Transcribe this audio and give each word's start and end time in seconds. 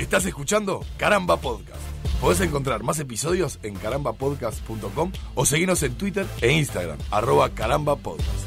Estás 0.00 0.24
escuchando 0.24 0.80
Caramba 0.96 1.36
Podcast. 1.36 1.82
Podés 2.22 2.40
encontrar 2.40 2.82
más 2.82 2.98
episodios 2.98 3.60
en 3.62 3.74
carambapodcast.com 3.74 5.12
o 5.34 5.44
seguirnos 5.44 5.82
en 5.82 5.92
Twitter 5.92 6.24
e 6.40 6.50
Instagram, 6.52 6.96
arroba 7.10 7.50
carambapodcast. 7.50 8.46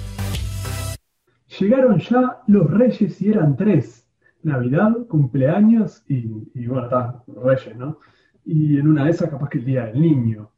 Llegaron 1.60 2.00
ya 2.00 2.42
los 2.48 2.72
reyes 2.72 3.22
y 3.22 3.30
eran 3.30 3.56
tres. 3.56 4.10
Navidad, 4.42 5.06
cumpleaños 5.08 6.04
y, 6.10 6.26
y 6.56 6.66
bueno, 6.66 6.86
está, 6.86 7.24
reyes, 7.28 7.78
¿no? 7.78 8.00
Y 8.44 8.80
en 8.80 8.88
una 8.88 9.06
de 9.06 9.12
esas 9.12 9.30
capaz 9.30 9.50
que 9.50 9.60
el 9.60 9.66
día 9.66 9.86
del 9.86 10.02
niño. 10.02 10.50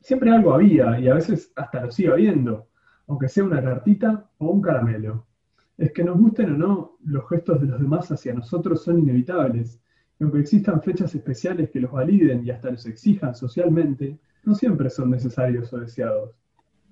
Siempre 0.00 0.32
algo 0.32 0.54
había 0.54 0.98
y 0.98 1.06
a 1.06 1.14
veces 1.14 1.52
hasta 1.54 1.84
lo 1.84 1.92
sigue 1.92 2.10
habiendo, 2.10 2.66
aunque 3.06 3.28
sea 3.28 3.44
una 3.44 3.62
cartita 3.62 4.28
o 4.38 4.50
un 4.50 4.60
caramelo. 4.60 5.24
Es 5.78 5.92
que 5.92 6.02
nos 6.02 6.18
gusten 6.18 6.54
o 6.54 6.58
no, 6.58 6.98
los 7.04 7.28
gestos 7.28 7.60
de 7.60 7.68
los 7.68 7.80
demás 7.80 8.10
hacia 8.10 8.34
nosotros 8.34 8.82
son 8.82 8.98
inevitables. 8.98 9.80
Aunque 10.24 10.40
existan 10.40 10.80
fechas 10.80 11.14
especiales 11.14 11.68
que 11.68 11.80
los 11.80 11.92
validen 11.92 12.46
y 12.46 12.50
hasta 12.50 12.70
los 12.70 12.86
exijan 12.86 13.34
socialmente, 13.34 14.18
no 14.44 14.54
siempre 14.54 14.88
son 14.88 15.10
necesarios 15.10 15.70
o 15.74 15.78
deseados. 15.78 16.30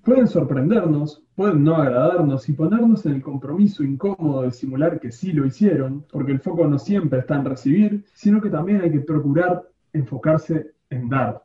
Pueden 0.03 0.27
sorprendernos, 0.27 1.23
pueden 1.33 1.63
no 1.63 1.77
agradarnos 1.77 2.47
y 2.47 2.53
ponernos 2.53 3.07
en 3.07 3.13
el 3.13 3.23
compromiso 3.23 3.83
incómodo 3.83 4.43
de 4.43 4.51
simular 4.51 4.99
que 4.99 5.11
sí 5.11 5.31
lo 5.31 5.47
hicieron, 5.47 6.05
porque 6.11 6.31
el 6.31 6.41
foco 6.41 6.67
no 6.67 6.77
siempre 6.77 7.21
está 7.21 7.37
en 7.37 7.45
recibir, 7.45 8.05
sino 8.13 8.39
que 8.39 8.51
también 8.51 8.81
hay 8.81 8.91
que 8.91 8.99
procurar 8.99 9.67
enfocarse 9.93 10.73
en 10.91 11.09
dar. 11.09 11.43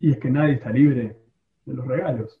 Y 0.00 0.10
es 0.10 0.18
que 0.18 0.32
nadie 0.32 0.54
está 0.54 0.72
libre 0.72 1.16
de 1.64 1.74
los 1.74 1.86
regalos. 1.86 2.40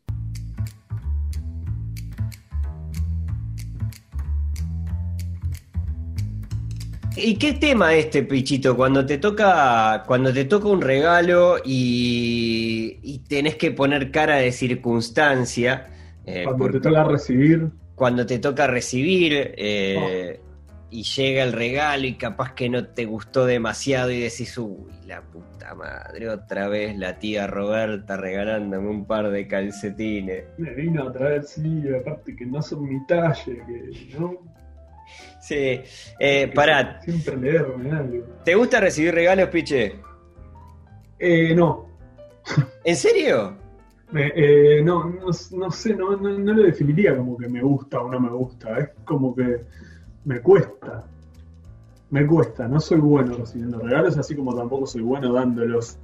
¿Y 7.20 7.34
qué 7.36 7.54
tema 7.54 7.94
este, 7.94 8.22
Pichito? 8.22 8.76
Cuando 8.76 9.04
te 9.04 9.18
toca, 9.18 10.04
cuando 10.06 10.32
te 10.32 10.44
toca 10.44 10.68
un 10.68 10.80
regalo 10.80 11.56
y, 11.64 12.98
y 13.02 13.18
tenés 13.28 13.56
que 13.56 13.72
poner 13.72 14.10
cara 14.10 14.36
de 14.36 14.52
circunstancia. 14.52 15.88
eh, 16.24 16.44
cuando 16.44 16.70
te 16.70 16.80
toca 16.80 17.04
recibir. 17.04 17.68
Cuando 17.94 18.26
te 18.26 18.38
toca 18.38 18.66
recibir 18.68 19.54
eh, 19.56 20.40
oh. 20.40 20.86
y 20.90 21.02
llega 21.02 21.42
el 21.42 21.52
regalo 21.52 22.06
y 22.06 22.14
capaz 22.14 22.52
que 22.54 22.68
no 22.68 22.86
te 22.86 23.04
gustó 23.06 23.44
demasiado 23.44 24.12
y 24.12 24.20
decís, 24.20 24.56
uy, 24.56 24.92
la 25.06 25.20
puta 25.22 25.74
madre, 25.74 26.28
otra 26.28 26.68
vez 26.68 26.96
la 26.96 27.18
tía 27.18 27.48
Roberta 27.48 28.16
regalándome 28.16 28.88
un 28.88 29.04
par 29.04 29.30
de 29.30 29.48
calcetines. 29.48 30.44
Me 30.58 30.72
vino 30.74 31.08
a 31.08 31.12
traer, 31.12 31.42
sí, 31.42 31.82
aparte 32.00 32.36
que 32.36 32.46
no 32.46 32.62
son 32.62 32.88
mi 32.88 33.04
talle, 33.06 33.60
que 33.66 34.16
no 34.16 34.38
Sí, 35.48 35.80
eh, 36.18 36.52
pará. 36.54 37.00
Siempre 37.00 37.34
leer. 37.38 37.66
¿Te 38.44 38.54
gusta 38.54 38.80
recibir 38.80 39.14
regalos, 39.14 39.48
Piche? 39.48 39.98
Eh, 41.18 41.54
no. 41.54 41.86
¿En 42.84 42.94
serio? 42.94 43.56
Eh, 44.14 44.82
no, 44.84 45.04
no, 45.04 45.26
no, 45.52 45.70
sé, 45.70 45.94
no, 45.94 46.16
no, 46.18 46.38
no, 46.38 46.52
lo 46.52 46.62
definiría 46.64 47.16
como 47.16 47.38
que 47.38 47.48
me 47.48 47.62
gusta 47.62 47.98
o 47.98 48.10
no 48.10 48.20
me 48.20 48.28
gusta. 48.28 48.78
Es 48.78 48.90
como 49.06 49.34
que 49.34 49.64
me 50.26 50.40
cuesta. 50.40 51.06
Me 52.10 52.26
cuesta. 52.26 52.68
No 52.68 52.78
soy 52.78 52.98
bueno 52.98 53.34
recibiendo 53.34 53.78
regalos, 53.78 54.18
así 54.18 54.36
como 54.36 54.54
tampoco 54.54 54.86
soy 54.86 55.00
bueno 55.00 55.32
dándolos. 55.32 55.96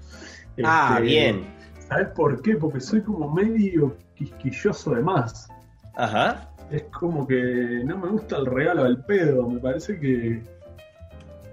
Ah, 0.64 0.95
este, 0.95 1.03
bien. 1.03 1.45
¿Sabes 1.86 2.08
por 2.17 2.41
qué? 2.41 2.56
Porque 2.56 2.81
soy 2.81 3.03
como 3.03 3.31
medio 3.31 3.95
quisquilloso 4.14 4.95
de 4.95 5.03
más. 5.03 5.51
Ajá 5.97 6.48
es 6.70 6.83
como 6.84 7.27
que 7.27 7.83
no 7.84 7.98
me 7.98 8.09
gusta 8.09 8.37
el 8.37 8.47
regalo 8.47 8.84
al 8.84 9.05
pedo. 9.05 9.48
Me 9.48 9.61
parece 9.61 9.98
que, 9.98 10.43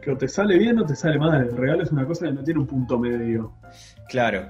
que 0.02 0.12
o 0.12 0.17
te 0.17 0.28
sale 0.28 0.58
bien 0.58 0.80
o 0.80 0.86
te 0.86 0.95
sale 0.95 1.17
mal. 1.17 1.48
El 1.48 1.58
regalo 1.58 1.84
es 1.84 1.92
una 1.92 2.06
cosa 2.06 2.26
que 2.26 2.34
no 2.34 2.44
tiene 2.44 2.59
un 2.59 2.67
punto 2.67 2.98
medio. 2.98 3.54
Claro. 4.09 4.48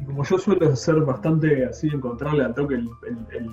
Y 0.00 0.04
como 0.04 0.24
yo 0.24 0.38
suelo 0.38 0.74
ser 0.76 0.96
bastante 0.96 1.64
así, 1.64 1.88
encontrarle 1.88 2.44
al 2.44 2.54
toque 2.54 2.74
el, 2.74 2.88
el, 3.08 3.16
el 3.36 3.50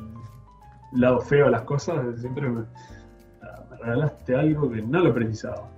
lado 0.93 1.19
feo 1.21 1.47
a 1.47 1.49
las 1.49 1.61
cosas, 1.63 2.19
siempre 2.19 2.49
me, 2.49 2.61
me, 2.61 3.77
regalaste 3.79 4.35
algo 4.35 4.71
que 4.71 4.81
no 4.81 4.99
lo 4.99 5.13
precisaba. 5.13 5.69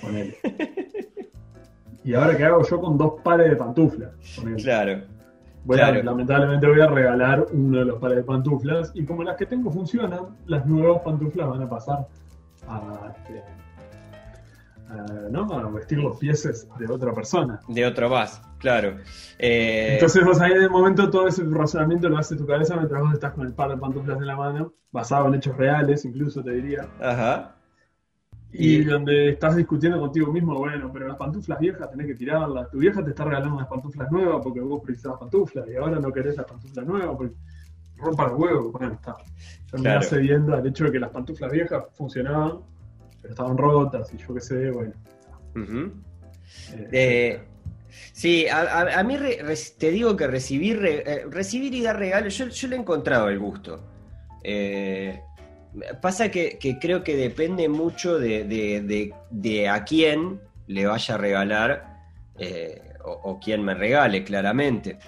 Con 0.00 0.16
él. 0.16 0.34
y 2.04 2.14
ahora 2.14 2.36
qué 2.36 2.44
hago 2.44 2.62
yo 2.64 2.80
con 2.80 2.98
dos 2.98 3.20
pares 3.22 3.50
de 3.50 3.56
pantuflas. 3.56 4.10
Claro. 4.56 5.02
Voy 5.64 5.76
Claro. 5.76 6.00
a, 6.00 6.02
lamentablemente 6.02 6.66
voy 6.66 6.80
a 6.80 6.86
regalar 6.86 7.46
uno 7.52 7.78
de 7.80 7.84
los 7.84 7.98
pares 8.00 8.16
de 8.18 8.22
pantuflas 8.24 8.92
y 8.94 9.04
como 9.04 9.22
las 9.24 9.36
que 9.36 9.46
tengo 9.46 9.70
funcionan, 9.70 10.20
las 10.46 10.64
nuevas 10.66 11.02
pantuflas 11.02 11.48
van 11.48 11.62
a 11.62 11.68
pasar 11.68 12.06
a, 12.66 13.12
este, 13.14 13.42
a, 14.88 15.28
¿no? 15.30 15.52
a 15.52 15.70
vestir 15.70 15.98
los 15.98 16.16
pies 16.16 16.66
de 16.78 16.86
otra 16.92 17.12
persona. 17.12 17.60
De 17.68 17.86
otro 17.86 18.08
más, 18.08 18.40
claro. 18.58 18.96
Eh, 19.38 19.94
Entonces 19.94 20.24
vos 20.24 20.40
ahí 20.40 20.52
en 20.52 20.62
el 20.62 20.70
momento 20.70 21.10
todo 21.10 21.28
ese 21.28 21.44
razonamiento 21.44 22.08
lo 22.08 22.18
hace 22.18 22.36
tu 22.36 22.46
cabeza 22.46 22.76
mientras 22.76 23.00
vos 23.02 23.12
estás 23.12 23.32
con 23.32 23.46
el 23.46 23.52
par 23.52 23.70
de 23.70 23.76
pantuflas 23.76 24.16
en 24.18 24.26
la 24.26 24.36
mano, 24.36 24.72
basado 24.92 25.28
en 25.28 25.34
hechos 25.34 25.56
reales 25.56 26.04
incluso 26.04 26.42
te 26.42 26.52
diría, 26.52 26.88
Ajá. 27.00 27.54
Y, 28.52 28.76
Y- 28.78 28.84
donde 28.84 29.30
estás 29.30 29.56
discutiendo 29.56 29.98
contigo 30.00 30.32
mismo, 30.32 30.54
bueno, 30.56 30.90
pero 30.92 31.06
las 31.08 31.16
pantuflas 31.16 31.58
viejas 31.60 31.90
tenés 31.90 32.06
que 32.08 32.14
tirarlas, 32.14 32.68
tu 32.70 32.78
vieja 32.78 33.02
te 33.04 33.10
está 33.10 33.24
regalando 33.24 33.54
unas 33.56 33.68
pantuflas 33.68 34.10
nuevas 34.10 34.40
porque 34.42 34.60
vos 34.60 34.82
precisabas 34.84 35.20
pantuflas 35.20 35.68
y 35.68 35.76
ahora 35.76 36.00
no 36.00 36.12
querés 36.12 36.36
las 36.36 36.46
pantuflas 36.46 36.84
nuevas 36.86 37.16
porque 37.16 37.34
rompa 37.96 38.28
los 38.28 38.38
huevos, 38.38 38.72
bueno, 38.72 38.94
está. 38.94 39.16
Terminás 39.70 40.08
Claro. 40.08 40.22
cediendo 40.22 40.54
al 40.56 40.66
hecho 40.66 40.84
de 40.84 40.92
que 40.92 40.98
las 40.98 41.10
pantuflas 41.10 41.52
viejas 41.52 41.84
funcionaban, 41.94 42.58
pero 43.22 43.34
estaban 43.34 43.56
rotas 43.56 44.12
y 44.14 44.16
yo 44.16 44.34
qué 44.34 44.40
sé, 44.40 44.70
bueno. 44.70 44.92
Ujú. 45.54 45.92
eh, 46.72 46.88
Eh, 46.92 47.40
sí, 48.12 48.48
a, 48.48 48.60
a- 48.62 48.98
a 49.00 49.02
mí 49.04 49.16
re- 49.16 49.38
re- 49.42 49.54
te 49.78 49.90
digo 49.90 50.16
que 50.16 50.26
recibir, 50.26 50.80
re- 50.80 51.02
eh, 51.06 51.24
recibir 51.30 51.72
y 51.74 51.82
dar 51.82 51.98
regalos, 51.98 52.36
yo, 52.36 52.48
yo 52.48 52.68
le 52.68 52.76
he 52.76 52.78
encontrado 52.80 53.28
el 53.28 53.38
gusto. 53.38 53.80
Eh, 54.42 55.20
pasa 56.00 56.30
que, 56.30 56.58
que 56.58 56.78
creo 56.78 57.02
que 57.04 57.16
depende 57.16 57.68
mucho 57.68 58.18
de, 58.18 58.44
de- 58.44 58.80
de- 58.82 59.14
de 59.30 59.68
a 59.68 59.84
quién 59.84 60.40
le 60.66 60.86
vaya 60.86 61.14
a 61.14 61.18
regalar 61.18 61.98
eh, 62.38 62.80
o, 63.04 63.10
o 63.12 63.40
quién 63.40 63.62
me 63.62 63.74
regale, 63.74 64.24
claramente. 64.24 64.98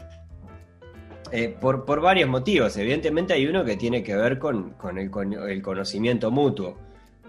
Eh, 1.31 1.49
por, 1.49 1.85
por 1.87 2.01
varios 2.01 2.29
motivos. 2.29 2.77
Evidentemente 2.77 3.33
hay 3.33 3.47
uno 3.47 3.65
que 3.65 3.77
tiene 3.77 4.03
que 4.03 4.15
ver 4.15 4.39
con, 4.39 4.73
con 4.75 4.99
el, 4.99 5.11
con 5.11 5.33
el 5.33 5.63
conocimiento 5.63 6.31
mutuo, 6.31 6.77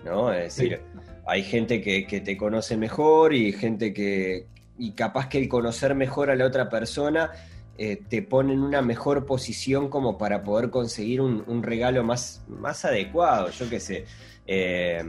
¿no? 0.03 0.33
Es 0.33 0.57
decir, 0.57 0.81
hay 1.25 1.41
gente 1.43 1.81
que, 1.81 2.05
que 2.05 2.19
te 2.19 2.35
conoce 2.35 2.75
mejor 2.75 3.33
y 3.33 3.51
gente 3.53 3.93
que... 3.93 4.45
Y 4.77 4.91
capaz 4.91 5.29
que 5.29 5.38
el 5.38 5.47
conocer 5.47 5.95
mejor 5.95 6.29
a 6.31 6.35
la 6.35 6.45
otra 6.45 6.67
persona 6.67 7.31
eh, 7.78 8.03
te 8.07 8.22
pone 8.22 8.53
en 8.53 8.61
una 8.61 8.81
mejor 8.81 9.25
posición 9.25 9.89
como 9.89 10.17
para 10.17 10.44
poder 10.44 10.69
conseguir 10.69 11.22
un, 11.22 11.44
un 11.47 11.63
regalo 11.63 12.03
más, 12.03 12.44
más 12.47 12.85
adecuado, 12.85 13.50
yo 13.50 13.69
qué 13.69 13.79
sé. 13.79 14.06
Eh, 14.45 15.03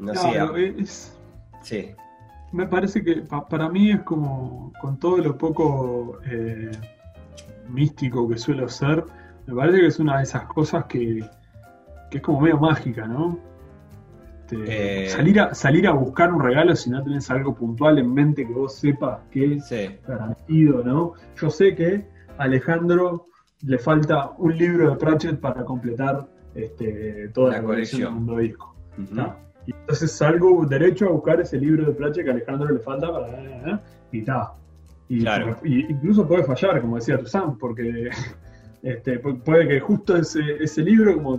no 0.00 0.14
sé. 0.14 0.30
claro, 0.32 0.54
a- 0.54 0.60
es, 0.60 1.16
sí. 1.62 1.90
Me 2.52 2.66
parece 2.66 3.02
que 3.04 3.16
pa- 3.22 3.46
para 3.48 3.68
mí 3.68 3.90
es 3.90 4.00
como, 4.02 4.72
con 4.80 4.98
todo 4.98 5.18
lo 5.18 5.36
poco 5.36 6.18
eh, 6.30 6.70
místico 7.68 8.28
que 8.28 8.38
suelo 8.38 8.68
ser, 8.68 9.04
me 9.46 9.54
parece 9.54 9.80
que 9.80 9.86
es 9.86 9.98
una 9.98 10.18
de 10.18 10.22
esas 10.24 10.44
cosas 10.46 10.84
que, 10.86 11.24
que 12.10 12.18
es 12.18 12.22
como 12.22 12.40
medio 12.40 12.58
mágica, 12.58 13.06
¿no? 13.06 13.38
Este, 14.48 15.06
Eh. 15.06 15.08
salir, 15.08 15.40
a, 15.40 15.54
salir 15.54 15.86
a 15.88 15.92
buscar 15.92 16.32
un 16.32 16.40
regalo 16.42 16.74
si 16.76 16.88
no 16.90 17.02
tenés 17.02 17.28
algo 17.30 17.54
puntual 17.54 17.98
en 17.98 18.12
mente 18.14 18.46
que 18.46 18.52
vos 18.52 18.74
sepas 18.76 19.20
que 19.30 19.54
es 19.54 19.66
Sí. 19.66 19.88
garantido, 20.06 20.84
¿no? 20.84 21.14
Yo 21.40 21.50
sé 21.50 21.74
que 21.74 22.06
a 22.38 22.44
Alejandro 22.44 23.26
le 23.62 23.78
falta 23.78 24.30
un 24.38 24.56
libro 24.56 24.90
de 24.90 24.96
Pratchett 24.96 25.40
para 25.40 25.64
completar 25.64 26.28
este, 26.54 27.28
toda 27.34 27.50
La 27.52 27.56
la, 27.58 27.64
colección 27.64 28.14
mundo 28.14 28.36
disco. 28.38 28.74
Y 29.66 29.72
entonces 29.72 30.12
salgo 30.12 30.64
derecho 30.64 31.06
a 31.08 31.10
buscar 31.10 31.40
ese 31.40 31.58
libro 31.58 31.84
de 31.86 31.92
Pratchett 31.92 32.24
que 32.24 32.30
a 32.30 32.34
Alejandro 32.34 32.72
le 32.72 32.78
falta 32.80 33.12
para. 33.12 33.82
y 34.12 34.18
está. 34.20 34.52
Y, 35.08 35.20
Claro. 35.20 35.56
y 35.64 35.80
incluso 35.90 36.26
puede 36.26 36.44
fallar, 36.44 36.80
como 36.80 36.96
decía 36.96 37.18
Tuzán, 37.18 37.58
porque 37.58 38.10
este, 38.90 39.20
pu- 39.22 39.42
puede 39.42 39.66
que 39.68 39.80
justo 39.80 40.16
ese, 40.16 40.40
ese 40.60 40.82
libro, 40.82 41.14
como 41.14 41.38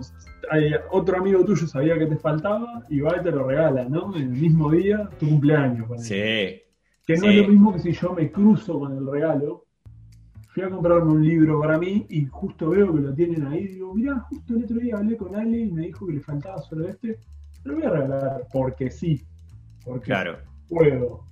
hay 0.50 0.72
otro 0.90 1.18
amigo 1.18 1.44
tuyo 1.44 1.66
sabía 1.66 1.98
que 1.98 2.06
te 2.06 2.16
faltaba, 2.16 2.84
y 2.88 3.00
va 3.00 3.16
y 3.18 3.22
te 3.22 3.30
lo 3.30 3.46
regala, 3.46 3.84
¿no? 3.84 4.14
En 4.16 4.22
el 4.22 4.28
mismo 4.30 4.70
día, 4.70 5.08
tu 5.18 5.28
cumpleaños. 5.28 5.86
ponele. 5.88 6.04
Sí. 6.04 6.62
Que 7.06 7.14
no 7.16 7.22
Sí. 7.22 7.28
es 7.28 7.36
lo 7.46 7.48
mismo 7.48 7.72
que 7.72 7.78
si 7.78 7.92
yo 7.92 8.12
me 8.12 8.30
cruzo 8.30 8.78
con 8.78 8.96
el 8.96 9.06
regalo. 9.10 9.64
Fui 10.50 10.62
a 10.62 10.70
comprarme 10.70 11.12
un 11.12 11.22
libro 11.24 11.60
para 11.60 11.78
mí 11.78 12.04
y 12.08 12.24
justo 12.26 12.70
veo 12.70 12.92
que 12.92 13.00
lo 13.00 13.14
tienen 13.14 13.46
ahí. 13.46 13.60
Y 13.64 13.68
digo, 13.74 13.94
mirá, 13.94 14.18
justo 14.28 14.54
el 14.56 14.64
otro 14.64 14.76
día 14.78 14.96
hablé 14.96 15.16
con 15.16 15.34
Ale 15.36 15.58
y 15.58 15.70
me 15.70 15.82
dijo 15.86 16.06
que 16.06 16.14
le 16.14 16.20
faltaba 16.20 16.58
solo 16.58 16.88
este. 16.88 17.18
Lo 17.64 17.74
voy 17.74 17.84
a 17.84 17.90
regalar 17.90 18.46
porque 18.52 18.90
sí. 18.90 19.22
Porque 19.84 20.06
Claro. 20.06 20.38
puedo. 20.68 21.24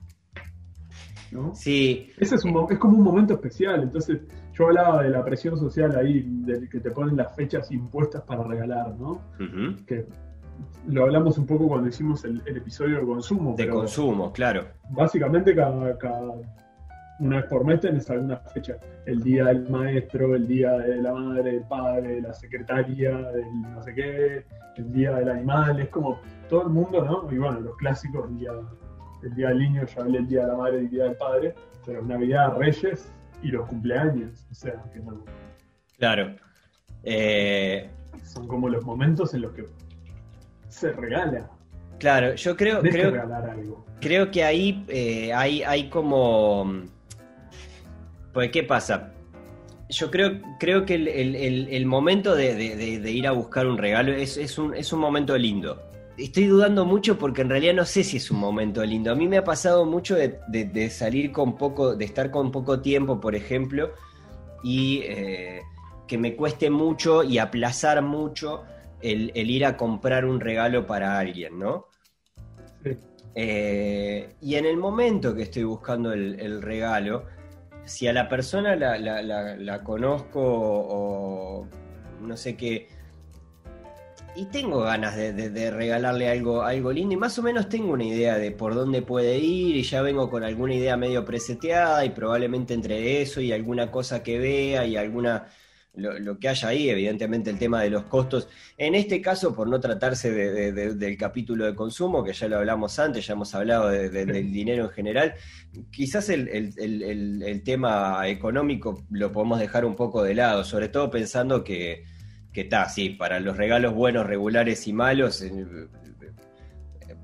¿No? 1.33 1.55
Sí. 1.55 2.11
Ese 2.19 2.37
es, 2.37 2.45
un, 2.45 2.53
mo- 2.53 2.69
es 2.71 2.79
como 2.79 2.99
un 2.99 3.05
momento 3.05 3.35
especial. 3.35 3.83
Entonces, 3.83 4.21
yo 4.57 4.67
hablaba 4.67 5.03
de 5.03 5.11
la 5.11 5.25
presión 5.25 5.59
social 5.59 5.97
ahí, 5.97 6.25
de 6.27 6.69
que 6.69 6.81
te 6.81 6.91
ponen 6.91 7.17
las 7.17 7.35
fechas 7.35 7.71
impuestas 7.71 8.23
para 8.23 8.43
regalar, 8.43 8.95
¿no? 8.97 9.21
Que 9.87 10.07
lo 10.87 11.03
hablamos 11.05 11.37
un 11.37 11.47
poco 11.47 11.69
cuando 11.69 11.89
hicimos 11.89 12.25
el, 12.25 12.41
episodio 12.47 13.01
de 13.01 13.07
consumo. 13.07 13.55
De 13.57 13.69
consumo, 13.69 14.33
claro. 14.33 14.65
Básicamente 14.91 15.55
cada, 15.55 15.99
cada, 15.99 16.33
una 17.19 17.37
vez 17.37 17.47
por 17.47 17.65
mes 17.67 17.81
tenés 17.81 18.09
alguna 18.09 18.39
fecha. 18.39 18.79
El 19.05 19.23
día 19.23 19.47
del 19.47 19.69
maestro, 19.69 20.35
el 20.35 20.47
día 20.47 20.73
de 20.73 21.03
la 21.03 21.13
madre, 21.13 21.57
el 21.57 21.65
padre, 21.65 22.23
la 22.23 22.33
secretaria, 22.33 23.11
el 23.35 23.63
no 23.63 23.83
sé 23.83 23.95
qué, 23.95 24.45
el 24.77 24.93
día 24.93 25.17
del 25.17 25.29
animal, 25.29 25.81
es 25.81 25.91
como 25.91 26.19
todo 26.49 26.63
el 26.63 26.71
mundo, 26.71 27.05
¿no? 27.05 27.31
Y 27.31 27.37
bueno, 27.37 27.61
los 27.61 27.77
clásicos, 27.77 28.31
el 28.31 28.39
día, 28.39 28.53
el 29.23 29.35
día 29.35 29.49
del 29.49 29.59
niño, 29.59 29.85
ya 29.85 30.01
hablé 30.01 30.19
el 30.19 30.29
día 30.29 30.43
de 30.43 30.47
la 30.49 30.57
madre 30.57 30.77
y 30.79 30.85
el 30.85 30.91
día 30.91 31.05
del 31.05 31.17
padre, 31.17 31.55
pero 31.85 32.03
Navidad, 32.03 32.57
Reyes 32.57 33.13
y 33.43 33.49
los 33.49 33.69
cumpleaños, 33.69 34.47
o 34.51 34.55
sea, 34.55 34.83
que 34.93 35.01
no. 35.01 35.25
Claro. 35.99 36.37
Eh, 37.03 37.89
Son 38.25 38.47
como 38.49 38.69
los 38.69 38.85
momentos 38.85 39.35
en 39.35 39.43
los 39.43 39.53
que 39.53 39.67
se 40.69 40.93
regala. 40.93 41.49
Claro, 41.99 42.35
yo 42.35 42.57
creo, 42.57 42.83
creo, 42.83 43.13
creo 44.01 44.31
que 44.31 44.45
ahí 44.45 44.85
eh, 44.89 45.33
hay, 45.33 45.63
hay 45.63 45.89
como... 45.89 46.83
Pues, 48.35 48.51
¿qué 48.51 48.63
pasa? 48.63 49.13
Yo 49.89 50.11
creo, 50.11 50.43
creo 50.59 50.85
que 50.85 50.95
el, 50.95 51.87
momento 51.87 52.35
de, 52.35 52.53
ir 53.11 53.27
a 53.27 53.31
buscar 53.31 53.67
un 53.67 53.79
regalo 53.79 54.13
es, 54.13 54.59
un, 54.59 54.75
es 54.75 54.93
un 54.93 55.01
momento 55.01 55.39
lindo. 55.39 55.81
Estoy 56.19 56.47
dudando 56.47 56.87
mucho 56.87 57.19
porque 57.19 57.43
en 57.43 57.51
realidad 57.51 57.75
no 57.75 57.85
sé 57.85 58.03
si 58.03 58.17
es 58.17 58.31
un 58.31 58.39
momento 58.39 58.83
lindo. 58.85 59.13
A 59.13 59.15
mí 59.15 59.29
me 59.29 59.37
ha 59.37 59.45
pasado 59.45 59.85
mucho 59.85 60.17
de, 60.17 60.91
salir 60.91 61.31
con 61.31 61.59
poco, 61.59 61.95
de 61.95 62.07
estar 62.07 62.31
con 62.31 62.51
poco 62.51 62.81
tiempo, 62.81 63.21
por 63.21 63.35
ejemplo, 63.35 63.93
y 64.63 65.01
eh, 65.05 65.61
que 66.07 66.17
me 66.17 66.35
cueste 66.35 66.71
mucho 66.71 67.23
y 67.23 67.37
aplazar 67.39 68.01
mucho 68.01 68.65
el, 69.03 69.31
ir 69.35 69.67
a 69.67 69.77
comprar 69.77 70.25
un 70.25 70.41
regalo 70.41 70.87
para 70.87 71.19
alguien, 71.19 71.59
¿no? 71.59 71.89
Sí. 72.83 72.97
Eh, 73.35 74.37
y 74.41 74.55
en 74.55 74.65
el 74.65 74.79
momento 74.79 75.35
que 75.35 75.43
estoy 75.43 75.65
buscando 75.65 76.15
el, 76.15 76.63
regalo, 76.63 77.25
si 77.85 78.09
a 78.09 78.15
la 78.15 78.27
persona 78.27 78.75
la, 78.75 79.85
conozco 79.85 80.41
o 80.43 81.69
no 82.23 82.37
sé 82.39 82.57
qué, 82.57 82.89
y 84.37 84.45
tengo 84.47 84.81
ganas 84.81 85.17
de, 85.17 85.71
regalarle 85.71 86.29
algo, 86.29 86.63
algo 86.63 86.93
lindo 86.93 87.15
y 87.15 87.17
más 87.17 87.39
o 87.39 87.43
menos 87.43 87.71
tengo 87.71 87.93
una 87.93 88.05
idea 88.05 88.37
de 88.37 88.51
por 88.51 88.75
dónde 88.75 89.01
puede 89.01 89.39
ir 89.39 89.77
y 89.77 89.83
ya 89.83 90.03
vengo 90.03 90.29
con 90.29 90.45
alguna 90.45 90.75
idea 90.75 90.97
medio 90.99 91.25
preseteada 91.25 92.05
y 92.05 92.11
probablemente 92.11 92.75
entre 92.75 93.23
eso 93.23 93.41
y 93.41 93.53
alguna 93.53 93.91
cosa 93.91 94.23
que 94.23 94.39
vea 94.39 94.85
y 94.85 94.97
alguna 94.97 95.47
lo, 95.95 96.39
que 96.39 96.49
haya 96.49 96.69
ahí, 96.69 96.91
evidentemente 96.91 97.49
el 97.49 97.59
tema 97.59 97.81
de 97.81 97.89
los 97.89 98.05
costos. 98.05 98.49
En 98.77 98.95
este 98.95 99.23
caso, 99.23 99.55
por 99.55 99.67
no 99.69 99.81
tratarse 99.81 100.31
del 100.31 101.17
capítulo 101.17 101.65
de 101.65 101.75
consumo, 101.75 102.23
que 102.23 102.35
ya 102.35 102.49
lo 102.49 102.59
hablamos 102.59 102.99
antes, 102.99 103.27
ya 103.27 103.33
hemos 103.33 103.55
hablado 103.55 103.89
del 103.89 104.53
dinero 104.53 104.85
en 104.85 104.91
general, 104.91 105.35
quizás 105.91 106.29
el, 106.29 107.63
tema 107.65 108.29
económico 108.29 109.07
lo 109.11 109.33
podemos 109.33 109.59
dejar 109.59 109.87
un 109.87 109.97
poco 109.97 110.23
de 110.23 110.35
lado, 110.35 110.63
sobre 110.65 110.89
todo 110.89 111.11
pensando 111.11 111.65
que 111.65 112.05
está, 112.63 112.89
sí, 112.89 113.11
para 113.11 113.41
los 113.41 113.57
regalos 113.57 113.95
buenos, 113.95 114.27
regulares 114.27 114.87
y 114.87 114.93
malos, 114.93 115.43
eh, 115.43 115.53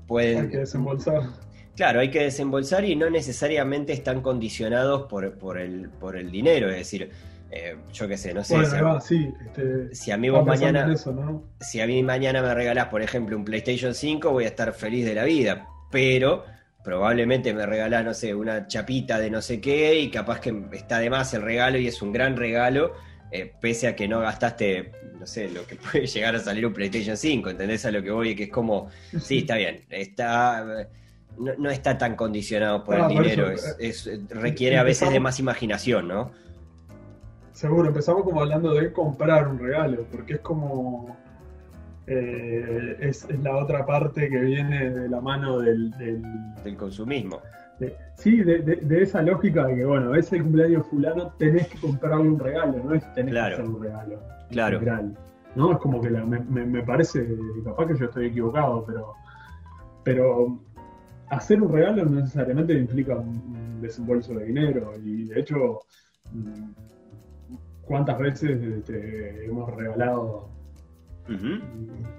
pueden... 0.07 0.45
Hay 0.45 0.49
que 0.49 0.57
desembolsar. 0.59 1.23
Claro, 1.75 2.01
hay 2.01 2.11
que 2.11 2.23
desembolsar 2.23 2.85
y 2.85 2.95
no 2.95 3.09
necesariamente 3.09 3.93
están 3.93 4.21
condicionados 4.21 5.07
por, 5.09 5.37
por, 5.37 5.57
el, 5.57 5.89
por 5.89 6.15
el 6.15 6.29
dinero, 6.29 6.69
es 6.69 6.77
decir, 6.77 7.09
eh, 7.55 7.77
yo 7.91 8.07
qué 8.07 8.17
sé, 8.17 8.33
no 8.33 8.43
sé. 8.43 8.55
si, 9.01 9.31
este, 9.45 9.93
si 9.93 10.09
a 10.09 10.17
mí 10.17 10.27
vos 10.29 10.43
mañana. 10.43 10.91
Si 11.59 11.81
a 11.81 11.85
mí 11.85 12.01
mañana 12.01 12.41
me 12.41 12.51
regalás, 12.51 12.87
por 12.87 13.03
ejemplo, 13.03 13.37
un 13.37 13.45
PlayStation 13.45 13.93
5, 13.93 14.31
voy 14.31 14.45
a 14.45 14.47
estar 14.47 14.73
feliz 14.73 15.05
de 15.05 15.13
la 15.13 15.23
vida. 15.23 15.67
Pero 15.91 16.45
probablemente 16.83 17.53
me 17.53 17.67
regalás, 17.67 18.03
no 18.03 18.15
sé, 18.15 18.33
una 18.33 18.65
chapita 18.67 19.19
de 19.19 19.29
no 19.29 19.41
sé 19.41 19.61
qué, 19.61 19.99
y 19.99 20.09
capaz 20.09 20.39
que 20.39 20.63
está 20.71 20.97
de 20.97 21.11
más 21.11 21.35
el 21.35 21.43
regalo 21.43 21.77
y 21.77 21.87
es 21.87 22.01
un 22.01 22.11
gran 22.11 22.37
regalo. 22.37 22.93
Eh, 23.35 23.51
pese 23.59 23.87
a 23.87 23.95
que 23.95 24.07
no 24.07 24.19
gastaste, 24.19 24.91
no 25.19 25.25
sé, 25.25 25.49
lo 25.49 25.65
que 25.65 25.75
puede 25.91 26.05
llegar 26.05 26.35
a 26.35 26.39
salir 26.39 26.67
un 26.67 26.73
PlayStation 26.73 27.17
5, 27.17 27.49
¿entendés 27.49 27.83
a 27.83 27.91
lo 27.91 28.03
que 28.03 28.11
voy? 28.11 28.35
Que 28.35 28.43
es 28.43 28.51
como, 28.51 28.89
sí, 29.19 29.39
está 29.39 29.55
bien, 29.55 29.81
está, 29.89 30.87
no, 31.39 31.71
está 31.71 31.97
tan 31.97 32.15
condicionado 32.15 32.83
por 32.83 32.95
el 32.95 33.07
dinero, 33.07 33.51
es, 33.79 34.07
requiere 34.29 34.77
a 34.77 34.83
veces 34.83 35.09
de 35.09 35.19
más 35.19 35.39
imaginación, 35.39 36.07
¿no? 36.07 36.31
Seguro, 37.53 37.87
empezamos 37.87 38.23
como 38.23 38.41
hablando 38.41 38.71
de 38.75 38.93
comprar 38.93 39.47
un 39.47 39.57
regalo, 39.57 40.05
porque 40.11 40.33
es 40.33 40.39
como. 40.41 41.17
Eh, 42.05 42.97
es, 42.99 43.27
la 43.41 43.55
otra 43.55 43.85
parte 43.85 44.29
que 44.29 44.39
viene 44.39 44.91
de 44.91 45.09
la 45.09 45.21
mano 45.21 45.59
del. 45.59 45.91
Del, 46.63 46.75
consumismo. 46.75 47.41
Sí, 48.15 48.43
de, 48.43 49.01
esa 49.01 49.21
lógica 49.21 49.67
de 49.67 49.75
que, 49.75 49.85
bueno, 49.85 50.15
es 50.15 50.31
el 50.33 50.43
cumpleaños 50.43 50.87
fulano, 50.87 51.33
tenés 51.37 51.67
que 51.67 51.77
comprarle 51.79 52.29
un 52.29 52.39
regalo, 52.39 52.83
no 52.83 52.93
es 52.93 53.13
tenés 53.13 53.33
que 53.33 53.39
hacer 53.39 53.65
un 53.65 53.81
regalo. 53.81 54.19
Claro. 54.49 54.79
¿no? 55.55 55.71
Es 55.71 55.77
como 55.79 56.01
que 56.01 56.09
me, 56.09 56.39
me, 56.39 56.83
parece, 56.83 57.27
capaz 57.63 57.87
que 57.87 57.97
yo 57.97 58.05
estoy 58.05 58.27
equivocado, 58.27 58.83
pero. 58.85 59.13
Pero 60.03 60.59
hacer 61.29 61.61
un 61.61 61.71
regalo 61.71 62.05
no 62.05 62.19
necesariamente 62.19 62.73
implica 62.73 63.15
un 63.15 63.81
desembolso 63.81 64.33
de 64.33 64.45
dinero, 64.45 64.93
y 65.01 65.25
de 65.25 65.39
hecho 65.39 65.79
mm, 66.31 66.71
cuántas 67.83 68.17
veces 68.19 68.83
te 68.85 69.45
hemos 69.45 69.73
regalado, 69.75 70.49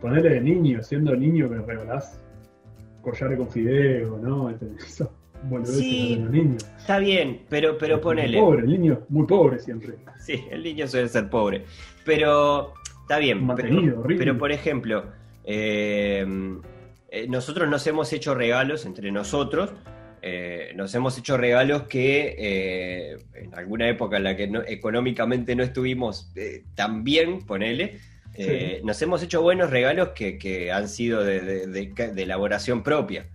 ponerle 0.01 0.31
de 0.31 0.41
niño, 0.41 0.83
siendo 0.83 1.15
niño 1.15 1.51
que 1.51 1.57
regalás 1.57 2.21
collares 3.03 3.39
con 3.39 3.49
fideo, 3.49 4.19
¿no? 4.19 4.51
Este, 4.51 4.67
eso, 4.79 5.13
sí, 5.65 6.17
los 6.21 6.31
niños. 6.31 6.67
Está 6.79 6.99
bien, 6.99 7.43
pero, 7.49 7.79
pero 7.79 8.01
ponele. 8.01 8.39
Pobre, 8.39 8.63
el 8.63 8.69
niño 8.69 9.01
muy 9.09 9.27
pobre 9.27 9.59
siempre. 9.59 9.95
Sí, 10.21 10.45
el 10.51 10.63
niño 10.63 10.89
suele 10.89 11.09
ser 11.09 11.29
pobre. 11.29 11.65
Pero 12.05 12.75
está 13.03 13.19
bien. 13.19 13.47
pero, 13.57 14.03
pero, 14.07 14.39
por 14.39 14.53
ejemplo, 14.53 15.05
eh, 15.45 16.27
eh, 17.15 17.29
nosotros 17.29 17.69
nos 17.69 17.87
hemos 17.87 18.13
hecho 18.13 18.35
regalos 18.35 18.85
entre 18.87 19.13
nosotros 19.13 19.73
eh, 20.27 20.73
nos 20.75 20.95
hemos 20.95 21.19
hecho 21.19 21.37
regalos 21.37 21.83
que 21.83 22.35
eh, 22.39 23.19
en 23.35 23.55
alguna 23.55 23.91
época 23.91 24.17
en 24.17 24.25
la 24.25 24.35
que 24.35 24.51
económicamente 24.69 25.55
no 25.55 25.63
estuvimos 25.63 26.33
tan 26.75 27.05
bien, 27.05 27.45
ponele, 27.45 28.01
nos 28.85 29.03
hemos 29.03 29.23
hecho 29.23 29.43
buenos 29.43 29.69
regalos 29.69 30.09
que, 30.15 30.73
han 30.73 30.89
sido 30.89 31.23
de, 31.23 31.93
elaboración 32.17 32.83
propia. 32.83 33.27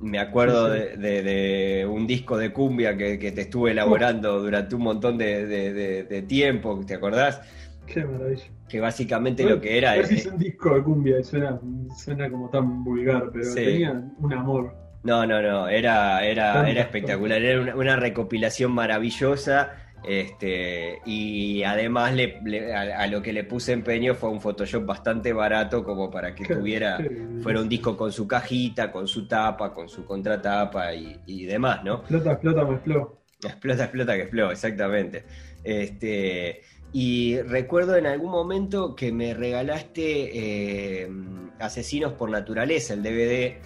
Me 0.00 0.18
acuerdo 0.18 0.68
de, 0.68 1.86
un 1.88 2.06
disco 2.06 2.36
de 2.36 2.52
cumbia 2.52 2.96
que, 2.96 3.16
te 3.18 3.42
estuve 3.42 3.70
elaborando 3.70 4.40
durante 4.40 4.74
un 4.74 4.82
montón 4.82 5.18
de, 5.18 6.24
tiempo, 6.28 6.80
¿te 6.86 6.94
acordás? 6.94 7.40
Qué 7.86 8.04
maravilla. 8.04 8.44
Que 8.68 8.80
básicamente 8.80 9.44
lo 9.44 9.60
que 9.60 9.78
era. 9.78 9.96
es 9.96 10.26
un 10.26 10.38
disco 10.38 10.74
de 10.74 10.82
cumbia, 10.82 11.22
suena, 11.22 11.60
suena 11.96 12.28
como 12.28 12.50
tan 12.50 12.82
vulgar, 12.82 13.30
pero 13.32 13.54
tenía 13.54 14.02
un 14.18 14.32
amor. 14.32 14.86
No, 15.04 15.24
no, 15.24 15.40
no, 15.40 15.68
era, 15.68 16.24
era, 16.24 16.68
era 16.68 16.80
espectacular, 16.80 17.40
era 17.40 17.76
una, 17.76 17.94
recopilación 17.94 18.72
maravillosa. 18.72 19.85
Este, 20.06 21.00
y 21.04 21.64
además 21.64 22.14
le, 22.14 22.72
a, 22.72 23.06
lo 23.08 23.20
que 23.20 23.32
le 23.32 23.42
puse 23.42 23.72
empeño 23.72 24.14
fue 24.14 24.30
un 24.30 24.40
Photoshop 24.40 24.86
bastante 24.86 25.32
barato 25.32 25.82
como 25.82 26.10
para 26.10 26.32
que 26.32 26.44
tuviera, 26.44 26.98
fuera 27.42 27.60
un 27.60 27.68
disco 27.68 27.96
con 27.96 28.12
su 28.12 28.28
cajita, 28.28 28.92
con 28.92 29.08
su 29.08 29.26
tapa, 29.26 29.74
con 29.74 29.88
su 29.88 30.04
contratapa 30.04 30.94
y, 30.94 31.20
y 31.26 31.44
demás, 31.46 31.82
¿no? 31.82 31.96
Explota, 31.96 32.32
explota, 32.32 32.64
me 32.64 32.74
explota. 32.74 33.08
Explota, 33.42 33.82
explota, 33.84 34.14
que 34.14 34.22
explota, 34.22 34.52
exactamente. 34.52 35.24
Este, 35.64 36.62
y 36.92 37.40
recuerdo 37.42 37.96
en 37.96 38.06
algún 38.06 38.30
momento 38.30 38.94
que 38.94 39.12
me 39.12 39.34
regalaste 39.34 41.02
eh, 41.02 41.10
Asesinos 41.58 42.12
por 42.12 42.30
Naturaleza, 42.30 42.94
el 42.94 43.02
DVD. 43.02 43.56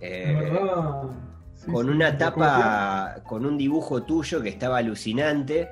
Eh, 0.00 0.52
con 1.70 1.88
una 1.88 2.18
tapa, 2.18 3.22
con 3.26 3.46
un 3.46 3.56
dibujo 3.56 4.02
tuyo 4.02 4.42
que 4.42 4.48
estaba 4.48 4.78
alucinante. 4.78 5.68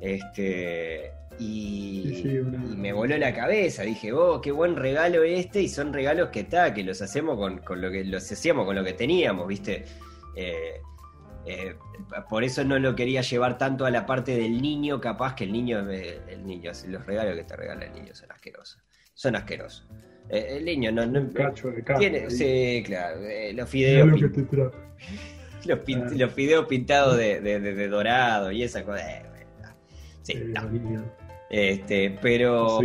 Este, 0.00 1.12
y, 1.38 2.40
me 2.76 2.92
voló 2.92 3.16
la 3.18 3.34
cabeza. 3.34 3.82
Dije, 3.82 4.12
oh, 4.12 4.40
qué 4.40 4.52
buen 4.52 4.76
regalo 4.76 5.22
este. 5.22 5.62
Y 5.62 5.68
son 5.68 5.92
regalos 5.92 6.28
que 6.30 6.40
está, 6.40 6.74
que 6.74 6.82
los 6.82 7.02
hacemos 7.02 7.36
con, 7.36 7.80
lo 7.80 7.90
que 7.90 8.04
los 8.04 8.30
hacíamos 8.30 8.66
con 8.66 8.76
lo 8.76 8.84
que 8.84 8.92
teníamos, 8.92 9.46
¿viste? 9.46 9.84
Eh, 10.36 10.80
eh, 11.48 11.74
por 12.28 12.44
eso 12.44 12.62
no 12.62 12.78
lo 12.78 12.94
quería 12.94 13.22
llevar 13.22 13.56
tanto 13.56 13.86
a 13.86 13.90
la 13.90 14.04
parte 14.04 14.36
del 14.36 14.60
niño, 14.60 15.00
capaz 15.00 15.34
que 15.34 15.44
el 15.44 15.52
niño, 15.52 15.90
eh, 15.90 16.20
el 16.28 16.46
niño, 16.46 16.72
los 16.88 17.06
regalos 17.06 17.36
que 17.36 17.44
te 17.44 17.56
regala 17.56 17.86
el 17.86 17.92
niño 17.94 18.14
son 18.14 18.30
asquerosos. 18.30 18.82
Son 19.14 19.34
asquerosos. 19.34 19.88
Eh, 20.28 20.58
el 20.58 20.64
niño 20.64 20.92
no, 20.92 21.06
no 21.06 21.26
tiene, 21.98 22.28
sí, 22.30 22.82
claro, 22.84 23.20
los 23.54 23.68
fideos. 23.68 24.20
los, 25.64 26.32
fideos 26.32 26.66
pintados 26.66 27.16
de, 27.16 27.88
dorado 27.88 28.52
y 28.52 28.62
esa 28.62 28.84
cosa. 28.84 29.02
Sí, 30.32 30.52
Este, 31.50 32.18
pero. 32.22 32.78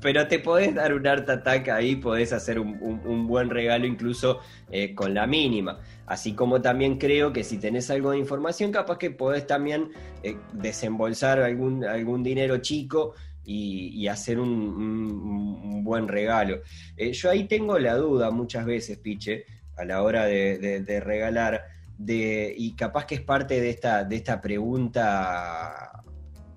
pero 0.00 0.26
te 0.26 0.38
podés 0.38 0.74
dar 0.74 0.94
un 0.94 1.06
art 1.06 1.28
attack 1.28 1.68
ahí, 1.68 1.96
podés 1.96 2.32
hacer 2.32 2.58
un, 2.58 3.26
buen 3.26 3.50
regalo 3.50 3.86
incluso 3.86 4.40
eh, 4.70 4.94
con 4.94 5.14
la 5.14 5.26
mínima. 5.26 5.78
Así 6.06 6.32
como 6.32 6.60
también 6.60 6.98
creo 6.98 7.32
que 7.32 7.44
si 7.44 7.58
tenés 7.58 7.90
algo 7.90 8.10
de 8.10 8.18
información, 8.18 8.72
capaz 8.72 8.98
que 8.98 9.10
podés 9.10 9.46
también 9.46 9.90
eh, 10.22 10.36
desembolsar 10.52 11.40
algún, 11.40 11.84
algún 11.84 12.22
dinero 12.22 12.58
chico 12.58 13.14
y, 13.44 14.06
hacer 14.06 14.38
un, 14.38 15.82
buen 15.84 16.08
regalo. 16.08 16.60
Eh, 16.96 17.12
yo 17.12 17.30
ahí 17.30 17.44
tengo 17.44 17.78
la 17.78 17.94
duda 17.94 18.30
muchas 18.30 18.64
veces, 18.64 18.98
Piche, 18.98 19.44
a 19.76 19.84
la 19.84 20.02
hora 20.02 20.26
de, 20.26 21.02
regalar, 21.04 21.64
de, 22.00 22.54
y 22.56 22.74
capaz 22.76 23.04
que 23.04 23.14
es 23.14 23.20
parte 23.20 23.60
de 23.60 23.68
esta, 23.68 24.04
de 24.04 24.16
esta 24.16 24.40
pregunta 24.40 26.02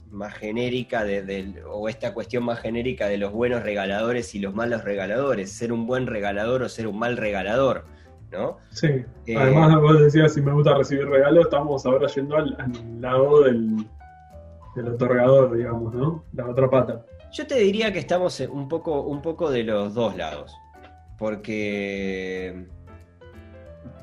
más 0.09 0.33
genérica 0.35 1.03
de, 1.03 1.61
o 1.67 1.89
esta 1.89 2.13
cuestión 2.13 2.45
más 2.45 2.59
genérica 2.59 3.07
de 3.07 3.17
los 3.17 3.33
buenos 3.33 3.63
regaladores 3.63 4.35
y 4.35 4.39
los 4.39 4.55
malos 4.55 4.85
regaladores, 4.85 5.51
ser 5.51 5.73
un 5.73 5.85
buen 5.85 6.07
regalador 6.07 6.61
o 6.63 6.69
ser 6.69 6.87
un 6.87 6.97
mal 6.97 7.17
regalador, 7.17 7.83
¿no? 8.31 8.57
Sí, 8.69 8.87
eh, 9.25 9.35
además 9.37 9.81
vos 9.81 9.99
decías 9.99 10.33
si 10.33 10.41
me 10.41 10.53
gusta 10.53 10.77
recibir 10.77 11.07
regalos, 11.07 11.45
estamos 11.45 11.85
ahora 11.85 12.07
yendo 12.07 12.37
al, 12.37 12.55
lado 13.01 13.43
del, 13.43 13.85
del, 14.77 14.87
otorgador, 14.87 15.57
digamos, 15.57 15.93
¿no? 15.93 16.23
La 16.31 16.47
otra 16.47 16.69
pata. 16.69 17.05
Yo 17.33 17.45
te 17.47 17.55
diría 17.55 17.91
que 17.91 17.99
estamos 17.99 18.39
un 18.39 18.69
poco, 18.69 19.01
un 19.01 19.21
poco 19.21 19.51
de 19.51 19.63
los 19.63 19.93
dos 19.93 20.15
lados, 20.15 20.55
porque 21.17 22.67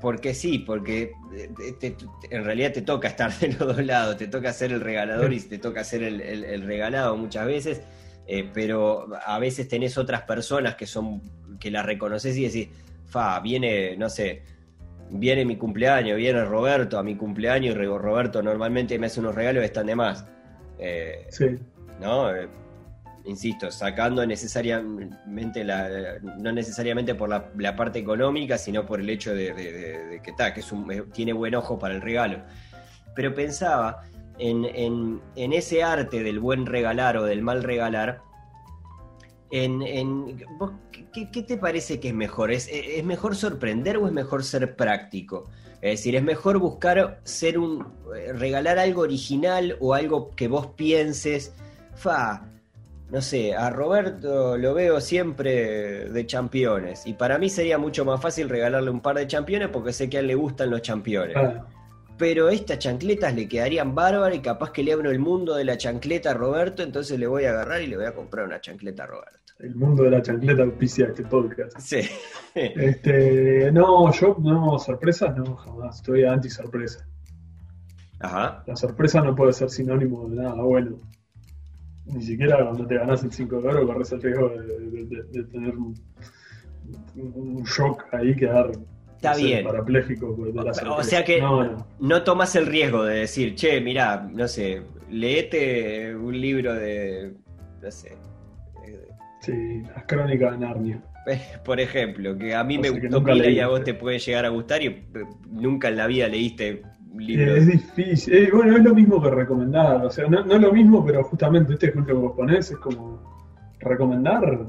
porque 0.00 0.34
sí, 0.34 0.58
porque 0.58 1.12
eh, 1.34 1.96
en 2.30 2.44
realidad 2.44 2.72
te 2.72 2.82
toca 2.82 3.08
estar 3.08 3.32
de 3.38 3.48
los 3.48 3.58
dos 3.58 3.84
lados, 3.84 4.16
te 4.16 4.26
toca 4.26 4.52
ser 4.52 4.72
el 4.72 4.80
regalador 4.80 5.32
y 5.32 5.40
te 5.40 5.58
toca 5.58 5.84
ser 5.84 6.02
el, 6.02 6.62
regalado 6.62 7.16
muchas 7.16 7.46
veces, 7.46 7.82
eh, 8.26 8.48
pero 8.52 9.08
a 9.24 9.38
veces 9.38 9.68
tenés 9.68 9.98
otras 9.98 10.22
personas 10.22 10.74
que 10.74 10.86
son 10.86 11.22
que 11.58 11.70
las 11.70 11.84
reconoces 11.84 12.36
y 12.36 12.44
decís, 12.44 12.68
fa, 13.06 13.40
viene, 13.40 13.96
no 13.96 14.08
sé, 14.08 14.42
viene 15.10 15.44
mi 15.44 15.56
cumpleaños, 15.56 16.16
viene 16.16 16.44
Roberto 16.44 16.98
a 16.98 17.02
mi 17.02 17.16
cumpleaños 17.16 17.74
y 17.74 17.78
Roberto 17.78 18.42
normalmente 18.42 18.98
me 18.98 19.06
hace 19.06 19.20
unos 19.20 19.34
regalos 19.34 19.60
que 19.60 19.66
están 19.66 19.86
de 19.86 19.96
más. 19.96 20.24
Eh, 20.78 21.26
sí. 21.30 21.58
¿No? 22.00 22.30
Insisto, 23.24 23.70
sacando 23.70 24.26
necesariamente 24.26 25.64
la, 25.64 26.18
no 26.38 26.52
necesariamente 26.52 27.14
por 27.14 27.28
la, 27.28 27.76
parte 27.76 27.98
económica, 27.98 28.58
sino 28.58 28.86
por 28.86 29.00
el 29.00 29.10
hecho 29.10 29.34
de, 29.34 30.20
que, 30.22 30.30
está 30.30 30.54
que 30.54 30.60
es 30.60 30.72
un, 30.72 31.10
tiene 31.12 31.32
buen 31.32 31.54
ojo 31.54 31.78
para 31.78 31.94
el 31.94 32.00
regalo. 32.00 32.42
Pero 33.14 33.34
pensaba 33.34 34.02
en, 34.38 35.20
ese 35.34 35.82
arte 35.82 36.22
del 36.22 36.40
buen 36.40 36.66
regalar 36.66 37.16
o 37.16 37.24
del 37.24 37.42
mal 37.42 37.62
regalar, 37.62 38.22
en, 39.50 40.38
¿qué, 41.12 41.42
te 41.42 41.56
parece 41.56 41.98
que 41.98 42.08
es 42.08 42.14
mejor? 42.14 42.52
¿Es, 42.52 42.68
¿Es 42.68 43.04
mejor 43.04 43.34
sorprender 43.34 43.96
o 43.96 44.06
es 44.06 44.12
mejor 44.12 44.44
ser 44.44 44.76
práctico? 44.76 45.50
Es 45.82 46.00
decir, 46.00 46.14
es 46.14 46.22
mejor 46.22 46.58
buscar 46.58 47.20
ser 47.24 47.58
un 47.58 47.86
regalar 48.34 48.78
algo 48.78 49.00
original 49.00 49.76
o 49.80 49.94
algo 49.94 50.30
que 50.36 50.46
vos 50.46 50.66
pienses, 50.76 51.54
fa, 51.94 52.49
no 53.10 53.20
sé, 53.20 53.54
a 53.54 53.70
Roberto 53.70 54.56
lo 54.56 54.72
veo 54.72 55.00
siempre 55.00 56.08
de 56.08 56.26
championes. 56.26 57.06
Y 57.06 57.14
para 57.14 57.38
mí 57.38 57.48
sería 57.48 57.76
mucho 57.76 58.04
más 58.04 58.20
fácil 58.20 58.48
regalarle 58.48 58.90
un 58.90 59.00
par 59.00 59.16
de 59.16 59.26
championes 59.26 59.68
porque 59.68 59.92
sé 59.92 60.08
que 60.08 60.18
a 60.18 60.20
él 60.20 60.28
le 60.28 60.36
gustan 60.36 60.70
los 60.70 60.82
championes. 60.82 61.36
Pero 62.16 62.50
estas 62.50 62.78
chancletas 62.78 63.34
le 63.34 63.48
quedarían 63.48 63.94
bárbaras 63.94 64.36
y 64.36 64.40
capaz 64.40 64.70
que 64.70 64.82
le 64.82 64.92
abro 64.92 65.10
el 65.10 65.18
mundo 65.18 65.56
de 65.56 65.64
la 65.64 65.76
chancleta 65.76 66.30
a 66.30 66.34
Roberto, 66.34 66.82
entonces 66.82 67.18
le 67.18 67.26
voy 67.26 67.44
a 67.44 67.50
agarrar 67.50 67.82
y 67.82 67.86
le 67.86 67.96
voy 67.96 68.06
a 68.06 68.14
comprar 68.14 68.46
una 68.46 68.60
chancleta 68.60 69.04
a 69.04 69.06
Roberto. 69.06 69.54
El 69.58 69.74
mundo 69.74 70.04
de 70.04 70.10
la 70.10 70.22
chancleta 70.22 70.62
auspicia 70.62 71.06
este 71.06 71.24
podcast. 71.24 71.78
Sí. 71.80 72.00
este, 72.54 73.72
no, 73.72 74.12
yo 74.12 74.36
no, 74.38 74.78
sorpresas 74.78 75.36
no, 75.36 75.56
jamás. 75.56 75.96
Estoy 75.96 76.24
anti 76.24 76.48
sorpresa. 76.48 77.06
Ajá. 78.20 78.62
La 78.66 78.76
sorpresa 78.76 79.20
no 79.22 79.34
puede 79.34 79.52
ser 79.52 79.70
sinónimo 79.70 80.28
de 80.28 80.36
nada 80.36 80.62
bueno 80.62 81.00
ni 82.14 82.22
siquiera 82.22 82.64
cuando 82.64 82.86
te 82.86 82.96
ganas 82.96 83.22
el 83.24 83.32
5 83.32 83.60
de 83.60 83.68
oro 83.68 83.86
corres 83.86 84.12
el 84.12 84.22
riesgo 84.22 84.48
de, 84.48 85.44
tener 85.44 85.76
un, 85.76 85.94
shock 87.64 88.04
ahí, 88.12 88.34
quedar 88.34 88.70
Está 89.16 89.36
bien. 89.36 89.64
parapléjico. 89.64 90.36
o 90.96 91.02
sea 91.02 91.24
que 91.24 91.42
no, 92.00 92.22
tomas 92.22 92.56
el 92.56 92.66
riesgo 92.66 93.04
de 93.04 93.20
decir, 93.20 93.54
che, 93.54 93.80
mira, 93.80 94.28
no 94.32 94.48
sé, 94.48 94.82
leete 95.10 96.14
un 96.14 96.40
libro 96.40 96.74
de, 96.74 97.34
no 97.82 97.90
sé. 97.90 98.16
Sí, 99.40 99.82
las 99.94 100.04
crónicas 100.04 100.52
de 100.52 100.58
Narnia. 100.58 101.02
Por 101.64 101.80
ejemplo, 101.80 102.36
que 102.36 102.54
a 102.54 102.64
mí 102.64 102.78
me 102.78 102.90
gustó 102.90 103.20
Mira 103.20 103.48
y 103.48 103.60
a 103.60 103.68
vos 103.68 103.84
te 103.84 103.94
puede 103.94 104.18
llegar 104.18 104.44
a 104.44 104.48
gustar 104.48 104.82
y 104.82 104.86
eh, 104.86 105.04
nunca 105.50 105.88
en 105.88 105.96
la 105.96 106.06
vida 106.06 106.28
leíste 106.28 106.82
es 107.18 107.66
difícil. 107.66 108.34
Eh, 108.34 108.50
bueno, 108.52 108.76
es 108.76 108.84
lo 108.84 108.94
mismo 108.94 109.22
que 109.22 109.30
recomendar. 109.30 110.04
O 110.04 110.10
sea, 110.10 110.28
no, 110.28 110.40
es 110.40 110.60
lo 110.60 110.72
mismo, 110.72 111.04
pero 111.04 111.24
justamente 111.24 111.74
este 111.74 111.86
ejemplo 111.86 112.14
que 112.14 112.20
vos 112.20 112.36
ponés 112.36 112.70
es 112.70 112.78
como 112.78 113.18
recomendar. 113.80 114.66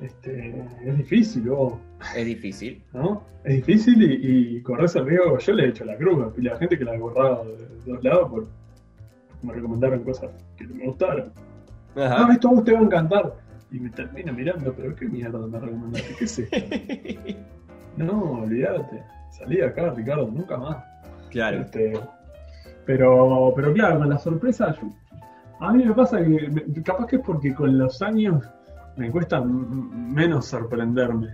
Este, 0.00 0.64
es 0.84 0.96
difícil, 0.96 1.42
vos. 1.50 1.74
Es 2.16 2.24
difícil. 2.24 2.82
¿No? 2.92 3.22
Es 3.44 3.56
difícil 3.56 4.02
y, 4.02 4.56
y 4.56 4.62
corres 4.62 4.96
el 4.96 5.06
riesgo. 5.06 5.38
Yo 5.38 5.52
le 5.52 5.64
he 5.64 5.68
hecho 5.68 5.84
la 5.84 5.96
cruz 5.96 6.32
y 6.38 6.42
la 6.42 6.56
gente 6.56 6.78
que 6.78 6.84
la 6.84 6.94
he 6.94 6.98
borrado 6.98 7.44
de, 7.44 7.92
dos 7.92 8.02
lados 8.02 8.30
por, 8.30 8.48
me 9.42 9.52
recomendaron 9.52 10.02
cosas 10.04 10.30
que 10.56 10.64
no 10.66 10.74
me 10.74 10.86
gustaron. 10.86 11.32
Ajá. 11.96 12.26
No, 12.26 12.32
esto 12.32 12.48
a 12.48 12.52
vos 12.52 12.64
te 12.64 12.72
va 12.72 12.78
a 12.78 12.82
encantar. 12.82 13.34
Y 13.72 13.78
me 13.78 13.90
termino 13.90 14.32
mirando, 14.32 14.72
pero 14.72 14.96
qué 14.96 15.06
mierda 15.06 15.38
me 15.38 15.60
recomendaste, 15.60 16.14
¿qué 16.18 16.26
sé? 16.26 17.36
no, 17.96 18.42
olvídate. 18.42 19.02
Salí 19.30 19.58
de 19.58 19.66
acá, 19.66 19.90
Ricardo, 19.90 20.26
nunca 20.26 20.56
más. 20.56 20.89
Claro. 21.30 21.60
Este, 21.60 21.98
pero, 22.86 23.52
pero 23.54 23.72
claro, 23.72 23.98
con 23.98 24.10
la 24.10 24.18
sorpresa, 24.18 24.74
a 25.60 25.72
mí 25.72 25.84
me 25.84 25.94
pasa 25.94 26.22
que 26.24 26.82
capaz 26.84 27.06
que 27.06 27.16
es 27.16 27.22
porque 27.22 27.54
con 27.54 27.78
los 27.78 28.02
años 28.02 28.44
me 28.96 29.10
cuesta 29.10 29.40
menos 29.40 30.46
sorprenderme. 30.46 31.28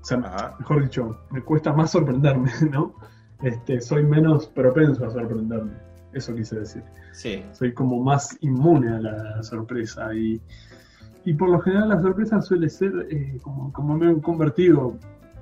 O 0.00 0.04
sea, 0.04 0.54
mejor 0.58 0.82
dicho, 0.82 1.18
me 1.30 1.42
cuesta 1.42 1.72
más 1.72 1.90
sorprenderme, 1.90 2.50
¿no? 2.70 2.94
Este, 3.42 3.80
soy 3.80 4.04
menos 4.04 4.46
propenso 4.46 5.04
a 5.04 5.10
sorprenderme. 5.10 5.72
Eso 6.12 6.34
quise 6.34 6.60
decir. 6.60 6.82
Sí. 7.12 7.44
Soy 7.52 7.74
como 7.74 8.02
más 8.02 8.38
inmune 8.40 8.88
a 8.88 9.00
la 9.00 9.42
sorpresa. 9.42 10.14
Y, 10.14 10.40
y 11.24 11.34
por 11.34 11.50
lo 11.50 11.60
general 11.60 11.90
la 11.90 12.00
sorpresa 12.00 12.40
suele 12.40 12.70
ser, 12.70 12.92
eh, 13.10 13.38
como, 13.42 13.72
como, 13.72 13.96
me 13.96 14.12
he 14.12 14.20
convertido, 14.20 14.96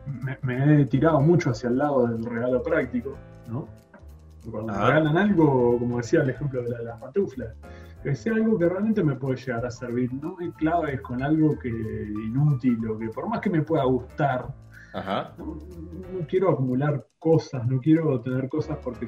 me, 0.07 0.39
me, 0.43 0.83
he 0.83 0.87
tirado 0.87 1.21
mucho 1.21 1.51
hacia 1.51 1.69
el 1.69 1.79
lado 1.79 2.07
del 2.09 2.25
regalo 2.25 2.63
práctico, 2.63 3.17
¿no? 3.49 3.69
Cuando 4.51 4.73
me 4.73 4.79
regalan 4.79 5.17
algo, 5.17 5.79
como 5.79 5.97
decía 5.99 6.23
el 6.23 6.31
ejemplo 6.31 6.63
de 6.63 6.85
las 6.85 7.01
pantuflas, 7.01 7.55
que 8.03 8.15
sea 8.15 8.35
algo 8.35 8.59
que 8.59 8.69
realmente 8.69 9.03
me 9.03 9.17
puede 9.17 9.37
llegar 9.37 9.65
a 9.65 9.71
servir. 9.71 10.13
No 10.13 10.37
me 10.37 10.53
claves 10.53 11.01
con 11.01 11.23
algo 11.23 11.59
que 11.59 11.69
inútil 11.69 12.87
o 12.89 12.99
que 12.99 13.09
por 13.09 13.29
más 13.29 13.41
que 13.41 13.51
me 13.51 13.63
pueda 13.63 13.85
gustar, 13.85 14.47
No, 15.39 15.59
quiero 16.29 16.51
acumular 16.51 17.05
cosas, 17.19 17.67
no 17.67 17.81
quiero 17.81 18.21
tener 18.21 18.49
cosas 18.49 18.79
porque 18.85 19.07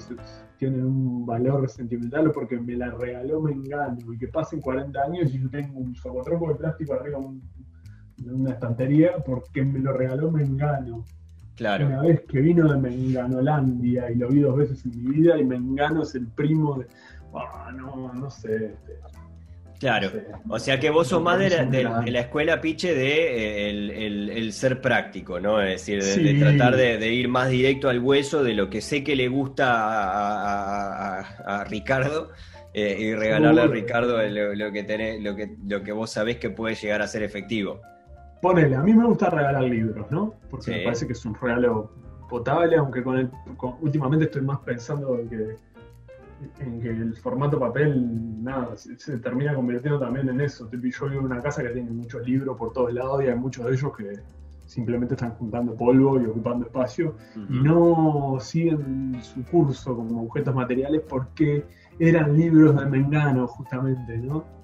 tienen 0.58 0.84
un 0.84 1.24
valor 1.24 1.68
sentimental 1.68 2.26
o 2.26 2.32
porque 2.32 2.58
me 2.58 2.74
la 2.74 2.90
regaló 2.90 3.40
me 3.40 3.52
engano 3.52 4.12
y 4.12 4.18
que 4.18 4.26
pasen 4.26 4.60
40 4.60 5.00
años 5.00 5.32
y 5.32 5.40
yo 5.40 5.48
tengo 5.48 5.78
un 5.78 5.94
socotroco 5.94 6.48
de 6.48 6.56
plástico 6.56 6.94
arriba 6.94 7.20
de 8.16 8.32
una 8.32 8.50
estantería 8.50 9.22
porque 9.24 9.64
me 9.64 9.78
lo 9.78 9.92
regaló 9.92 10.32
me 10.32 10.42
engano. 11.58 11.86
Una 11.86 12.02
vez 12.02 12.20
que 12.28 12.40
vino 12.40 12.72
de 12.72 12.78
Menganolandia 12.78 14.10
y 14.10 14.16
lo 14.16 14.28
vi 14.28 14.40
dos 14.40 14.56
veces 14.56 14.84
en 14.84 14.90
mi 15.02 15.16
vida 15.16 15.38
y 15.38 15.44
Mengano 15.44 16.02
es 16.02 16.14
el 16.14 16.26
primo 16.28 16.78
de... 16.78 16.86
No, 17.76 18.12
no 18.14 18.30
sé. 18.30 18.66
Este, 18.66 18.98
claro, 19.78 20.10
o 20.48 20.58
sea 20.58 20.80
que 20.80 20.88
vos 20.88 21.08
sos 21.08 21.22
más 21.22 21.38
de 21.38 21.50
la, 21.50 22.20
escuela 22.20 22.60
piche 22.62 22.94
de 22.94 23.68
eh, 23.68 24.06
el, 24.06 24.52
ser 24.52 24.80
práctico, 24.80 25.38
¿no? 25.38 25.60
Es 25.60 25.86
decir, 25.86 26.02
de, 26.02 26.34
tratar 26.34 26.76
de, 26.76 27.12
ir 27.12 27.28
más 27.28 27.50
directo 27.50 27.90
al 27.90 27.98
hueso 27.98 28.42
de 28.42 28.54
lo 28.54 28.70
que 28.70 28.80
sé 28.80 29.04
que 29.04 29.16
le 29.16 29.28
gusta 29.28 29.66
a, 31.20 31.64
Ricardo 31.64 32.30
eh, 32.72 32.96
y 32.98 33.14
regalarle 33.14 33.62
a 33.62 33.66
Ricardo 33.66 34.22
lo, 34.22 34.72
que 34.72 34.82
tenés, 34.84 35.22
lo, 35.22 35.36
que, 35.36 35.56
lo 35.66 35.82
que 35.82 35.92
vos 35.92 36.10
sabés 36.10 36.38
que 36.38 36.48
puede 36.48 36.74
llegar 36.74 37.02
a 37.02 37.06
ser 37.06 37.22
efectivo. 37.22 37.82
Ponele, 38.46 38.76
a 38.76 38.80
mí 38.80 38.94
me 38.94 39.04
gusta 39.04 39.28
regalar 39.28 39.64
libros, 39.64 40.08
¿no? 40.08 40.34
Porque 40.48 40.70
me 40.70 40.84
parece 40.84 41.04
que 41.04 41.14
es 41.14 41.26
un 41.26 41.34
regalo 41.34 41.90
potable, 42.28 42.76
aunque 42.76 43.02
con 43.02 43.18
el, 43.18 43.28
últimamente 43.80 44.26
estoy 44.26 44.42
más 44.42 44.60
pensando 44.60 45.18
en 45.18 45.28
que, 45.28 45.56
en 46.60 46.80
que 46.80 46.90
el 46.90 47.16
formato 47.16 47.58
papel, 47.58 48.44
nada, 48.44 48.76
se, 48.76 49.18
termina 49.18 49.52
convirtiendo 49.52 49.98
también 49.98 50.28
en 50.28 50.40
eso. 50.40 50.70
Yo 50.70 50.78
vivo 50.78 51.06
en 51.22 51.26
una 51.26 51.40
casa 51.40 51.60
que 51.60 51.70
tiene 51.70 51.90
muchos 51.90 52.24
libros 52.24 52.56
por 52.56 52.72
todos 52.72 52.92
lados 52.92 53.24
y 53.24 53.26
hay 53.26 53.34
muchos 53.34 53.64
de 53.64 53.72
ellos 53.72 53.96
que 53.96 54.20
simplemente 54.64 55.14
están 55.14 55.32
juntando 55.32 55.74
polvo 55.74 56.20
y 56.20 56.26
ocupando 56.26 56.66
espacio 56.66 57.16
y 57.50 57.60
no 57.60 58.38
siguen 58.38 59.18
su 59.22 59.42
curso 59.42 59.96
como 59.96 60.22
objetos 60.22 60.54
materiales 60.54 61.02
porque 61.08 61.64
eran 61.98 62.36
libros 62.36 62.78
de 62.78 62.86
Mengano, 62.86 63.48
justamente, 63.48 64.18
¿no? 64.18 64.55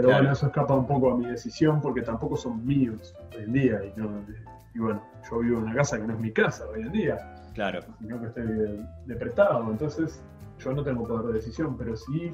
Pero 0.00 0.12
bueno, 0.12 0.30
eso 0.30 0.46
escapa 0.46 0.74
un 0.74 0.86
poco 0.86 1.12
a 1.12 1.16
mi 1.16 1.26
decisión 1.26 1.80
porque 1.80 2.02
tampoco 2.02 2.36
son 2.36 2.64
míos 2.64 3.16
hoy 3.36 3.42
en 3.42 3.52
día. 3.52 3.80
Y, 3.84 3.98
no, 3.98 4.24
y 4.72 4.78
bueno, 4.78 5.02
yo 5.28 5.38
vivo 5.40 5.58
en 5.58 5.64
una 5.64 5.74
casa 5.74 5.98
que 5.98 6.06
no 6.06 6.14
es 6.14 6.20
mi 6.20 6.30
casa 6.30 6.68
hoy 6.68 6.82
en 6.82 6.92
día. 6.92 7.34
Claro. 7.52 7.80
Sino 7.98 8.20
que 8.20 8.26
estoy 8.26 8.46
de, 8.46 8.86
de 9.06 9.16
prestado. 9.16 9.68
Entonces, 9.68 10.22
yo 10.60 10.72
no 10.72 10.84
tengo 10.84 11.04
poder 11.04 11.26
de 11.26 11.32
decisión, 11.32 11.76
pero 11.76 11.96
sí, 11.96 12.32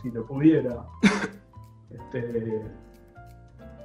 si 0.00 0.10
lo 0.12 0.24
pudiera, 0.24 0.86
este, 1.90 2.62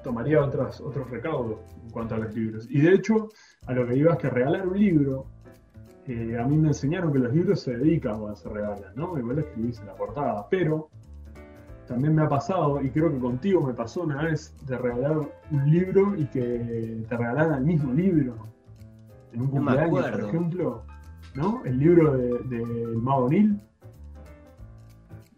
tomaría 0.02 0.42
otras, 0.42 0.80
otros 0.80 1.10
recaudos 1.10 1.60
en 1.84 1.90
cuanto 1.90 2.16
a 2.16 2.20
los 2.20 2.34
libros. 2.34 2.68
Y 2.70 2.80
de 2.80 2.94
hecho, 2.94 3.28
a 3.66 3.74
lo 3.74 3.86
que 3.86 3.98
iba 3.98 4.14
es 4.14 4.20
que 4.20 4.30
regalar 4.30 4.66
un 4.66 4.80
libro, 4.80 5.26
eh, 6.06 6.38
a 6.40 6.46
mí 6.46 6.58
me 6.58 6.70
enseñaron 6.70 7.12
que 7.12 7.20
los 7.20 7.34
libros 7.34 7.60
se 7.60 7.76
dedican 7.76 8.18
cuando 8.18 8.38
se 8.38 8.48
regalan, 8.48 8.96
¿no? 8.96 9.20
Igual 9.20 9.40
escribís 9.40 9.80
en 9.82 9.88
la 9.88 9.96
portada, 9.96 10.48
pero 10.50 10.90
también 11.90 12.14
me 12.14 12.22
ha 12.22 12.30
pasado, 12.30 12.82
y 12.84 12.90
creo 12.92 13.12
que 13.12 13.18
contigo 13.18 13.62
me 13.62 13.74
pasó 13.74 14.04
una 14.04 14.22
vez, 14.22 14.56
de 14.68 14.78
regalar 14.78 15.18
un 15.52 15.72
libro 15.72 16.16
y 16.16 16.26
que 16.26 17.04
te 17.10 17.18
regalaran 17.18 17.58
el 17.58 17.66
mismo 17.66 17.92
libro 17.94 18.36
en 19.34 19.42
un 19.42 19.48
No 19.48 19.54
cumpleaños, 19.54 20.12
por 20.12 20.22
ejemplo, 20.22 20.84
¿no? 21.34 21.64
El 21.66 21.80
libro 21.80 22.16
del 22.16 22.48
de, 22.48 22.58
del 22.66 22.98
Mago 22.98 23.28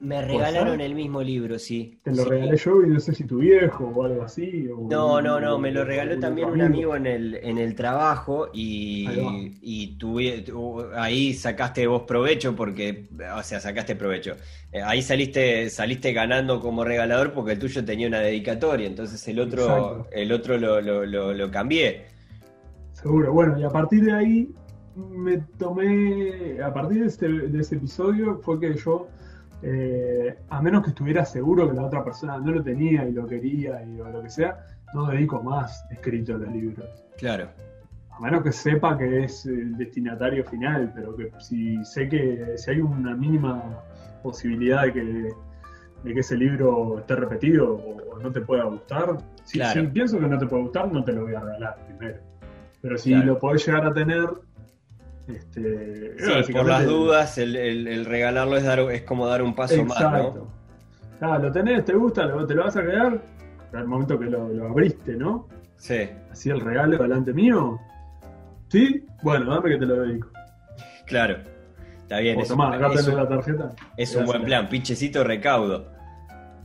Me 0.01 0.15
¿Puede 0.15 0.27
regalaron 0.29 0.81
el 0.81 0.96
mismo 0.96 1.22
libro, 1.22 1.60
sí. 1.60 2.00
te 2.01 2.10
lo 2.10 2.24
Sí. 2.24 2.29
regalé 2.31 2.58
yo 2.58 2.81
y 2.81 2.88
no 2.89 3.00
sé 3.00 3.13
si 3.13 3.24
tu 3.25 3.38
viejo 3.38 3.86
o 3.96 4.03
algo 4.03 4.24
así. 4.24 4.67
o- 4.67 4.88
No, 4.89 5.22
no, 5.22 5.39
no, 5.39 5.60
me 5.60 5.70
lo 5.72 5.86
regaló 5.86 6.17
también 6.20 6.50
un 6.50 6.60
amigo 6.60 6.96
en 6.96 7.05
el, 7.05 7.36
en 7.36 7.60
el 7.60 7.75
trabajo 7.75 8.46
Ahí 8.51 9.53
y, 9.62 9.84
y 9.84 9.98
tuve- 10.00 10.41
tu- 10.43 10.81
ahí 10.96 11.36
sacaste 11.36 11.86
vos 11.86 12.01
provecho 12.08 12.55
porque, 12.55 13.10
o 13.38 13.43
sea, 13.43 13.60
sacaste 13.60 13.96
provecho. 13.96 14.38
Eh, 14.72 14.81
ahí 14.81 15.03
saliste, 15.03 15.70
saliste 15.70 16.13
ganando 16.13 16.60
como 16.60 16.84
regalador 16.84 17.31
porque 17.34 17.51
el 17.51 17.60
tuyo 17.60 17.86
tenía 17.86 18.08
una 18.08 18.22
dedicatoria, 18.22 18.88
entonces 18.88 19.27
el 19.27 19.39
otro, 19.39 19.62
Exacto. 19.62 20.08
el 20.13 20.31
otro 20.31 20.58
lo, 20.58 20.81
lo, 20.81 21.05
lo, 21.05 21.31
lo 21.31 21.51
cambié. 21.51 22.05
Seguro, 22.93 23.34
bueno, 23.34 23.60
y 23.60 23.63
a 23.63 23.70
partir 23.70 24.03
de 24.05 24.13
ahí 24.13 24.50
me 24.96 25.38
tomé, 25.60 26.60
a 26.60 26.74
partir 26.74 27.01
de, 27.01 27.05
este, 27.08 27.27
de 27.27 27.60
ese 27.62 27.75
episodio 27.75 28.39
fue 28.43 28.60
que 28.60 28.74
yo, 28.75 29.08
eh, 29.63 30.36
a 30.50 30.62
menos 30.62 30.84
que 30.84 30.89
estuviera 30.89 31.24
seguro 31.25 31.70
que 31.70 31.75
la 31.75 31.84
otra 31.84 32.03
persona 32.03 32.38
no 32.39 32.51
lo 32.51 32.63
tenía 32.63 33.08
y 33.08 33.12
lo 33.12 33.27
quería 33.27 33.84
y 33.84 34.00
o 34.00 34.10
lo 34.10 34.22
que 34.24 34.30
sea, 34.30 34.65
no 34.94 35.08
dedico 35.08 35.41
más 35.41 35.86
escrito 35.91 36.36
a 36.36 36.38
los 36.39 36.50
libros. 36.50 36.86
Claro, 37.18 37.50
A 38.10 38.20
menos 38.20 38.44
que 38.44 38.51
sepa 38.51 38.98
que 38.98 39.24
es 39.24 39.46
el 39.46 39.77
destinatario 39.77 40.44
final, 40.46 40.91
pero 40.96 41.15
que 41.15 41.32
si 41.39 41.84
sé 41.86 42.10
que 42.10 42.53
si 42.58 42.72
hay 42.72 42.82
una 42.82 43.15
mínima 43.15 43.62
posibilidad 44.24 44.84
de 44.84 44.94
que, 44.94 45.30
de 46.03 46.13
que 46.13 46.20
ese 46.20 46.36
libro 46.36 47.00
esté 47.00 47.15
repetido 47.15 47.74
o, 47.75 48.15
o 48.15 48.20
no 48.20 48.32
te 48.32 48.41
pueda 48.41 48.63
gustar, 48.65 49.18
si, 49.44 49.58
Claro. 49.60 49.82
si 49.82 49.88
pienso 49.88 50.20
que 50.20 50.27
no 50.27 50.38
te 50.38 50.46
puede 50.46 50.63
gustar, 50.63 50.91
no 50.91 51.03
te 51.03 51.13
lo 51.13 51.24
voy 51.24 51.34
a 51.36 51.39
regalar 51.39 51.77
primero. 51.88 52.20
Pero 52.82 52.98
si 52.98 53.12
Claro. 53.12 53.25
lo 53.27 53.39
podés 53.39 53.65
llegar 53.65 53.86
a 53.86 53.94
tener, 53.94 54.27
este, 55.28 56.16
sí, 56.44 56.51
por 56.54 56.66
las 56.68 56.86
dudas, 56.86 57.38
el, 57.38 57.56
el- 57.56 57.88
el 57.88 58.06
regalarlo 58.06 58.58
es, 58.58 58.63
dar, 58.63 58.80
es 58.92 59.04
como 59.04 59.28
dar 59.28 59.42
un 59.42 59.56
paso 59.56 59.84
más. 59.86 60.01
¿no? 60.01 60.48
Ah, 61.22 61.38
lo 61.38 61.51
tenés, 61.51 61.86
te 61.86 61.94
gusta, 61.94 62.25
lo- 62.25 62.46
te 62.48 62.56
lo 62.56 62.63
vas 62.63 62.75
a 62.78 62.82
quedar. 62.82 63.22
Al 63.74 63.88
momento 63.88 64.20
que 64.20 64.25
lo, 64.25 64.50
lo 64.50 64.68
abriste, 64.68 65.16
¿no? 65.16 65.48
Sí, 65.78 66.10
Así 66.32 66.50
el 66.50 66.60
regalo 66.60 66.98
delante 66.98 67.32
mío. 67.34 67.80
¿Sí? 68.68 69.06
Bueno, 69.24 69.54
dame 69.54 69.70
que 69.72 69.78
te 69.78 69.86
lo 69.86 70.01
dedico. 70.01 70.28
claro. 71.06 71.38
Está 72.01 72.20
bien, 72.20 72.38
O 72.38 72.42
es, 72.42 72.48
tomá, 72.50 72.74
acá 72.75 72.90
tenés 72.90 73.08
la 73.08 73.28
tarjeta. 73.30 73.72
es 73.96 74.13
un 74.18 74.25
buen 74.25 74.44
plan, 74.44 74.68
pinchecito 74.68 75.24
recaudo. 75.24 75.88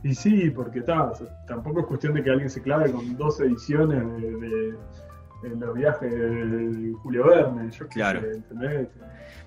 Y 0.03 0.13
sí, 0.13 0.49
porque 0.49 0.81
ta, 0.81 1.13
tampoco 1.47 1.79
es 1.79 1.85
cuestión 1.85 2.13
de 2.15 2.23
que 2.23 2.29
alguien 2.29 2.49
se 2.49 2.61
clave 2.61 2.91
con 2.91 3.15
dos 3.15 3.39
ediciones 3.39 4.05
de, 4.21 4.29
de- 4.31 4.75
de 5.41 5.49
los 5.49 5.75
viajes 5.75 6.11
de 6.11 6.93
Julio 7.01 7.27
Verne. 7.27 7.69
Yo 7.71 7.87
Claro. 7.87 8.21
sé, 8.21 8.31
¿entendés? 8.31 8.87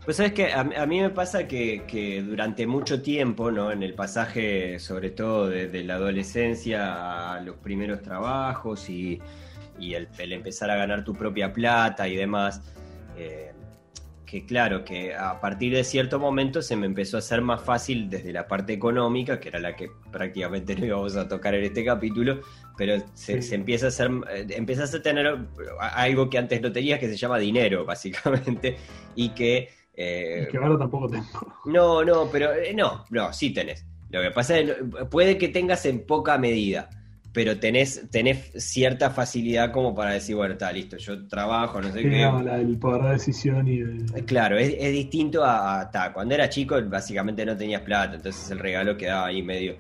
Pues 0.04 0.16
sabes 0.16 0.32
que 0.32 0.52
a, 0.52 0.61
a 0.61 0.87
mí 0.87 1.00
me 1.00 1.11
pasa 1.11 1.47
que, 1.47 1.85
que 1.87 2.22
durante 2.22 2.66
mucho 2.66 3.03
tiempo, 3.03 3.50
¿no? 3.50 3.70
En 3.70 3.83
el 3.83 3.94
pasaje, 3.94 4.79
sobre 4.79 5.11
todo 5.11 5.48
de, 5.48 5.68
de 5.68 5.85
la 5.85 5.96
adolescencia 5.96 7.33
a 7.35 7.40
los 7.40 7.57
primeros 7.57 8.00
trabajos 8.00 8.88
y, 8.88 9.20
y 9.79 9.94
el, 9.94 10.09
el 10.18 10.33
empezar 10.33 10.70
a 10.70 10.76
ganar 10.76 11.05
tu 11.05 11.14
propia 11.14 11.53
plata 11.53 12.09
y 12.09 12.16
demás, 12.16 12.62
eh, 13.16 13.53
que 14.31 14.47
claro, 14.47 14.85
que 14.85 15.12
a 15.14 15.40
partir 15.40 15.75
de 15.75 15.83
cierto 15.83 16.21
momento 16.21 16.62
se 16.62 16.77
me 16.77 16.87
empezó 16.87 17.16
a 17.16 17.19
hacer 17.19 17.40
más 17.43 17.62
fácil 17.62 18.09
desde 18.09 18.33
la 18.33 18.47
parte 18.47 18.73
económica, 18.73 19.40
que 19.40 19.49
era 19.49 19.59
la 19.59 19.75
que 19.75 19.90
prácticamente 20.12 20.75
no 20.77 20.87
íbamos 20.87 21.16
a 21.16 21.27
tocar 21.27 21.55
en 21.55 21.64
este 21.64 21.85
capítulo, 21.85 22.40
pero 22.77 22.97
se, 23.14 23.43
Sí. 23.43 23.43
se 23.43 23.55
empieza 23.57 23.87
a 23.87 23.88
hacer, 23.88 24.11
eh, 24.33 24.47
empiezas 24.51 24.95
a 24.95 25.03
tener 25.03 25.37
algo 25.81 26.31
que 26.31 26.38
antes 26.38 26.62
no 26.62 26.71
tenías 26.71 27.01
que 27.01 27.09
se 27.09 27.16
llama 27.16 27.38
dinero, 27.38 27.85
básicamente, 27.93 28.77
y 29.16 29.31
que... 29.31 29.69
eh, 29.95 30.45
Y 30.47 30.51
que 30.53 30.59
ahora 30.59 30.79
tampoco 30.79 31.09
tengo. 31.09 31.27
no, 31.66 32.05
no, 32.05 32.29
pero 32.31 32.53
eh, 32.55 32.73
no, 32.75 33.05
no, 33.11 33.33
sí 33.33 33.53
tenés. 33.53 33.85
Lo 34.11 34.21
que 34.23 34.31
pasa 34.31 34.59
es 34.59 34.71
que 34.71 34.85
puede 35.07 35.38
que 35.38 35.49
tengas 35.49 35.85
en 35.87 36.07
poca 36.07 36.38
medida, 36.38 36.88
pero 37.33 37.59
tenés, 37.61 38.09
tenés 38.11 38.51
cierta 38.57 39.11
facilidad 39.11 39.71
como 39.73 39.95
para 39.95 40.12
decir, 40.12 40.35
bueno, 40.37 40.55
está 40.55 40.73
listo, 40.73 40.97
yo 40.97 41.27
trabajo, 41.29 41.81
no 41.81 41.93
sé 41.93 42.03
qué. 42.03 42.23
no, 42.23 42.43
la- 42.43 42.59
el 42.61 42.77
poder 42.79 43.03
de 43.03 43.11
decisión 43.12 43.69
y 43.69 43.79
de... 43.79 44.25
Claro, 44.25 44.59
es, 44.59 44.75
es 44.79 44.93
distinto 44.93 45.45
a, 45.45 45.81
a- 45.81 45.90
ta, 45.90 46.12
cuando 46.12 46.35
era 46.35 46.49
chico, 46.49 46.77
básicamente 46.87 47.47
no 47.47 47.57
tenías 47.57 47.83
plata, 47.83 48.16
entonces 48.16 48.51
el 48.51 48.59
regalo 48.59 48.97
quedaba 48.97 49.27
ahí 49.27 49.43
medio. 49.43 49.77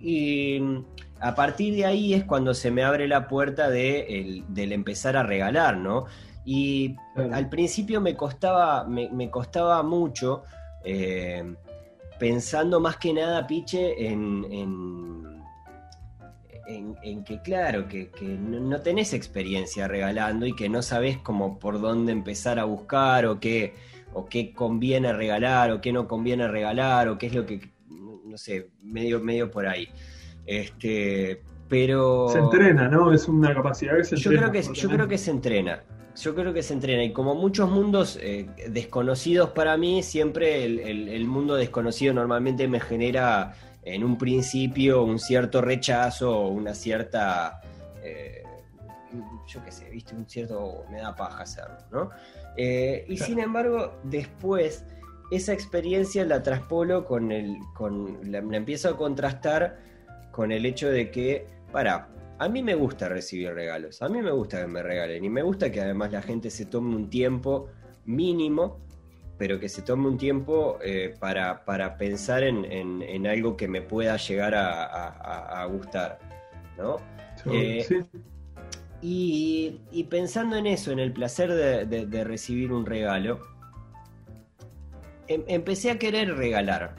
Y 0.00 0.58
mm, 0.60 0.84
a 1.20 1.34
partir 1.34 1.74
de 1.74 1.84
ahí 1.84 2.14
es 2.14 2.24
cuando 2.24 2.54
se 2.54 2.70
me 2.70 2.82
abre 2.82 3.06
la 3.06 3.28
puerta 3.28 3.68
de 3.68 4.00
el- 4.20 4.44
del 4.48 4.72
empezar 4.72 5.16
a 5.16 5.22
regalar, 5.22 5.76
¿no? 5.76 6.06
Y 6.46 6.94
Claro. 7.14 7.34
al 7.34 7.48
principio 7.48 8.00
me 8.00 8.14
costaba, 8.16 8.84
me, 8.84 9.08
me 9.10 9.30
costaba 9.30 9.82
mucho, 9.82 10.44
eh, 10.84 11.54
pensando 12.18 12.80
más 12.80 12.96
que 12.96 13.12
nada, 13.12 13.46
Piche, 13.46 14.06
en, 14.06 14.44
en, 14.50 15.33
en- 16.66 16.96
en 17.02 17.24
que, 17.24 17.40
claro, 17.42 17.86
que, 17.88 18.08
que 18.10 18.24
no, 18.24 18.80
tenés 18.80 19.12
experiencia 19.14 19.86
regalando 19.88 20.46
y 20.46 20.54
que 20.54 20.68
no 20.68 20.82
sabés 20.82 21.18
como 21.18 21.58
por 21.58 21.80
dónde 21.80 22.12
empezar 22.12 22.58
a 22.58 22.64
buscar 22.64 23.26
o 23.26 23.38
qué, 23.40 23.74
o 24.12 24.26
qué 24.26 24.52
conviene 24.52 25.12
regalar 25.12 25.70
o 25.72 25.80
qué 25.80 25.92
no 25.92 26.06
conviene 26.08 26.48
regalar 26.48 27.08
o 27.08 27.18
qué 27.18 27.26
es 27.26 27.34
lo 27.34 27.44
que, 27.46 27.60
no 27.88 28.36
sé, 28.38 28.68
medio, 28.82 29.20
medio 29.20 29.50
por 29.50 29.66
ahí. 29.66 29.88
Este, 30.46 31.42
pero... 31.68 32.28
Se 32.28 32.38
entrena, 32.38 32.88
¿no? 32.88 33.12
Es 33.12 33.28
una 33.28 33.54
capacidad 33.54 33.96
que 33.96 34.04
se 34.04 34.16
Yo 34.16 34.30
entrena. 34.30 34.50
creo 34.50 34.62
que, 34.72 34.80
yo 34.80 34.88
creo 34.88 35.08
que 35.08 35.18
se 35.18 35.30
entrena. 35.30 35.82
Yo 36.20 36.34
creo 36.34 36.52
que 36.54 36.62
se 36.62 36.74
entrena. 36.74 37.02
Y 37.02 37.12
como 37.12 37.34
muchos 37.34 37.68
mundos 37.68 38.18
eh, 38.22 38.46
desconocidos 38.68 39.50
para 39.50 39.76
mí, 39.76 40.02
siempre 40.02 40.64
el, 40.64 40.78
el- 40.78 41.08
el 41.08 41.26
mundo 41.26 41.56
desconocido 41.56 42.14
normalmente 42.14 42.68
me 42.68 42.78
genera 42.78 43.54
en 43.84 44.02
un 44.04 44.16
principio 44.18 45.02
un 45.04 45.18
cierto 45.18 45.60
rechazo 45.60 46.36
o 46.38 46.48
una 46.48 46.74
cierta. 46.74 47.60
eh, 48.02 48.42
yo 49.46 49.62
qué 49.64 49.70
sé, 49.70 49.88
viste, 49.90 50.14
un 50.14 50.28
cierto. 50.28 50.84
me 50.90 50.98
da 51.00 51.14
paja 51.14 51.42
hacerlo, 51.42 51.76
¿no? 51.92 52.10
Eh, 52.56 53.04
y 53.08 53.16
Claro. 53.16 53.28
sin 53.30 53.38
embargo, 53.40 53.94
después, 54.02 54.84
esa 55.30 55.52
experiencia 55.52 56.24
la 56.24 56.42
traspolo 56.42 57.04
con 57.04 57.30
el. 57.30 57.56
con. 57.74 58.18
la, 58.30 58.40
la 58.40 58.56
empiezo 58.56 58.88
a 58.88 58.96
contrastar 58.96 59.78
con 60.32 60.50
el 60.52 60.66
hecho 60.66 60.88
de 60.90 61.10
que. 61.10 61.46
Para, 61.72 62.08
a 62.38 62.48
mí 62.48 62.62
me 62.62 62.74
gusta 62.74 63.08
recibir 63.08 63.52
regalos, 63.52 64.00
a 64.02 64.08
mí 64.08 64.20
me 64.22 64.30
gusta 64.32 64.60
que 64.60 64.66
me 64.66 64.82
regalen 64.82 65.24
y 65.24 65.28
me 65.30 65.42
gusta 65.42 65.70
que 65.70 65.80
además 65.80 66.10
la 66.12 66.22
gente 66.22 66.50
se 66.50 66.66
tome 66.66 66.94
un 66.94 67.08
tiempo 67.10 67.68
mínimo, 68.04 68.80
pero 69.38 69.58
que 69.58 69.68
se 69.68 69.82
tome 69.82 70.08
un 70.08 70.16
tiempo 70.18 70.78
eh, 70.82 71.14
para, 71.18 71.64
para 71.64 71.96
pensar 71.96 72.42
en, 72.44 72.64
en- 72.64 73.02
en 73.02 73.26
algo 73.26 73.56
que 73.56 73.68
me 73.68 73.82
pueda 73.82 74.16
llegar 74.16 74.54
a, 74.54 74.84
a- 74.84 75.64
gustar, 75.66 76.18
¿no? 76.78 76.96
Eh, 77.46 77.84
sí, 77.88 77.96
Y, 79.00 79.80
y 79.92 80.04
pensando 80.04 80.56
en 80.56 80.66
eso, 80.66 80.90
en 80.92 80.98
el 80.98 81.12
placer 81.12 81.52
de, 81.52 81.84
de- 81.86 82.06
de 82.06 82.24
recibir 82.24 82.72
un 82.72 82.86
regalo, 82.86 83.40
em- 85.26 85.44
empecé 85.46 85.90
a 85.90 85.98
querer 85.98 86.34
regalar, 86.36 86.96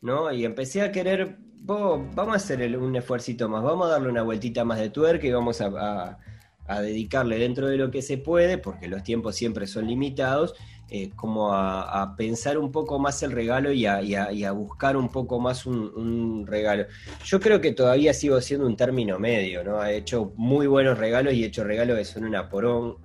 ¿no? 0.00 0.32
Y 0.32 0.44
empecé 0.44 0.82
a 0.82 0.92
querer, 0.92 1.36
"Bo, 1.62 2.06
vamos 2.14 2.34
a 2.34 2.36
hacer 2.36 2.62
el- 2.62 2.76
un 2.76 2.96
esfuercito 2.96 3.48
más, 3.48 3.62
vamos 3.62 3.86
a 3.86 3.90
darle 3.92 4.08
una 4.08 4.22
vueltita 4.22 4.64
más 4.64 4.78
de 4.78 4.90
tuerca 4.90 5.26
y 5.26 5.30
vamos 5.32 5.60
a, 5.60 5.66
a- 5.68 6.18
a 6.66 6.80
dedicarle 6.80 7.38
dentro 7.38 7.66
de 7.68 7.76
lo 7.76 7.90
que 7.90 8.02
se 8.02 8.18
puede, 8.18 8.58
porque 8.58 8.86
los 8.88 9.02
tiempos 9.02 9.34
siempre 9.36 9.66
son 9.66 9.86
limitados, 9.88 10.54
eh, 10.90 11.10
como 11.16 11.52
a, 11.52 12.02
a 12.02 12.16
pensar 12.16 12.58
un 12.58 12.72
poco 12.72 12.98
más 12.98 13.22
el 13.22 13.32
regalo 13.32 13.70
y 13.72 13.86
a, 13.86 14.02
y 14.02 14.14
a- 14.16 14.32
y 14.32 14.44
a 14.44 14.52
buscar 14.52 14.96
un 14.96 15.08
poco 15.10 15.38
más 15.40 15.64
un, 15.66 15.78
un 15.96 16.46
regalo. 16.46 16.86
Yo 17.24 17.38
creo 17.40 17.60
que 17.60 17.72
todavía 17.72 18.12
sigo 18.12 18.40
siendo 18.40 18.66
un 18.66 18.76
término 18.76 19.18
medio, 19.18 19.62
¿no? 19.64 19.84
He 19.84 19.96
hecho 19.98 20.32
muy 20.36 20.66
buenos 20.66 20.98
regalos 20.98 21.32
y 21.34 21.44
he 21.44 21.46
hecho 21.46 21.64
regalos 21.64 21.96
que 21.98 22.04
son 22.04 22.24
una 22.24 22.48
porón, 22.48 22.96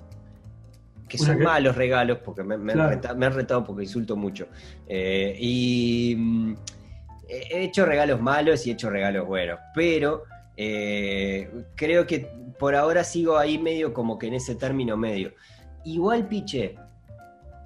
que 1.08 1.18
son 1.18 1.40
malos 1.44 1.76
regalos, 1.76 2.20
porque 2.26 2.44
me, 2.44 2.58
me 2.58 2.74
han 2.74 3.20
me 3.20 3.30
retado 3.30 3.64
porque 3.64 3.84
insulto 3.84 4.16
mucho. 4.16 4.48
Eh, 4.88 5.36
y 5.40 6.16
mm, 6.18 6.54
he 7.30 7.58
he 7.60 7.64
hecho 7.66 7.86
regalos 7.86 8.20
malos 8.22 8.66
y 8.66 8.72
he 8.72 8.74
hecho 8.74 8.90
regalos 8.90 9.28
buenos, 9.28 9.60
pero 9.74 10.24
Eh, 10.58 11.52
creo 11.76 12.06
que 12.08 12.32
por 12.58 12.76
ahora 12.76 13.04
sigo 13.04 13.38
ahí 13.38 13.58
medio 13.58 13.92
como 13.94 14.18
que 14.18 14.28
en 14.28 14.36
ese 14.36 14.56
término 14.56 14.96
medio. 14.96 15.34
Igual, 15.84 16.30
Piche, 16.30 16.78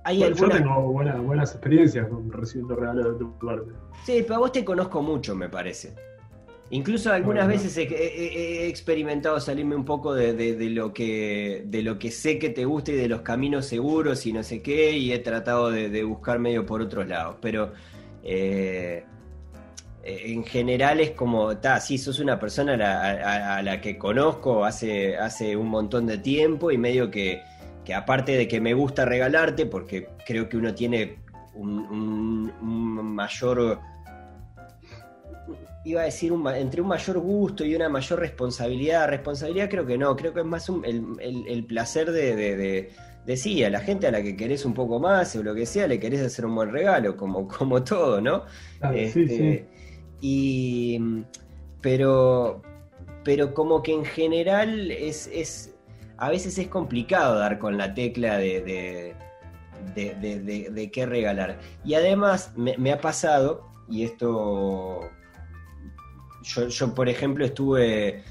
hay 0.04 0.20
Bueno. 0.20 0.36
Yo 0.36 0.50
tengo 0.50 0.82
buena- 0.92 1.16
buenas 1.18 1.52
experiencias 1.52 2.08
con 2.08 2.32
recibiendo 2.32 2.76
regalos 2.76 3.14
de 3.14 3.20
tu 3.20 3.38
parte. 3.40 3.72
Sí, 4.06 4.22
pero 4.24 4.36
a 4.36 4.38
vos 4.40 4.52
te 4.52 4.64
conozco 4.66 5.02
mucho, 5.02 5.36
me 5.36 5.50
parece. 5.50 5.94
Incluso 6.72 7.12
algunas 7.12 7.46
Bueno. 7.48 7.62
veces 7.64 7.76
he, 7.78 7.84
he- 7.92 8.64
he 8.64 8.68
experimentado 8.68 9.40
salirme 9.40 9.76
un 9.76 9.86
poco 9.86 10.14
de, 10.14 10.34
de- 10.34 10.56
de 10.56 10.70
lo 10.70 10.94
que, 10.94 11.64
de 11.66 11.82
lo 11.82 11.98
que 11.98 12.12
sé 12.12 12.38
que 12.38 12.50
te 12.50 12.64
gusta 12.66 12.92
y 12.92 12.96
de 12.96 13.08
los 13.08 13.22
caminos 13.22 13.66
seguros 13.66 14.26
y 14.28 14.34
no 14.34 14.44
sé 14.44 14.62
qué, 14.62 14.92
y 14.96 15.12
he 15.12 15.18
tratado 15.20 15.72
de, 15.72 15.90
de 15.90 16.04
buscar 16.04 16.38
medio 16.38 16.66
por 16.68 16.82
otros 16.82 17.08
lados. 17.08 17.38
Pero 17.42 17.74
eh, 18.24 19.04
en 20.04 20.44
general 20.44 21.00
es 21.00 21.12
como, 21.12 21.58
ta, 21.58 21.80
sí, 21.80 21.98
sos 21.98 22.20
una 22.20 22.40
persona 22.40 22.74
a 22.74 22.78
la, 22.78 23.02
a- 23.02 23.58
a 23.58 23.62
la 23.64 23.82
que 23.82 23.98
conozco 23.98 24.64
hace, 24.64 25.18
hace 25.18 25.56
un 25.58 25.68
montón 25.70 26.06
de 26.06 26.20
tiempo 26.20 26.70
y 26.72 26.78
medio 26.78 27.10
que, 27.12 27.42
que 27.90 27.96
aparte 27.96 28.34
de 28.38 28.48
que 28.48 28.62
me 28.62 28.76
gusta 28.76 29.04
regalarte, 29.04 29.66
porque 29.66 30.10
creo 30.24 30.48
que 30.48 30.58
uno 30.58 30.76
tiene 30.76 31.18
un, 31.56 31.80
un- 31.80 32.54
un 32.62 33.16
mayor 33.16 33.80
iba 35.86 36.02
a 36.02 36.04
decir 36.06 36.32
un 36.32 36.48
entre 36.50 36.82
un 36.82 36.88
mayor 36.88 37.18
gusto 37.18 37.66
y 37.66 37.74
una 37.74 37.90
mayor 37.90 38.20
responsabilidad. 38.20 39.08
Responsabilidad 39.08 39.70
creo 39.72 39.88
que 39.88 39.98
no, 39.98 40.16
creo 40.16 40.36
que 40.36 40.42
es 40.42 40.46
más 40.46 40.70
un- 40.70 40.86
el, 40.86 41.04
el- 41.20 41.48
el 41.48 41.66
placer 41.66 42.12
de, 42.12 42.36
de, 42.36 42.56
de- 42.58 42.90
de 43.26 43.38
sí, 43.38 43.64
a 43.64 43.72
la 43.72 43.80
gente 43.80 44.06
a 44.06 44.12
la 44.12 44.22
que 44.22 44.36
querés 44.38 44.66
un 44.66 44.76
poco 44.76 45.00
más 45.00 45.36
o 45.36 45.42
lo 45.42 45.56
que 45.56 45.66
sea, 45.66 45.88
le 45.88 46.00
querés 46.00 46.22
hacer 46.22 46.46
un 46.46 46.54
buen 46.54 46.72
regalo, 46.72 47.18
como, 47.18 47.48
como 47.48 47.84
todo, 47.84 48.22
¿no? 48.22 48.44
Sí, 48.92 49.00
Este, 49.00 49.28
sí. 49.28 49.66
Y 50.22 51.02
pero, 51.82 52.62
pero 53.24 53.56
como 53.56 53.82
que 53.82 53.94
en 53.94 54.06
general 54.06 54.92
es, 54.92 55.28
es 55.34 55.74
a 56.20 56.30
veces 56.30 56.58
es 56.58 56.68
complicado 56.68 57.38
dar 57.38 57.60
con 57.60 57.78
la 57.78 57.94
tecla 57.94 58.38
de, 58.38 58.62
de, 59.96 60.70
de- 60.72 60.92
qué 60.92 61.06
regalar. 61.06 61.60
Y 61.84 61.94
además 61.96 62.54
me, 62.56 62.92
ha 62.92 63.02
pasado, 63.02 63.68
y 63.90 64.04
esto 64.04 65.02
yo, 66.44 66.94
por 66.96 67.10
ejemplo 67.10 67.46
estuve 67.46 68.24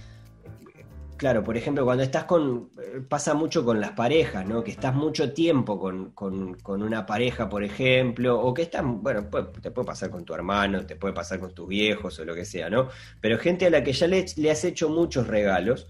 Claro, 1.17 1.43
por 1.43 1.57
ejemplo, 1.57 1.85
cuando 1.85 2.05
estás 2.05 2.25
con. 2.25 2.71
pasa 3.09 3.35
mucho 3.35 3.65
con 3.65 3.81
las 3.81 3.91
parejas, 3.91 4.47
¿no? 4.47 4.63
Que 4.63 4.71
estás 4.71 4.95
mucho 4.95 5.33
tiempo 5.33 5.77
con, 5.81 6.13
con- 6.13 6.55
con 6.61 6.81
una 6.81 7.07
pareja, 7.07 7.49
por 7.49 7.65
ejemplo, 7.65 8.41
o 8.41 8.55
que 8.55 8.63
estás. 8.63 8.85
Bueno, 8.87 9.27
te 9.61 9.73
puede 9.73 9.85
pasar 9.87 10.11
con 10.11 10.25
tu 10.25 10.33
hermano, 10.33 10.87
te 10.87 10.95
puede 10.95 11.13
pasar 11.15 11.41
con 11.41 11.53
tus 11.53 11.67
viejos 11.67 12.17
o 12.21 12.25
lo 12.25 12.37
que 12.37 12.45
sea, 12.45 12.71
¿no? 12.71 12.89
Pero 13.21 13.37
gente 13.39 13.67
a 13.67 13.71
la 13.71 13.83
que 13.83 13.93
ya 13.93 14.07
le, 14.07 14.27
le 14.37 14.51
has 14.53 14.65
hecho 14.65 14.91
muchos 14.91 15.27
regalos, 15.27 15.89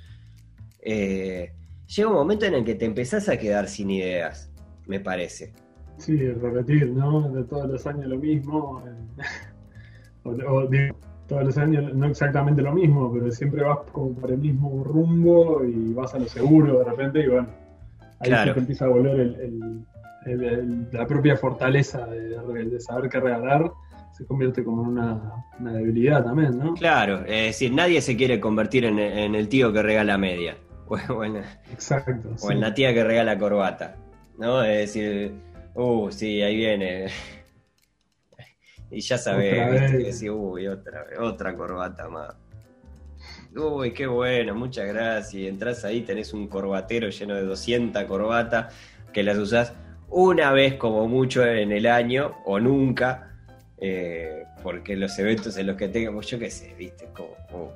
eh, 0.80 1.52
llega 1.94 2.08
un 2.08 2.14
momento 2.14 2.44
en 2.46 2.54
el 2.54 2.64
que 2.64 2.74
te 2.74 2.84
empezás 2.84 3.28
a 3.28 3.36
quedar 3.36 3.68
sin 3.68 3.90
ideas, 3.90 4.50
me 4.86 5.00
parece. 5.00 5.52
Sí, 5.98 6.16
repetir, 6.32 6.90
¿no? 6.90 7.28
De 7.30 7.42
todos 7.44 7.68
los 7.68 7.86
años 7.86 8.06
lo 8.06 8.18
mismo. 8.18 8.82
eh, 8.86 9.22
o, 10.24 10.30
o 10.30 10.66
digo, 10.66 10.94
todos 11.26 11.44
los 11.44 11.58
años 11.58 11.92
no 11.94 12.06
exactamente 12.06 12.62
lo 12.62 12.72
mismo, 12.72 13.12
pero 13.12 13.30
siempre 13.30 13.62
vas 13.62 13.78
como 13.92 14.14
por 14.14 14.30
el 14.30 14.38
mismo 14.38 14.82
rumbo 14.84 15.64
y 15.64 15.92
vas 15.92 16.14
a 16.14 16.18
lo 16.18 16.26
seguro 16.26 16.78
de 16.78 16.84
repente 16.84 17.20
y 17.20 17.26
bueno, 17.28 17.48
ahí 18.20 18.28
Claro. 18.30 18.50
se 18.50 18.54
te 18.54 18.60
empieza 18.60 18.84
a 18.86 18.88
volver 18.88 19.20
el- 19.20 19.34
el- 19.40 19.84
el- 20.26 20.44
el- 20.44 20.88
la 20.92 21.06
propia 21.06 21.36
fortaleza 21.36 22.06
de, 22.06 22.38
de 22.64 22.80
saber 22.80 23.10
qué 23.10 23.20
regalar, 23.20 23.70
se 24.12 24.24
convierte 24.24 24.64
como 24.64 24.82
en 24.84 24.88
una, 24.90 25.44
una 25.60 25.72
debilidad 25.72 26.24
también, 26.24 26.58
¿no? 26.58 26.74
Claro, 26.74 27.20
es 27.26 27.46
decir, 27.46 27.72
nadie 27.72 28.00
se 28.00 28.16
quiere 28.16 28.40
convertir 28.40 28.84
en, 28.84 28.98
en 28.98 29.34
el 29.34 29.48
tío 29.48 29.72
que 29.72 29.82
regala 29.82 30.16
media. 30.18 30.56
O, 30.88 30.96
o 31.14 31.24
en- 31.24 31.42
Exacto. 31.72 32.34
O 32.40 32.50
en 32.50 32.60
la 32.60 32.74
tía 32.74 32.92
que 32.92 33.04
regala 33.04 33.38
corbata. 33.38 33.96
¿No? 34.38 34.62
Es 34.62 34.94
decir, 34.94 35.32
uh, 35.74 36.10
sí, 36.10 36.42
ahí 36.42 36.56
viene. 36.56 37.06
y 38.90 39.00
ya 39.00 39.18
sabés, 39.18 39.92
decís, 39.92 40.24
uy, 40.30 40.66
otra, 40.68 41.04
otra 41.20 41.54
corbata 41.56 42.08
más. 42.08 42.34
Uy, 43.56 43.92
qué 43.92 44.06
bueno, 44.06 44.54
muchas 44.54 44.86
gracias. 44.86 45.34
Y 45.34 45.48
entras 45.48 45.84
ahí, 45.84 46.02
tenés 46.02 46.32
un 46.32 46.46
corbatero 46.48 47.08
lleno 47.08 47.34
de 47.34 47.42
200 47.42 48.04
corbatas 48.04 48.74
que 49.12 49.22
las 49.22 49.38
usás 49.38 49.72
una 50.10 50.52
vez 50.52 50.74
como 50.74 51.08
mucho 51.08 51.44
en 51.44 51.72
el 51.72 51.86
año 51.86 52.36
o 52.44 52.60
nunca, 52.60 53.36
eh, 53.78 54.44
porque 54.62 54.96
los 54.96 55.18
eventos 55.18 55.56
en 55.56 55.66
los 55.66 55.76
que 55.76 55.88
tengamos, 55.88 56.26
yo 56.26 56.38
qué 56.38 56.50
sé, 56.50 56.74
¿viste? 56.74 57.08
Como, 57.14 57.30
uh. 57.52 57.70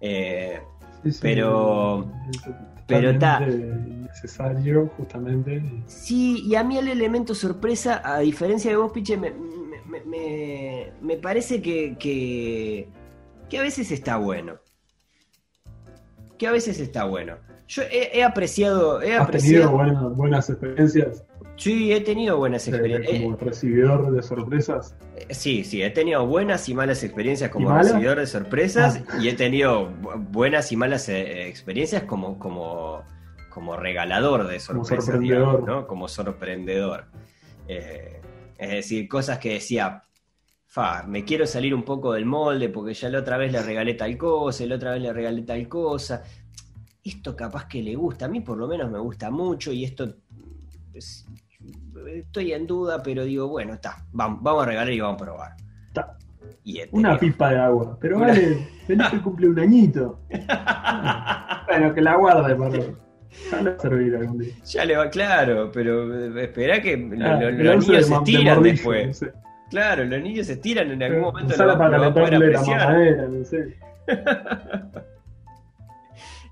Eh, 0.00 0.60
Sí, 1.04 1.12
sí, 1.12 1.18
pero- 1.22 2.10
es 2.32 2.40
pero 2.86 3.12
totalmente 3.12 3.88
Necesario, 4.08 4.90
justamente. 4.96 5.62
Sí, 5.86 6.42
y 6.46 6.54
a 6.54 6.64
mí 6.64 6.78
el 6.78 6.88
elemento 6.88 7.34
sorpresa, 7.34 8.00
a 8.02 8.20
diferencia 8.20 8.70
de 8.70 8.76
vos, 8.78 8.90
Piche, 8.90 9.16
me, 9.18 9.30
me- 9.86 10.04
me- 10.04 10.92
me 11.02 11.16
parece 11.18 11.60
que, 11.60 11.96
que, 11.98 12.88
que 13.50 13.58
a 13.58 13.62
veces 13.62 13.90
está 13.92 14.16
bueno. 14.16 14.54
Que 16.38 16.46
a 16.46 16.52
veces 16.52 16.80
está 16.80 17.04
bueno. 17.04 17.36
Yo 17.68 17.82
he, 17.82 18.18
he 18.18 18.24
apreciado, 18.24 19.02
he 19.02 19.14
¿Has 19.16 19.30
tenido 19.30 19.66
apreciado. 19.66 19.70
buenas, 19.72 20.16
buenas 20.16 20.50
experiencias 20.50 21.24
Sí, 21.58 21.92
he 21.92 22.00
tenido 22.00 22.36
buenas 22.38 22.66
eh, 22.68 22.70
experiencias. 22.70 23.20
como 23.22 23.36
recibidor 23.36 24.12
de 24.12 24.22
sorpresas? 24.22 24.94
Eh, 25.16 25.34
sí, 25.34 25.64
sí, 25.64 25.82
he 25.82 25.90
tenido 25.90 26.24
buenas 26.24 26.68
y 26.68 26.74
malas 26.74 27.02
experiencias 27.02 27.50
como 27.50 27.76
recibidor 27.76 28.18
de 28.20 28.26
sorpresas 28.28 29.02
Ah. 29.08 29.18
y 29.20 29.28
he 29.28 29.34
tenido 29.34 29.90
bu- 29.90 30.24
buenas 30.30 30.70
y 30.70 30.76
malas 30.76 31.08
eh, 31.08 31.48
experiencias 31.48 32.04
como, 32.04 32.38
como, 32.38 33.02
como 33.50 33.76
regalador 33.76 34.46
de 34.46 34.58
Como 34.64 34.84
sorpresas, 34.84 35.04
sorprendedor. 35.06 35.46
digamos, 35.60 35.66
¿no? 35.66 35.86
Como 35.88 36.06
sorprendedor. 36.08 37.06
Eh, 37.66 38.20
es 38.56 38.70
decir, 38.70 39.08
cosas 39.08 39.38
que 39.38 39.54
decía, 39.54 40.04
fa, 40.64 41.02
me 41.08 41.24
quiero 41.24 41.44
salir 41.44 41.74
un 41.74 41.82
poco 41.82 42.12
del 42.12 42.24
molde 42.24 42.68
porque 42.68 42.94
ya 42.94 43.08
la 43.08 43.18
otra 43.18 43.36
vez 43.36 43.50
le 43.50 43.60
regalé 43.62 43.94
tal 43.94 44.16
cosa, 44.16 44.64
la 44.64 44.76
otra 44.76 44.92
vez 44.92 45.02
le 45.02 45.12
regalé 45.12 45.42
tal 45.42 45.66
cosa. 45.68 46.22
Esto 47.02 47.34
capaz 47.34 47.66
que 47.66 47.82
le 47.82 47.96
gusta, 47.96 48.26
a 48.26 48.28
mí 48.28 48.42
por 48.42 48.56
lo 48.58 48.68
menos 48.68 48.88
me 48.92 49.00
gusta 49.00 49.28
mucho 49.30 49.72
y 49.72 49.84
esto 49.84 50.06
es- 50.94 51.26
estoy 52.16 52.52
en 52.52 52.66
duda, 52.66 53.02
pero 53.02 53.24
digo, 53.24 53.48
bueno, 53.48 53.74
está, 53.74 54.04
vamos, 54.12 54.42
vamos 54.42 54.62
a 54.62 54.66
regalar 54.66 54.92
y 54.92 55.00
vamos 55.00 55.20
a 55.20 55.24
probar. 55.24 55.52
Ta. 55.92 56.16
Y 56.64 56.78
he 56.80 56.88
Una 56.92 57.18
pipa 57.18 57.50
de 57.50 57.58
agua. 57.58 57.96
Pero 58.00 58.18
vale, 58.20 58.68
Felipe 58.86 59.20
cumple 59.22 59.48
un 59.48 59.58
añito. 59.58 60.20
bueno, 61.68 61.94
que 61.94 62.00
la 62.00 62.16
guarde 62.16 62.54
para. 62.54 62.78
Ya 63.50 63.60
le 63.62 63.70
va 63.70 63.76
a 63.76 63.80
servir 63.80 64.16
algún 64.16 64.38
día. 64.38 64.54
Ya 64.64 64.84
le 64.84 64.96
va 64.96 65.10
claro, 65.10 65.70
pero 65.72 66.14
eh, 66.38 66.44
esperá 66.44 66.80
que 66.80 66.96
lo- 66.96 67.26
Ah, 67.26 67.34
lo- 67.40 67.56
que 67.56 67.62
los 67.64 67.86
niños 67.86 68.06
se 68.06 68.10
de 68.12 68.16
estiran 68.16 68.62
después. 68.62 69.06
no 69.06 69.12
sé. 69.14 69.32
Claro, 69.70 70.04
los 70.04 70.22
niños 70.22 70.46
se 70.46 70.54
estiran 70.54 70.90
en 70.90 71.02
algún 71.02 71.20
momento, 71.20 71.54
lo, 71.66 71.76
para 71.76 71.98
lo 71.98 72.04
a 72.04 72.14
poder 72.14 72.38
la 72.52 72.62
mamadera, 72.62 73.28
no 73.28 73.44
sé. 73.44 73.76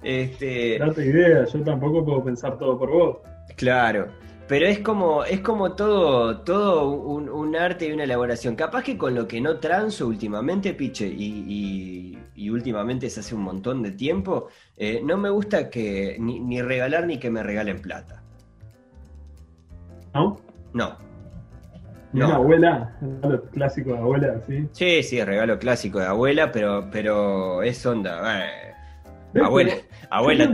Este, 0.03 0.79
Date 0.79 1.05
idea, 1.05 1.45
yo 1.47 1.63
tampoco 1.65 2.05
puedo 2.05 2.23
pensar 2.23 2.59
todo 2.59 2.79
por 2.79 2.91
vos. 2.91 3.17
Claro, 3.57 4.09
pero 4.49 4.67
es 4.67 4.79
como, 4.81 5.25
es 5.25 5.41
como 5.41 5.73
todo, 5.75 6.41
todo 6.43 6.91
un, 6.91 7.29
un 7.29 7.57
arte 7.57 7.89
y 7.89 7.93
una 7.93 8.05
elaboración. 8.05 8.55
Capaz 8.57 8.83
que 8.85 8.97
con 8.97 9.15
lo 9.15 9.27
que 9.27 9.41
no 9.41 9.59
transo 9.59 10.07
últimamente, 10.07 10.73
Piche, 10.75 11.07
y, 11.09 11.45
y- 11.49 12.19
y 12.37 12.51
últimamente 12.51 13.09
se 13.11 13.21
hace 13.21 13.35
un 13.35 13.43
montón 13.43 13.83
de 13.83 13.93
tiempo, 13.93 14.49
eh, 14.77 15.01
no 15.03 15.17
me 15.17 15.31
gusta 15.31 15.71
que 15.71 16.17
ni, 16.21 16.39
ni 16.41 16.61
regalar 16.63 17.07
ni 17.07 17.19
que 17.19 17.31
me 17.31 17.43
regalen 17.43 17.81
plata. 17.81 18.23
¿No? 20.15 20.39
No. 20.75 20.97
No. 22.13 22.27
una 22.27 22.37
abuela, 22.37 22.97
los 23.23 23.41
clásicos 23.53 23.93
de 23.95 23.99
abuela, 23.99 24.41
¿sí? 24.47 24.69
Sí, 24.73 25.03
sí, 25.03 25.23
regalo 25.25 25.59
clásico 25.59 25.99
de 25.99 26.07
abuela, 26.07 26.51
pero, 26.53 26.89
pero 26.91 27.63
es 27.63 27.85
onda. 27.85 28.45
eh. 28.47 28.76
Abuela, 29.45 29.75
abuela, 30.11 30.45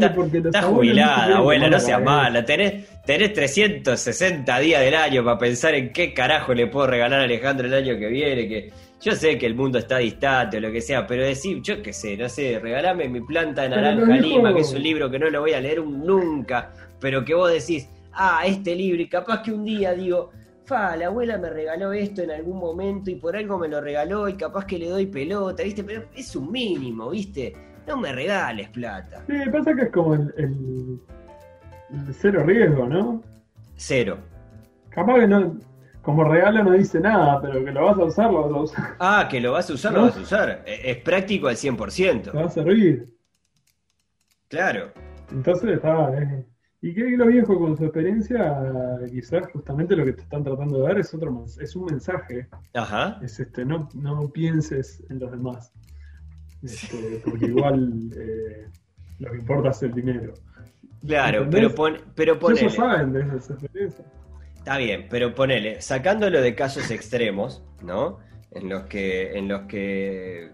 está, 0.48 0.62
jubilada, 0.74 1.36
abuela, 1.38 1.68
no 1.70 1.78
seas 1.80 2.02
mala. 2.02 2.44
Tenés, 2.44 2.84
tenés 3.04 3.32
360 3.32 4.58
días 4.58 4.80
del 4.82 4.94
año 4.94 5.24
para 5.24 5.38
pensar 5.38 5.74
en 5.74 5.92
qué 5.92 6.12
carajo 6.14 6.54
le 6.54 6.66
puedo 6.66 6.86
regalar 6.86 7.20
a 7.20 7.24
Alejandro 7.24 7.66
el 7.66 7.74
año 7.74 7.98
que 7.98 8.06
viene. 8.08 8.48
Que 8.48 8.70
yo 9.00 9.12
sé 9.12 9.36
que 9.38 9.46
el 9.46 9.54
mundo 9.54 9.78
está 9.78 9.98
distante 9.98 10.56
o 10.58 10.60
lo 10.60 10.70
que 10.72 10.80
sea, 10.80 11.06
pero 11.06 11.24
decir, 11.24 11.60
yo 11.62 11.82
qué 11.82 11.92
sé, 11.92 12.16
no 12.16 12.28
sé, 12.28 12.58
regalame 12.60 13.08
mi 13.08 13.20
planta 13.20 13.62
de 13.62 13.68
naranja 13.70 14.16
lima, 14.20 14.54
que 14.54 14.60
es 14.60 14.72
un 14.72 14.82
libro 14.82 15.10
que 15.10 15.18
no 15.18 15.28
lo 15.30 15.40
voy 15.40 15.52
a 15.54 15.60
leer 15.60 15.80
un- 15.80 16.04
nunca, 16.06 16.72
pero 17.00 17.24
que 17.24 17.34
vos 17.34 17.50
decís, 17.52 17.88
ah, 18.12 18.42
este 18.46 18.74
libro, 18.76 19.02
y 19.02 19.08
capaz 19.08 19.42
que 19.42 19.50
un 19.50 19.64
día 19.64 19.92
digo, 19.92 20.30
fa, 20.64 20.94
la 20.96 21.06
abuela 21.08 21.36
me 21.36 21.50
regaló 21.50 21.92
esto 21.92 22.22
en 22.22 22.30
algún 22.30 22.58
momento 22.60 23.10
y 23.10 23.16
por 23.16 23.36
algo 23.36 23.58
me 23.58 23.66
lo 23.66 23.80
regaló 23.80 24.28
y 24.28 24.34
capaz 24.34 24.64
que 24.66 24.78
le 24.78 24.86
doy 24.88 25.06
pelota, 25.06 25.64
¿viste? 25.64 25.82
Pero 25.82 26.04
es 26.14 26.36
un 26.36 26.52
mínimo, 26.52 27.10
¿viste? 27.10 27.52
No 27.86 27.96
me 27.96 28.12
regales 28.12 28.68
plata. 28.70 29.22
Sí, 29.26 29.34
pasa 29.50 29.74
que 29.74 29.82
es 29.82 29.90
como 29.90 30.14
el, 30.14 30.34
el- 30.36 31.00
el 31.90 32.14
cero 32.14 32.42
riesgo, 32.44 32.86
¿no? 32.86 33.22
Cero. 33.76 34.18
Capaz 34.90 35.20
que 35.20 35.26
no. 35.26 35.58
como 36.02 36.24
regalo 36.24 36.62
no 36.64 36.72
dice 36.72 37.00
nada, 37.00 37.40
pero 37.40 37.64
que 37.64 37.70
lo 37.72 37.84
vas 37.84 37.98
a 37.98 38.04
usar, 38.04 38.30
lo 38.32 38.42
vas 38.48 38.52
a 38.52 38.60
usar. 38.62 38.96
Ah, 38.98 39.28
que 39.30 39.40
lo 39.40 39.52
vas 39.52 39.68
a 39.70 39.72
usar, 39.74 39.92
lo 39.92 40.02
vas 40.02 40.16
a 40.16 40.20
usar. 40.20 40.62
E, 40.66 40.90
Es 40.90 40.96
práctico 40.98 41.48
al 41.48 41.56
100%. 41.56 42.30
Te 42.32 42.36
va 42.38 42.44
a 42.44 42.50
servir. 42.50 43.08
Claro. 44.48 44.92
Entonces 45.30 45.70
está. 45.70 46.12
eh, 46.20 46.44
Y 46.82 46.94
que 46.94 47.16
los 47.16 47.28
viejos 47.28 47.56
con 47.56 47.76
su 47.76 47.84
experiencia, 47.84 48.54
quizás 49.10 49.46
justamente 49.52 49.94
lo 49.96 50.04
que 50.04 50.12
te 50.14 50.22
están 50.22 50.42
tratando 50.44 50.78
de 50.78 50.88
dar 50.88 50.98
es 50.98 51.14
otro 51.14 51.44
es 51.60 51.76
un 51.76 51.84
mensaje. 51.86 52.48
Ajá. 52.74 53.18
Es 53.22 53.38
este, 53.40 53.64
no, 53.64 53.88
no 53.94 54.28
pienses 54.30 55.02
en 55.08 55.18
los 55.20 55.30
demás. 55.30 55.72
Este, 56.62 57.20
porque 57.24 57.46
igual 57.46 58.10
eh, 58.16 58.66
lo 59.18 59.30
que 59.32 59.38
importa 59.38 59.70
es 59.70 59.82
el 59.82 59.92
dinero. 59.94 60.34
Claro, 61.06 61.38
¿Entendés? 61.44 61.60
pero, 61.60 61.74
pon, 61.74 61.96
pero 62.14 62.32
Ellos 62.34 62.40
ponele. 62.42 62.70
saben 62.70 63.12
de 63.12 63.20
esas 63.22 63.50
experiencias. 63.50 64.06
Está 64.56 64.78
bien, 64.78 65.06
pero 65.10 65.34
ponele, 65.34 65.80
sacándolo 65.82 66.40
de 66.40 66.54
casos 66.54 66.90
extremos, 66.92 67.62
¿no? 67.82 68.18
En 68.52 68.68
los 68.68 68.84
que, 68.84 69.32
en 69.36 69.48
los 69.48 69.62
que 69.62 70.50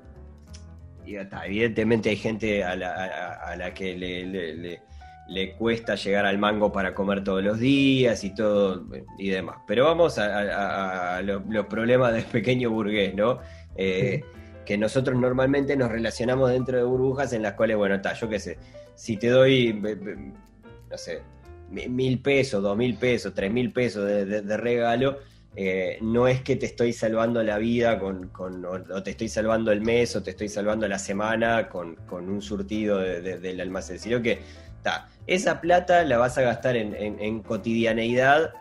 digo, 1.05 1.23
evidentemente 1.45 2.09
hay 2.11 2.17
gente 2.17 2.65
a 2.65 2.75
la, 2.77 2.93
a- 2.93 3.51
a 3.53 3.57
la 3.57 3.75
que 3.75 3.97
le, 3.97 4.25
le- 4.27 4.55
le- 4.57 4.81
le 5.29 5.53
cuesta 5.57 5.95
llegar 5.95 6.25
al 6.25 6.39
mango 6.39 6.73
para 6.73 6.95
comer 6.95 7.23
todos 7.23 7.45
los 7.45 7.59
días 7.59 8.25
y 8.25 8.35
todo 8.35 8.87
y 9.19 9.29
demás. 9.29 9.59
Pero 9.67 9.85
vamos 9.85 10.19
a, 10.19 10.25
a- 10.39 11.17
a 11.19 11.23
lo- 11.23 11.43
los 11.51 11.67
problemas 11.67 12.15
del 12.15 12.25
pequeño 12.25 12.71
burgués, 12.71 13.15
¿no? 13.15 13.41
Eh, 13.77 14.25
que 14.69 14.77
nosotros 14.77 15.19
normalmente 15.19 15.79
nos 15.79 15.91
relacionamos 15.91 16.51
dentro 16.51 16.77
de 16.77 16.83
burbujas 16.85 17.33
en 17.33 17.41
las 17.41 17.55
cuales, 17.55 17.79
bueno, 17.79 17.95
está, 17.95 18.13
yo 18.13 18.29
qué 18.29 18.39
sé, 18.39 18.59
si 18.95 19.17
te 19.17 19.29
doy, 19.29 19.73
no 19.73 20.99
sé, 20.99 21.23
mi- 21.71 21.89
mil 21.89 22.21
pesos, 22.21 22.63
dos 22.63 22.77
mil 22.77 22.99
pesos, 22.99 23.33
tres 23.33 23.51
mil 23.51 23.73
pesos 23.73 24.05
de, 24.05 24.57
regalo, 24.59 25.21
eh, 25.57 25.97
no 26.03 26.29
es 26.29 26.43
que 26.43 26.57
te 26.57 26.67
estoy 26.67 26.93
salvando 26.93 27.43
la 27.43 27.57
vida 27.57 27.99
con, 27.99 28.29
con- 28.29 28.63
o, 28.67 29.03
te 29.03 29.13
estoy 29.13 29.31
salvando 29.31 29.73
el 29.73 29.81
mes 29.81 30.15
o 30.17 30.23
te 30.23 30.33
estoy 30.33 30.51
salvando 30.51 30.87
la 30.87 30.99
semana 30.99 31.71
con, 31.71 31.95
con 32.07 32.29
un 32.29 32.43
surtido 32.43 32.99
de- 32.99 33.23
de- 33.23 33.39
del 33.39 33.63
almacén, 33.63 33.99
sino 33.99 34.21
que 34.21 34.41
ta, 34.83 35.09
esa 35.27 35.63
plata 35.63 36.05
la 36.05 36.19
vas 36.19 36.37
a 36.37 36.43
gastar 36.43 36.77
en, 36.77 36.95
en- 36.95 37.19
en 37.21 37.41
cotidianeidad 37.41 38.53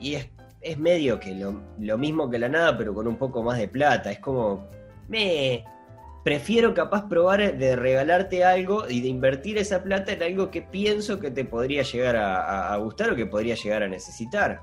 y 0.00 0.14
es, 0.14 0.30
es 0.62 0.78
medio 0.78 1.20
que 1.20 1.34
lo, 1.34 1.60
lo 1.78 1.98
mismo 1.98 2.30
que 2.30 2.38
la 2.38 2.48
nada, 2.48 2.78
pero 2.78 2.94
con 2.94 3.06
un 3.06 3.16
poco 3.16 3.42
más 3.42 3.58
de 3.58 3.68
plata. 3.68 4.10
Es 4.10 4.18
como, 4.18 4.66
me 5.08 5.64
prefiero 6.24 6.74
capaz 6.74 7.08
probar 7.08 7.56
de 7.56 7.76
regalarte 7.76 8.44
algo 8.44 8.88
y 8.88 9.00
de 9.00 9.08
invertir 9.08 9.58
esa 9.58 9.82
plata 9.82 10.12
en 10.12 10.22
algo 10.22 10.50
que 10.50 10.62
pienso 10.62 11.20
que 11.20 11.30
te 11.30 11.44
podría 11.44 11.82
llegar 11.82 12.16
a, 12.16 12.76
gustar 12.78 13.10
o 13.12 13.16
que 13.16 13.26
podría 13.26 13.54
llegar 13.54 13.82
a 13.84 13.88
necesitar. 13.88 14.60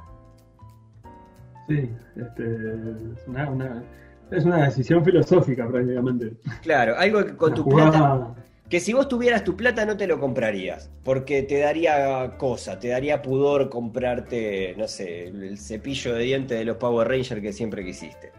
Sí, 1.67 1.89
este, 2.17 2.43
es, 2.43 3.27
una, 3.27 3.49
una- 3.49 3.83
es 4.31 4.43
una 4.45 4.65
decisión 4.65 5.05
filosófica 5.05 5.67
prácticamente. 5.67 6.33
Claro, 6.61 6.95
algo 6.97 7.23
que 7.25 7.37
con 7.37 7.49
Una 7.51 7.55
tu 7.55 7.63
jugada- 7.63 7.91
plata, 7.91 8.35
que 8.69 8.79
si 8.79 8.91
vos 8.91 9.07
tuvieras 9.07 9.43
tu 9.43 9.55
plata 9.55 9.85
no 9.85 9.95
te 9.95 10.07
lo 10.07 10.19
comprarías, 10.19 10.91
porque 11.03 11.43
te 11.43 11.59
daría 11.59 12.35
cosa, 12.37 12.79
te 12.79 12.87
daría 12.89 13.21
pudor 13.21 13.69
comprarte, 13.69 14.73
no 14.77 14.87
sé, 14.87 15.27
el 15.27 15.57
cepillo 15.57 16.15
de 16.15 16.23
dientes 16.23 16.57
de 16.57 16.65
los 16.65 16.77
Power 16.77 17.07
Rangers 17.07 17.41
que 17.41 17.53
siempre 17.53 17.85
quisiste. 17.85 18.31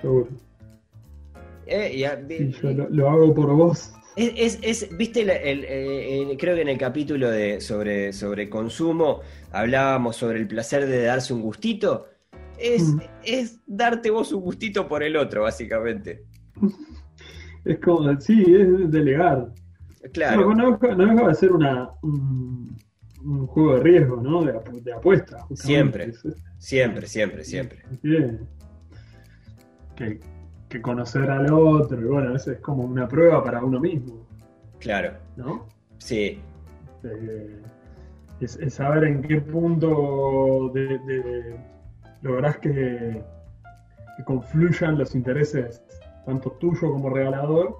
Seguro. 0.00 0.28
Eh, 1.68 1.92
y 1.96 2.04
a- 2.04 2.20
Y 2.28 2.50
yo 2.52 2.70
lo, 2.72 2.88
lo 2.88 3.10
hago 3.10 3.34
por 3.34 3.54
vos. 3.54 3.92
Es, 4.16 4.32
es- 4.36 4.82
es- 4.82 4.96
viste, 4.96 5.20
el- 5.22 5.30
el- 5.30 5.64
el- 5.64 6.36
creo 6.38 6.56
que 6.56 6.62
en 6.62 6.68
el 6.68 6.78
capítulo 6.78 7.30
de, 7.30 7.60
sobre, 7.60 8.12
sobre 8.12 8.48
consumo 8.50 9.20
hablábamos 9.52 10.16
sobre 10.16 10.38
el 10.38 10.48
placer 10.48 10.86
de 10.86 11.02
darse 11.04 11.32
un 11.34 11.42
gustito. 11.42 12.06
Es, 12.58 12.82
Mm. 12.82 13.00
es 13.24 13.60
darte 13.66 14.10
vos 14.10 14.32
un 14.32 14.40
gustito 14.42 14.88
por 14.88 15.02
el 15.04 15.16
otro, 15.16 15.42
básicamente. 15.42 16.24
Es 17.64 17.78
como, 17.80 18.18
sí, 18.20 18.44
es 18.48 18.90
delegar. 18.90 19.52
Claro, 20.12 20.54
No, 20.54 20.70
no, 20.70 20.78
no 20.96 21.06
deja 21.14 21.28
de 21.28 21.34
ser 21.34 21.52
una, 21.52 21.90
un, 22.02 22.74
un 23.22 23.46
juego 23.48 23.74
de 23.76 23.82
riesgo, 23.82 24.16
¿no? 24.22 24.42
De, 24.42 24.54
apu- 24.54 24.80
de 24.82 24.92
apuesta. 24.94 25.42
justamente. 25.42 26.12
Siempre. 26.12 26.12
Siempre, 26.58 27.06
siempre, 27.08 27.44
siempre. 27.44 27.82
Bien. 28.02 28.40
Que, 29.96 30.18
que 30.68 30.80
conocer 30.82 31.30
al 31.30 31.52
otro, 31.52 32.00
y 32.00 32.04
bueno, 32.04 32.34
eso 32.36 32.52
es 32.52 32.58
como 32.60 32.84
una 32.84 33.08
prueba 33.08 33.42
para 33.42 33.62
uno 33.64 33.80
mismo, 33.80 34.26
Claro, 34.78 35.12
¿no? 35.36 35.66
sí, 35.98 36.40
Eh, 37.04 37.62
es, 38.40 38.56
es 38.56 38.74
saber 38.74 39.04
en 39.04 39.22
qué 39.22 39.40
punto 39.40 40.70
de, 40.74 40.98
de- 40.98 41.56
lográs 42.22 42.58
que, 42.58 43.22
que 44.16 44.24
confluyan 44.24 44.98
los 44.98 45.14
intereses, 45.14 45.82
tanto 46.26 46.50
tuyo 46.52 46.92
como 46.92 47.10
regalador, 47.10 47.76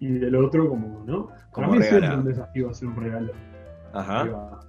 y 0.00 0.08
del 0.18 0.34
otro 0.36 0.68
como, 0.68 1.04
¿no? 1.06 1.28
Para 1.54 1.68
mí 1.68 1.82
siempre 1.82 2.08
es 2.08 2.14
un 2.16 2.24
desafío 2.24 2.70
hacer 2.70 2.88
un 2.88 2.96
regalo. 2.96 3.32
Ajá, 3.92 4.60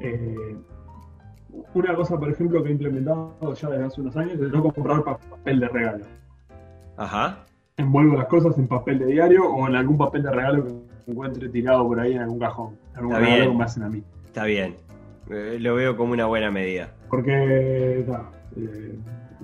eh, 0.00 0.56
una 1.74 1.94
cosa, 1.94 2.18
por 2.18 2.30
ejemplo, 2.30 2.62
que 2.62 2.68
he 2.70 2.72
implementado 2.72 3.54
ya 3.54 3.68
desde 3.70 3.84
hace 3.84 4.00
unos 4.00 4.16
años 4.16 4.34
es 4.40 4.50
no 4.52 4.62
comprar 4.62 5.02
pa- 5.04 5.18
papel 5.18 5.60
de 5.60 5.68
regalo. 5.68 6.04
Ajá, 6.96 7.38
Envuelvo 7.76 8.16
las 8.16 8.26
cosas 8.26 8.56
en 8.56 8.68
papel 8.68 9.00
de 9.00 9.06
diario 9.06 9.44
o 9.48 9.66
en 9.66 9.74
algún 9.74 9.98
papel 9.98 10.22
de 10.22 10.30
regalo 10.30 10.64
que 10.64 11.10
encuentre 11.10 11.48
tirado 11.48 11.86
por 11.88 11.98
ahí 11.98 12.12
en 12.14 12.20
algún 12.22 12.38
cajón. 12.38 12.76
Algún 12.94 13.12
Está 13.12 13.20
regalo 13.24 13.40
bien. 13.40 13.50
que 13.52 13.58
me 13.58 13.64
hacen 13.64 13.82
a 13.82 13.88
mí. 13.88 14.02
está 14.26 14.44
bien. 14.44 14.76
Eh, 15.28 15.56
lo 15.60 15.74
veo 15.74 15.96
como 15.96 16.12
una 16.12 16.26
buena 16.26 16.50
medida. 16.52 16.92
Porque, 17.10 18.04
no, 18.06 18.30
eh, 18.56 18.94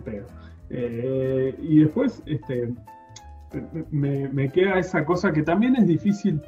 pedo. 0.05 0.27
Eh, 0.71 1.57
y 1.61 1.81
después, 1.81 2.23
este, 2.27 2.69
me, 3.91 4.29
me 4.29 4.49
queda 4.51 4.79
esa 4.79 5.05
cosa 5.05 5.33
que 5.33 5.43
también 5.43 5.75
es 5.75 5.87
difícil, 5.89 6.41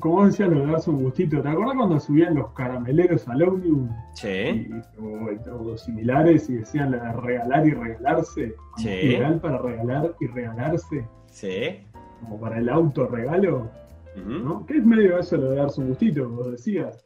como 0.00 0.16
vos 0.16 0.26
decías, 0.26 0.50
lo 0.50 0.60
de 0.60 0.72
darse 0.72 0.90
un 0.90 1.02
gustito. 1.02 1.40
¿Te 1.40 1.48
acordás 1.48 1.74
cuando 1.76 1.98
subían 2.00 2.34
los 2.34 2.52
carameleros 2.52 3.26
al 3.28 3.42
ómnibus? 3.42 3.90
Sí, 4.14 4.28
y- 4.28 5.00
o, 5.00 5.70
o 5.72 5.76
similares 5.78 6.50
y 6.50 6.56
decían 6.56 6.90
la 6.90 6.98
de 7.04 7.12
regalar 7.20 7.66
y 7.66 7.70
regalarse? 7.70 8.54
Sí. 8.76 8.88
Ideal 8.88 9.40
para 9.40 9.58
regalar 9.58 10.14
y 10.20 10.26
regalarse, 10.26 11.06
sí. 11.26 11.86
como 12.20 12.38
para 12.40 12.58
el 12.58 12.68
autorregalo. 12.68 13.70
ujú. 14.16 14.30
¿no? 14.44 14.66
Que 14.66 14.76
es 14.78 14.84
medio 14.84 15.18
eso 15.18 15.36
lo 15.38 15.50
de 15.50 15.56
darse 15.56 15.80
un 15.80 15.88
gustito, 15.88 16.28
vos 16.28 16.50
decías. 16.50 17.04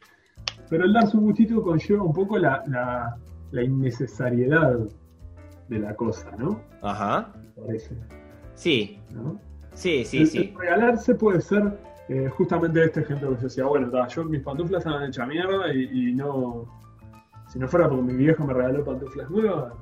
Pero 0.68 0.84
el 0.84 0.92
darse 0.92 1.16
un 1.16 1.24
gustito 1.24 1.62
conlleva 1.62 2.02
un 2.02 2.12
poco 2.12 2.38
la, 2.38 2.62
la, 2.66 3.16
la 3.52 3.62
innecesariedad 3.62 4.78
de 5.68 5.78
la 5.78 5.94
cosa, 5.94 6.30
¿no? 6.36 6.60
Ajá, 6.82 7.32
Me 7.56 7.62
parece. 7.62 7.96
sí, 8.54 8.98
¿no? 9.14 9.40
sí, 9.74 10.04
sí, 10.04 10.18
El- 10.18 10.26
sí. 10.26 10.38
el 10.38 10.58
regalarse 10.58 11.14
puede 11.14 11.40
ser 11.40 11.78
eh, 12.08 12.28
justamente 12.28 12.84
este 12.84 13.00
ejemplo 13.00 13.30
que 13.30 13.36
yo 13.36 13.42
decía, 13.42 13.64
bueno, 13.64 13.90
ta, 13.90 14.06
yo 14.08 14.24
mis 14.24 14.42
pantuflas 14.42 14.80
estaban 14.84 15.08
hechas 15.08 15.28
mierda 15.28 15.72
y, 15.72 16.10
y 16.10 16.14
no. 16.14 16.66
Si 17.48 17.58
no 17.58 17.68
fuera 17.68 17.88
porque 17.88 18.02
mi 18.02 18.14
viejo 18.14 18.44
me 18.44 18.52
regaló 18.52 18.84
pantuflas 18.84 19.30
nuevas. 19.30 19.72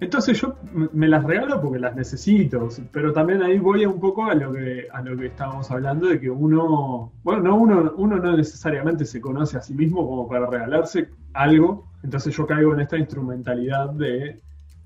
Entonces 0.00 0.40
yo 0.40 0.56
me 0.92 1.06
las 1.06 1.22
regalo 1.22 1.60
porque 1.60 1.78
las 1.78 1.94
necesito, 1.94 2.68
pero 2.90 3.12
también 3.12 3.40
ahí 3.40 3.58
voy 3.58 3.86
un 3.86 4.00
poco 4.00 4.24
a 4.24 4.34
lo 4.34 4.52
que 4.52 4.88
a 4.92 5.00
lo 5.00 5.16
que 5.16 5.26
estábamos 5.26 5.70
hablando 5.70 6.08
de 6.08 6.18
que 6.18 6.28
uno, 6.28 7.12
bueno, 7.22 7.42
no 7.42 7.56
uno, 7.56 7.92
uno 7.96 8.16
no 8.16 8.36
necesariamente 8.36 9.04
se 9.04 9.20
conoce 9.20 9.58
a 9.58 9.60
sí 9.60 9.74
mismo 9.74 10.04
como 10.08 10.28
para 10.28 10.46
regalarse 10.46 11.10
algo, 11.34 11.86
entonces 12.02 12.36
yo 12.36 12.46
caigo 12.48 12.74
en 12.74 12.80
esta 12.80 12.98
instrumentalidad 12.98 13.90
de, 13.90 14.40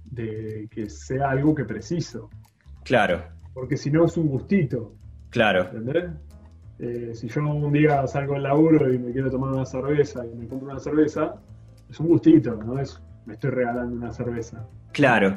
de 0.05 0.69
que 0.71 0.91
sea 0.91 1.31
algo 1.31 1.55
que 1.55 1.65
preciso, 1.65 2.29
Claro, 2.87 3.21
porque 3.53 3.77
si 3.77 3.91
no 3.91 4.05
es 4.05 4.17
un 4.17 4.29
gustito, 4.29 4.93
claro. 5.31 5.63
¿entendés? 5.63 6.05
Eh, 6.79 7.13
si 7.15 7.29
yo 7.29 7.41
un 7.43 7.73
día 7.73 8.07
salgo 8.07 8.35
del 8.35 8.43
laburo 8.43 8.93
y 8.93 8.99
me 8.99 9.11
quiero 9.13 9.31
tomar 9.31 9.51
una 9.51 9.65
cerveza 9.65 10.25
y 10.27 10.35
me 10.37 10.47
compro 10.47 10.71
una 10.71 10.81
cerveza, 10.81 11.37
es 11.91 11.99
un 12.01 12.09
gustito, 12.09 12.55
no 12.55 12.79
es 12.79 13.01
me 13.25 13.35
estoy 13.35 13.51
regalando 13.51 13.97
una 13.97 14.13
cerveza. 14.13 14.65
Claro, 14.93 15.37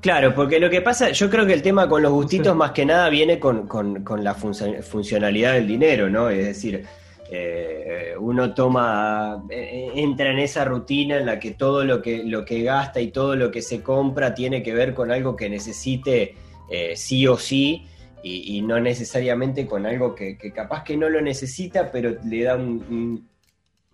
claro, 0.00 0.34
porque 0.34 0.60
lo 0.60 0.68
que 0.70 0.82
pasa, 0.82 1.10
yo 1.10 1.28
creo 1.30 1.46
que 1.46 1.54
el 1.54 1.62
tema 1.62 1.88
con 1.88 2.02
los 2.02 2.12
gustitos 2.12 2.52
Sí. 2.52 2.58
más 2.58 2.72
que 2.72 2.84
nada 2.86 3.08
viene 3.08 3.38
con, 3.40 3.66
con- 3.66 4.04
con 4.04 4.22
la 4.22 4.34
funcio- 4.34 4.82
funcionalidad 4.82 5.54
del 5.54 5.66
dinero, 5.66 6.08
¿no? 6.10 6.28
Es 6.28 6.44
decir, 6.46 6.84
eh, 7.30 8.14
uno 8.18 8.54
toma, 8.54 9.44
eh, 9.50 9.90
entra 9.96 10.30
en 10.30 10.38
esa 10.38 10.64
rutina 10.64 11.16
en 11.18 11.26
la 11.26 11.38
que 11.38 11.52
todo 11.52 11.84
lo 11.84 12.00
que, 12.02 12.22
lo 12.24 12.44
que 12.44 12.62
gasta 12.62 13.00
y 13.00 13.10
todo 13.10 13.36
lo 13.36 13.50
que 13.50 13.62
se 13.62 13.82
compra 13.82 14.34
tiene 14.34 14.62
que 14.62 14.72
ver 14.74 14.94
con 14.94 15.10
algo 15.10 15.34
que 15.36 15.48
necesite 15.50 16.34
eh, 16.70 16.94
sí 16.96 17.26
o 17.26 17.36
sí. 17.36 17.86
Y, 18.22 18.60
no 18.62 18.80
necesariamente 18.80 19.66
con 19.66 19.86
algo 19.86 20.14
que, 20.14 20.36
capaz 20.54 20.84
que 20.84 20.96
no 20.96 21.08
lo 21.08 21.20
necesita, 21.20 21.90
pero 21.90 22.16
le 22.24 22.42
da 22.42 22.56
un- 22.56 22.84
un, 22.90 23.28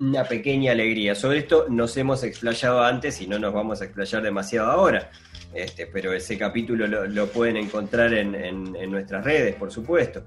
una 0.00 0.24
pequeña 0.24 0.72
alegría. 0.72 1.14
Sobre 1.14 1.38
esto 1.38 1.66
nos 1.68 1.96
hemos 1.96 2.24
explayado 2.24 2.82
antes 2.82 3.20
y 3.20 3.26
no 3.26 3.38
nos 3.38 3.52
vamos 3.52 3.80
a 3.80 3.84
explayar 3.84 4.22
demasiado 4.22 4.70
ahora. 4.70 5.10
Este, 5.54 5.86
pero 5.86 6.12
ese 6.12 6.36
capítulo 6.36 6.86
lo, 6.86 7.26
pueden 7.28 7.56
encontrar 7.56 8.12
en, 8.12 8.90
nuestras 8.90 9.24
redes, 9.24 9.54
por 9.54 9.70
supuesto. 9.70 10.24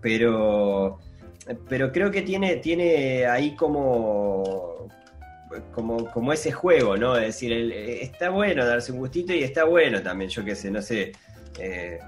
Pero, 0.00 0.98
pero 1.68 1.92
creo 1.92 2.10
que 2.10 2.22
tiene, 2.22 2.56
tiene 2.56 3.26
ahí 3.26 3.54
como, 3.54 4.88
como, 5.72 6.10
como 6.10 6.32
ese 6.32 6.50
juego, 6.50 6.96
¿no? 6.96 7.16
Es 7.16 7.26
decir, 7.26 7.52
está 7.52 8.30
bueno 8.30 8.64
darse 8.64 8.92
un 8.92 8.98
gustito 8.98 9.34
y 9.34 9.42
está 9.42 9.64
bueno 9.64 10.00
también, 10.00 10.30
yo 10.30 10.42
qué 10.42 10.54
sé, 10.54 10.70
no 10.70 10.80
sé, 10.80 11.12
eh, 11.58 11.98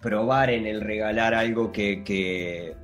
probar 0.00 0.50
en 0.50 0.66
el 0.66 0.80
regalar 0.80 1.34
algo 1.34 1.72
que, 1.72 2.04
que, 2.04 2.76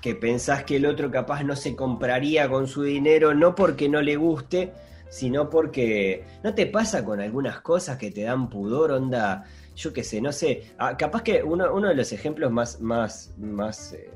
que 0.00 0.14
pensás 0.14 0.64
que 0.64 0.76
el 0.76 0.86
otro 0.86 1.10
capaz 1.10 1.42
no 1.44 1.56
se 1.56 1.76
compraría 1.76 2.48
con 2.48 2.66
su 2.66 2.82
dinero, 2.82 3.34
no 3.34 3.54
porque 3.54 3.88
no 3.88 4.00
le 4.00 4.16
guste, 4.16 4.72
sino 5.10 5.50
porque 5.50 6.24
no 6.42 6.54
te 6.54 6.66
pasa 6.66 7.04
con 7.04 7.20
algunas 7.20 7.60
cosas 7.60 7.98
que 7.98 8.10
te 8.10 8.22
dan 8.22 8.48
pudor, 8.48 8.92
onda, 8.92 9.44
yo 9.76 9.92
qué 9.92 10.04
sé, 10.04 10.20
no 10.20 10.32
sé, 10.32 10.72
ah, 10.78 10.96
capaz 10.96 11.22
que 11.22 11.42
uno, 11.42 11.72
uno 11.74 11.88
de 11.88 11.94
los 11.94 12.12
ejemplos 12.12 12.50
más, 12.50 12.80
más, 12.80 13.34
más 13.36 13.92
eh, 13.92 14.10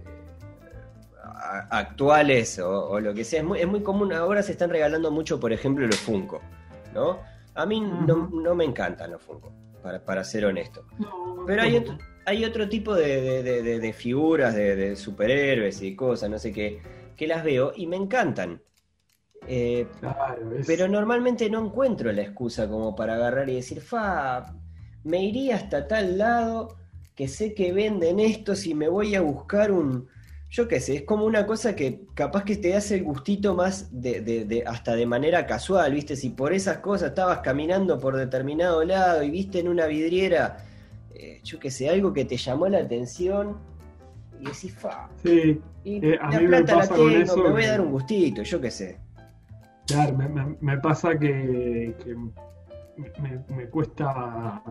actuales 1.71 2.59
o, 2.61 2.91
o 2.91 3.01
lo 3.01 3.13
que 3.13 3.25
sea, 3.25 3.41
es 3.41 3.47
muy, 3.47 3.61
es 3.61 3.67
muy 3.67 3.83
común, 3.83 4.13
ahora 4.13 4.43
se 4.43 4.53
están 4.53 4.71
regalando 4.71 5.11
mucho, 5.11 5.39
por 5.41 5.53
ejemplo, 5.53 5.87
los 5.87 5.99
Funko, 5.99 6.41
¿no? 6.95 7.19
A 7.55 7.67
mí 7.67 7.81
no, 7.81 8.31
no 8.33 8.55
me 8.55 8.65
encantan 8.65 9.11
los 9.11 9.23
Funko, 9.23 9.53
para, 9.85 10.03
para 10.03 10.25
ser 10.25 10.47
honesto. 10.47 10.87
No, 10.99 11.45
Pero 11.47 11.61
hay 11.63 11.77
otro, 11.77 11.99
hay 12.25 12.43
otro 12.47 12.69
tipo 12.71 12.95
de, 12.95 13.21
de- 13.21 13.43
de- 13.43 13.63
de- 13.63 13.79
de 13.79 13.93
figuras, 13.93 14.55
de, 14.55 14.97
superhéroes 14.97 15.83
y 15.83 15.95
cosas, 15.95 16.31
no 16.31 16.39
sé 16.39 16.53
qué, 16.53 16.81
que 17.17 17.27
las 17.27 17.45
veo 17.45 17.73
y 17.77 17.87
me 17.87 17.97
encantan. 17.97 18.63
Eh, 19.47 19.87
Claro, 20.01 20.53
es- 20.57 20.67
pero 20.67 20.89
normalmente 20.89 21.51
no 21.51 21.63
encuentro 21.67 22.11
la 22.13 22.23
excusa 22.23 22.67
como 22.67 22.97
para 22.97 23.17
agarrar 23.17 23.51
y 23.51 23.57
decir, 23.57 23.83
fa, 23.83 24.55
me 25.05 25.23
iría 25.23 25.57
hasta 25.57 25.87
tal 25.87 26.17
lado 26.17 26.79
que 27.15 27.29
sé 27.29 27.53
que 27.53 27.75
venden 27.75 28.21
estos 28.21 28.67
y 28.67 28.75
me 28.75 28.89
voy 28.89 29.15
a 29.15 29.21
buscar 29.21 29.71
un... 29.71 30.09
Yo 30.55 30.69
qué 30.69 30.79
sé, 30.79 30.95
es 30.95 31.03
como 31.03 31.25
una 31.25 31.47
cosa 31.47 31.75
que 31.75 32.03
capaz 32.15 32.45
que 32.45 32.55
te 32.57 32.77
hace 32.77 32.95
el 32.95 33.03
gustito 33.03 33.57
más 33.57 33.89
de, 33.91 34.21
de- 34.21 34.45
de- 34.45 34.63
hasta 34.65 34.95
de 34.95 35.05
manera 35.05 35.47
casual, 35.47 35.93
¿viste? 35.93 36.15
Si 36.15 36.31
por 36.31 36.53
esas 36.53 36.77
cosas 36.79 37.09
estabas 37.09 37.41
caminando 37.41 37.99
por 37.99 38.15
determinado 38.15 38.85
lado 38.85 39.25
y 39.25 39.31
viste 39.31 39.59
en 39.59 39.67
una 39.67 39.87
vidriera, 39.87 40.59
eh, 41.13 41.41
yo 41.43 41.59
qué 41.59 41.73
sé, 41.73 41.89
algo 41.91 42.13
que 42.13 42.25
te 42.25 42.37
llamó 42.37 42.69
la 42.69 42.79
atención 42.79 43.57
y 44.41 44.45
decís, 44.45 44.73
fa, 44.73 45.09
Sí, 45.25 45.61
y 45.83 46.07
Eh, 46.07 46.19
a 46.23 46.31
la 46.31 46.39
mí 46.39 46.47
me 46.47 46.61
la 46.61 46.67
pasa 46.67 46.95
con 46.95 46.99
tengo, 47.11 47.23
eso 47.23 47.37
me 47.39 47.51
voy 47.51 47.65
a 47.65 47.71
dar 47.73 47.81
un 47.81 47.91
gustito, 47.91 48.43
yo 48.45 48.61
qué 48.61 48.71
sé. 48.71 49.01
claro, 49.89 50.17
me, 50.17 50.29
me- 50.29 50.57
me 50.61 50.79
pasa 50.79 51.19
que, 51.19 51.97
que 52.05 52.15
me, 53.21 53.43
me 53.57 53.69
cuesta. 53.71 54.63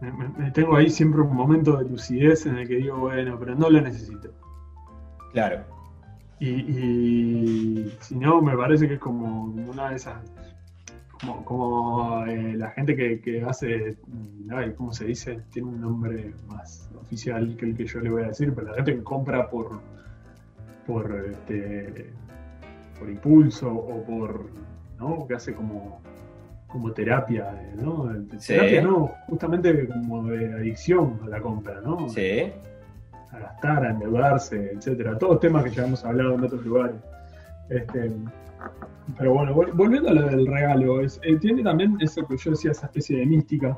Me, 0.00 0.50
tengo 0.52 0.76
ahí 0.76 0.88
siempre 0.88 1.20
un 1.20 1.34
momento 1.34 1.76
de 1.76 1.88
lucidez 1.88 2.46
en 2.46 2.56
el 2.56 2.66
que 2.68 2.76
digo, 2.76 2.98
bueno, 2.98 3.38
pero 3.38 3.54
no 3.54 3.68
lo 3.68 3.80
necesito. 3.80 4.30
Claro. 5.32 5.64
Y, 6.38 6.48
y 6.48 7.96
si 8.00 8.16
no, 8.16 8.40
me 8.40 8.56
parece 8.56 8.88
que 8.88 8.94
es 8.94 9.00
como 9.00 9.44
una 9.44 9.90
de 9.90 9.96
esas. 9.96 10.16
Como, 11.20 11.44
como 11.44 12.24
eh, 12.26 12.54
la 12.54 12.70
gente 12.70 12.96
que, 12.96 13.20
que 13.20 13.42
hace. 13.42 13.98
mm, 14.06 14.50
Ay, 14.52 14.72
¿Cómo 14.74 14.92
se 14.92 15.04
dice? 15.04 15.42
Tiene 15.50 15.68
un 15.68 15.80
nombre 15.80 16.34
más 16.48 16.90
oficial 16.98 17.56
que 17.58 17.66
el 17.66 17.76
que 17.76 17.84
yo 17.84 18.00
le 18.00 18.10
voy 18.10 18.22
a 18.22 18.28
decir, 18.28 18.54
pero 18.54 18.68
la 18.68 18.76
gente 18.76 18.96
que 18.96 19.04
compra 19.04 19.50
por. 19.50 19.80
por 20.86 21.26
este. 21.30 22.10
por 22.98 23.10
impulso 23.10 23.70
o 23.70 24.02
por. 24.04 24.46
¿no? 24.98 25.26
Que 25.26 25.34
hace 25.34 25.54
como. 25.54 26.00
Como 26.70 26.92
terapia, 26.92 27.52
¿no? 27.76 28.10
Sí. 28.38 28.54
Terapia 28.54 28.82
no, 28.82 29.12
justamente 29.28 29.88
como 29.88 30.24
de 30.28 30.52
adicción 30.54 31.18
a 31.24 31.28
la 31.28 31.40
compra, 31.40 31.80
¿no? 31.80 32.08
Sí. 32.08 32.52
a 33.32 33.38
gastar, 33.38 33.84
a 33.86 33.90
endeudarse, 33.90 34.72
etcétera. 34.74 35.16
Todos 35.18 35.38
temas 35.40 35.62
que 35.64 35.70
ya 35.70 35.86
hemos 35.86 36.04
hablado 36.04 36.34
en 36.34 36.44
otros 36.44 36.64
lugares. 36.64 36.96
Este, 37.68 38.10
pero 39.16 39.34
bueno, 39.34 39.54
vol- 39.54 39.72
volviendo 39.72 40.08
a 40.10 40.12
lo 40.12 40.26
del 40.26 40.46
regalo, 40.46 41.00
es, 41.00 41.20
eh, 41.22 41.36
tiene 41.36 41.62
también 41.62 41.96
eso 42.00 42.26
que 42.26 42.36
yo 42.36 42.50
decía, 42.50 42.72
esa 42.72 42.86
especie 42.86 43.18
de 43.18 43.26
mística. 43.26 43.76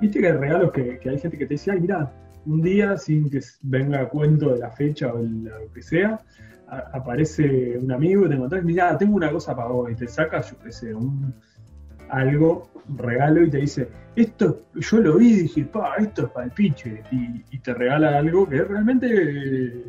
Viste 0.00 0.20
que 0.20 0.26
hay 0.28 0.32
regalos 0.32 0.72
que, 0.72 0.98
que 0.98 1.10
hay 1.10 1.18
gente 1.18 1.36
que 1.36 1.44
te 1.46 1.54
dice, 1.54 1.72
ay, 1.72 1.80
mira, 1.80 2.10
un 2.46 2.62
día 2.62 2.96
sin 2.96 3.28
que 3.28 3.40
venga 3.62 4.00
a 4.00 4.08
cuento 4.08 4.50
de 4.54 4.58
la 4.60 4.70
fecha 4.70 5.12
o 5.12 5.18
el- 5.18 5.44
lo 5.44 5.72
que 5.74 5.82
sea, 5.82 6.18
a- 6.68 6.90
aparece 6.94 7.76
un 7.78 7.90
amigo 7.92 8.24
y 8.24 8.28
te 8.28 8.34
encontrás, 8.34 8.64
mira, 8.64 8.96
tengo 8.96 9.16
una 9.16 9.30
cosa 9.30 9.54
para 9.54 9.68
vos, 9.68 9.90
y 9.90 9.94
te 9.94 10.06
saca, 10.06 10.40
yo 10.40 10.56
qué 10.64 10.72
sé, 10.72 10.94
un, 10.94 11.34
algo, 12.10 12.68
un 12.88 12.98
regalo 12.98 13.42
y 13.42 13.50
te 13.50 13.58
dice, 13.58 13.88
esto 14.16 14.62
yo 14.74 14.98
lo 14.98 15.16
vi 15.16 15.28
y 15.32 15.36
dije, 15.42 15.64
pa, 15.64 15.96
esto 15.96 16.26
es 16.26 16.30
para 16.30 16.46
el 16.46 16.52
piche, 16.52 17.02
y, 17.12 17.42
y 17.50 17.58
te 17.58 17.74
regala 17.74 18.18
algo 18.18 18.48
que 18.48 18.62
realmente 18.62 19.06
eh, 19.10 19.84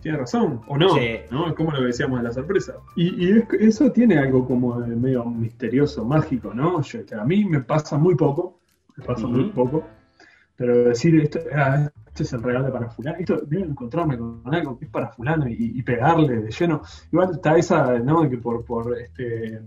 tiene 0.00 0.18
razón, 0.18 0.60
o 0.68 0.76
no, 0.78 0.90
Sí. 0.94 1.16
¿no? 1.30 1.48
Es 1.48 1.54
como 1.54 1.70
lo 1.72 1.78
que 1.80 1.86
decíamos 1.86 2.18
de 2.20 2.24
la 2.24 2.32
sorpresa. 2.32 2.74
Y, 2.96 3.26
y 3.26 3.38
es 3.38 3.48
que 3.48 3.56
eso 3.66 3.90
tiene 3.92 4.16
algo 4.18 4.46
como 4.46 4.80
de 4.80 4.94
medio 4.96 5.24
misterioso, 5.24 6.04
mágico, 6.04 6.54
¿no? 6.54 6.80
Yo- 6.82 7.04
que 7.04 7.14
a 7.14 7.24
mí 7.24 7.44
me 7.44 7.60
pasa 7.60 7.98
muy 7.98 8.14
poco, 8.14 8.60
me 8.96 9.04
pasa 9.04 9.26
muy 9.26 9.50
poco, 9.50 9.84
pero 10.56 10.84
decir 10.84 11.20
esto, 11.20 11.38
ah, 11.54 11.88
este 12.06 12.22
es 12.24 12.32
el 12.32 12.42
regalo 12.42 12.72
para 12.72 12.88
fulano, 12.90 13.18
esto 13.18 13.40
debo 13.46 13.64
encontrarme 13.64 14.18
con 14.18 14.42
algo 14.46 14.76
que 14.78 14.86
es 14.86 14.90
para 14.90 15.08
fulano 15.08 15.48
y, 15.48 15.54
y 15.76 15.82
pegarle 15.82 16.40
de 16.40 16.50
lleno. 16.50 16.82
Igual 17.12 17.30
está 17.32 17.56
esa, 17.56 17.98
¿no? 18.00 18.28
Que 18.28 18.38
por, 18.38 18.64
por 18.64 18.96
este 18.98 19.60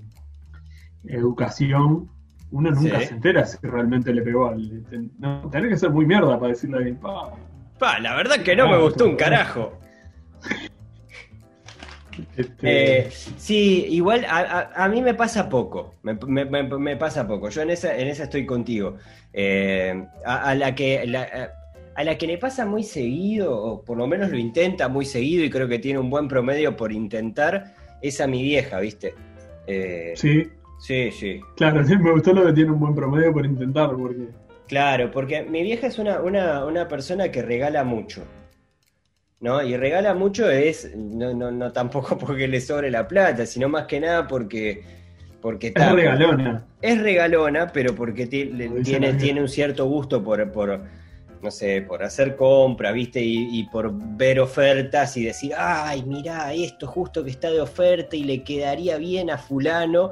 educación 1.07 2.09
uno 2.51 2.69
nunca 2.71 2.99
Sí. 2.99 3.05
se 3.07 3.13
entera 3.13 3.45
si 3.45 3.57
realmente 3.61 4.13
le 4.13 4.21
pegó 4.21 4.47
al. 4.49 4.83
No, 5.19 5.49
tenés 5.49 5.69
que 5.69 5.77
ser 5.77 5.89
muy 5.89 6.05
mierda 6.05 6.37
para 6.37 6.49
decirle 6.49 6.75
a 6.75 6.79
alguien, 6.79 6.97
pa, 6.97 7.33
Pa, 7.79 7.99
la 7.99 8.15
verdad 8.15 8.43
que 8.43 8.55
no 8.55 8.67
me 8.69 8.77
gustó 8.77 9.05
un 9.05 9.15
carajo. 9.15 9.73
este, 12.37 12.97
Eh, 12.99 13.09
sí, 13.37 13.85
igual 13.89 14.25
a, 14.25 14.39
a- 14.75 14.85
a 14.85 14.89
mí 14.89 15.01
me 15.01 15.13
pasa 15.13 15.47
poco. 15.49 15.95
Me, 16.03 16.13
me- 16.27 16.45
me- 16.45 16.63
me 16.63 16.97
pasa 16.97 17.27
poco. 17.27 17.49
Yo 17.49 17.61
en 17.61 17.69
esa, 17.71 17.95
en 17.97 18.07
esa 18.07 18.23
estoy 18.23 18.45
contigo. 18.45 18.97
Eh, 19.33 20.03
a, 20.25 20.49
a 20.49 20.55
la 20.55 20.75
que 20.75 21.05
la- 21.07 21.51
a 21.95 22.03
la 22.05 22.17
que 22.17 22.25
le 22.27 22.37
pasa 22.37 22.65
muy 22.65 22.83
seguido, 22.83 23.53
o 23.55 23.83
por 23.83 23.97
lo 23.97 24.07
menos 24.07 24.29
lo 24.31 24.37
intenta 24.37 24.87
muy 24.87 25.05
seguido, 25.05 25.43
y 25.43 25.49
creo 25.49 25.67
que 25.67 25.77
tiene 25.79 25.99
un 25.99 26.09
buen 26.09 26.27
promedio 26.27 26.75
por 26.77 26.91
intentar, 26.91 27.75
es 28.01 28.21
a 28.21 28.27
mi 28.27 28.41
vieja, 28.43 28.79
¿viste? 28.79 29.13
Eh, 29.67 30.13
sí, 30.15 30.49
sí, 30.81 31.11
sí. 31.11 31.41
claro, 31.55 31.83
sí, 31.85 31.95
me 31.97 32.11
gustó 32.11 32.33
lo 32.33 32.45
que 32.45 32.53
tiene 32.53 32.71
un 32.71 32.79
buen 32.79 32.95
promedio 32.95 33.33
por 33.33 33.45
intentar, 33.45 33.91
porque. 33.95 34.27
Claro, 34.67 35.11
porque 35.11 35.43
mi 35.43 35.63
vieja 35.63 35.87
es 35.87 35.99
una, 35.99 36.21
una, 36.21 36.65
una 36.65 36.87
persona 36.87 37.29
que 37.31 37.41
regala 37.41 37.83
mucho. 37.83 38.23
¿No? 39.39 39.61
Y 39.63 39.75
regala 39.75 40.13
mucho 40.13 40.49
es, 40.51 40.95
no, 40.95 41.33
no, 41.33 41.51
no 41.51 41.71
tampoco 41.71 42.17
porque 42.19 42.47
le 42.47 42.61
sobre 42.61 42.91
la 42.91 43.07
plata, 43.07 43.45
sino 43.45 43.69
más 43.69 43.85
que 43.87 43.99
nada 43.99 44.27
porque, 44.27 44.83
porque 45.41 45.73
Es 45.75 45.91
regalona. 45.91 46.67
es 46.81 47.01
regalona, 47.01 47.71
pero 47.73 47.95
porque 47.95 48.27
tiene, 48.27 49.13
tiene 49.15 49.41
un 49.41 49.49
cierto 49.49 49.85
gusto 49.87 50.23
por, 50.23 50.51
por, 50.51 50.81
no 51.41 51.49
sé, 51.51 51.81
por 51.81 52.03
hacer 52.03 52.35
compra, 52.35 52.91
¿viste? 52.91 53.19
Y, 53.21 53.59
y 53.59 53.63
por 53.69 53.91
ver 53.93 54.39
ofertas 54.39 55.17
y 55.17 55.25
decir, 55.25 55.53
ay, 55.57 56.03
mirá, 56.03 56.53
esto 56.53 56.85
justo 56.87 57.23
que 57.23 57.31
está 57.31 57.49
de 57.49 57.61
oferta 57.61 58.15
y 58.15 58.23
le 58.23 58.43
quedaría 58.43 58.97
bien 58.97 59.31
a 59.31 59.37
fulano. 59.39 60.11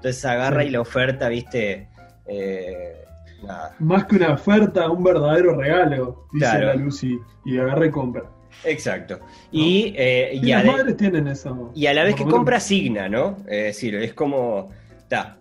Entonces 0.00 0.24
agarra 0.24 0.64
y 0.64 0.70
la 0.70 0.80
oferta, 0.80 1.28
¿viste? 1.28 1.88
Eh, 2.26 3.04
nada. 3.42 3.74
Más 3.80 4.06
que 4.06 4.16
una 4.16 4.32
oferta, 4.32 4.88
un 4.90 5.04
verdadero 5.04 5.56
regalo, 5.56 6.26
dice 6.32 6.46
Claro. 6.46 6.66
la 6.68 6.74
Lucy, 6.74 7.18
y 7.44 7.58
agarra 7.58 7.84
y 7.84 7.90
compra. 7.90 8.24
Exacto. 8.64 9.20
Y, 9.52 9.92
eh, 9.98 10.30
Y 10.34 10.46
las 10.46 10.64
madres 10.64 10.96
tienen 10.96 11.28
eso. 11.28 11.70
y 11.74 11.84
a 11.84 11.92
la 11.92 12.04
vez 12.04 12.14
que 12.14 12.24
compra, 12.24 12.56
asigna, 12.56 13.10
¿no? 13.10 13.36
Es 13.46 13.64
decir, 13.64 13.94
es 13.96 14.14
como, 14.14 14.70
ta, 15.08 15.36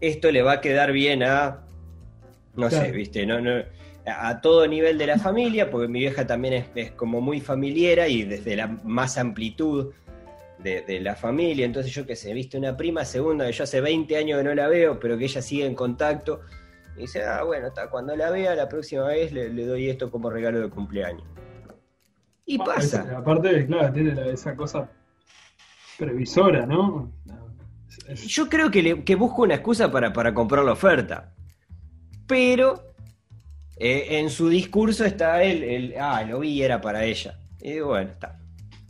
esto 0.00 0.32
le 0.32 0.42
va 0.42 0.54
a 0.54 0.60
quedar 0.60 0.90
bien 0.90 1.22
a, 1.22 1.60
no 2.56 2.68
sé. 2.68 2.90
¿viste? 2.90 3.24
No, 3.26 3.40
no, 3.40 3.62
a, 4.06 4.28
a 4.28 4.40
todo 4.40 4.66
nivel 4.66 4.98
de 4.98 5.06
la 5.06 5.18
familia, 5.18 5.70
porque 5.70 5.86
mi 5.86 6.00
vieja 6.00 6.26
también 6.26 6.54
es, 6.54 6.64
es 6.74 6.90
como 6.90 7.20
muy 7.20 7.40
familiera 7.40 8.08
y 8.08 8.24
desde 8.24 8.56
la 8.56 8.66
más 8.82 9.18
amplitud 9.18 9.92
de, 10.62 10.82
de 10.82 11.00
la 11.00 11.14
familia. 11.14 11.64
Entonces, 11.66 11.92
yo 11.92 12.06
qué 12.06 12.16
sé, 12.16 12.32
viste 12.34 12.56
una 12.58 12.76
prima 12.76 13.04
segunda 13.04 13.46
que 13.46 13.52
yo 13.52 13.64
hace 13.64 13.80
20 13.80 14.16
años 14.16 14.38
que 14.38 14.44
no 14.44 14.54
la 14.54 14.68
veo, 14.68 14.98
pero 15.00 15.16
que 15.18 15.24
ella 15.24 15.42
sigue 15.42 15.66
en 15.66 15.74
contacto. 15.74 16.40
Y 16.96 17.02
dice, 17.02 17.24
ah, 17.24 17.42
bueno, 17.44 17.68
está, 17.68 17.88
cuando 17.88 18.14
la 18.16 18.30
vea 18.30 18.54
la 18.54 18.68
próxima 18.68 19.04
vez 19.06 19.32
le, 19.32 19.48
le 19.50 19.64
doy 19.66 19.88
esto 19.88 20.10
como 20.10 20.28
regalo 20.30 20.60
de 20.60 20.68
cumpleaños. 20.70 21.24
Y 22.46 22.58
pasa. 22.58 23.02
es- 23.08 23.10
aparte, 23.16 23.66
claro, 23.66 23.92
tiene 23.92 24.14
la- 24.14 24.26
esa 24.26 24.56
cosa 24.56 24.90
previsora, 25.98 26.66
¿no? 26.66 27.12
Es- 28.08 28.26
Yo 28.26 28.48
creo 28.48 28.70
que, 28.70 28.82
le, 28.82 29.04
que 29.04 29.14
busco 29.14 29.42
una 29.42 29.54
excusa 29.54 29.90
para, 29.90 30.12
para 30.12 30.34
comprar 30.34 30.64
la 30.64 30.72
oferta. 30.72 31.32
Pero 32.26 32.94
eh, 33.76 34.18
en 34.18 34.30
su 34.30 34.48
discurso 34.48 35.04
está 35.04 35.42
el, 35.42 35.62
el, 35.62 35.94
ah, 35.98 36.22
lo 36.24 36.40
vi 36.40 36.62
era 36.62 36.80
para 36.80 37.04
ella. 37.04 37.38
Y 37.60 37.72
digo, 37.72 37.88
bueno, 37.88 38.10
está. 38.10 38.39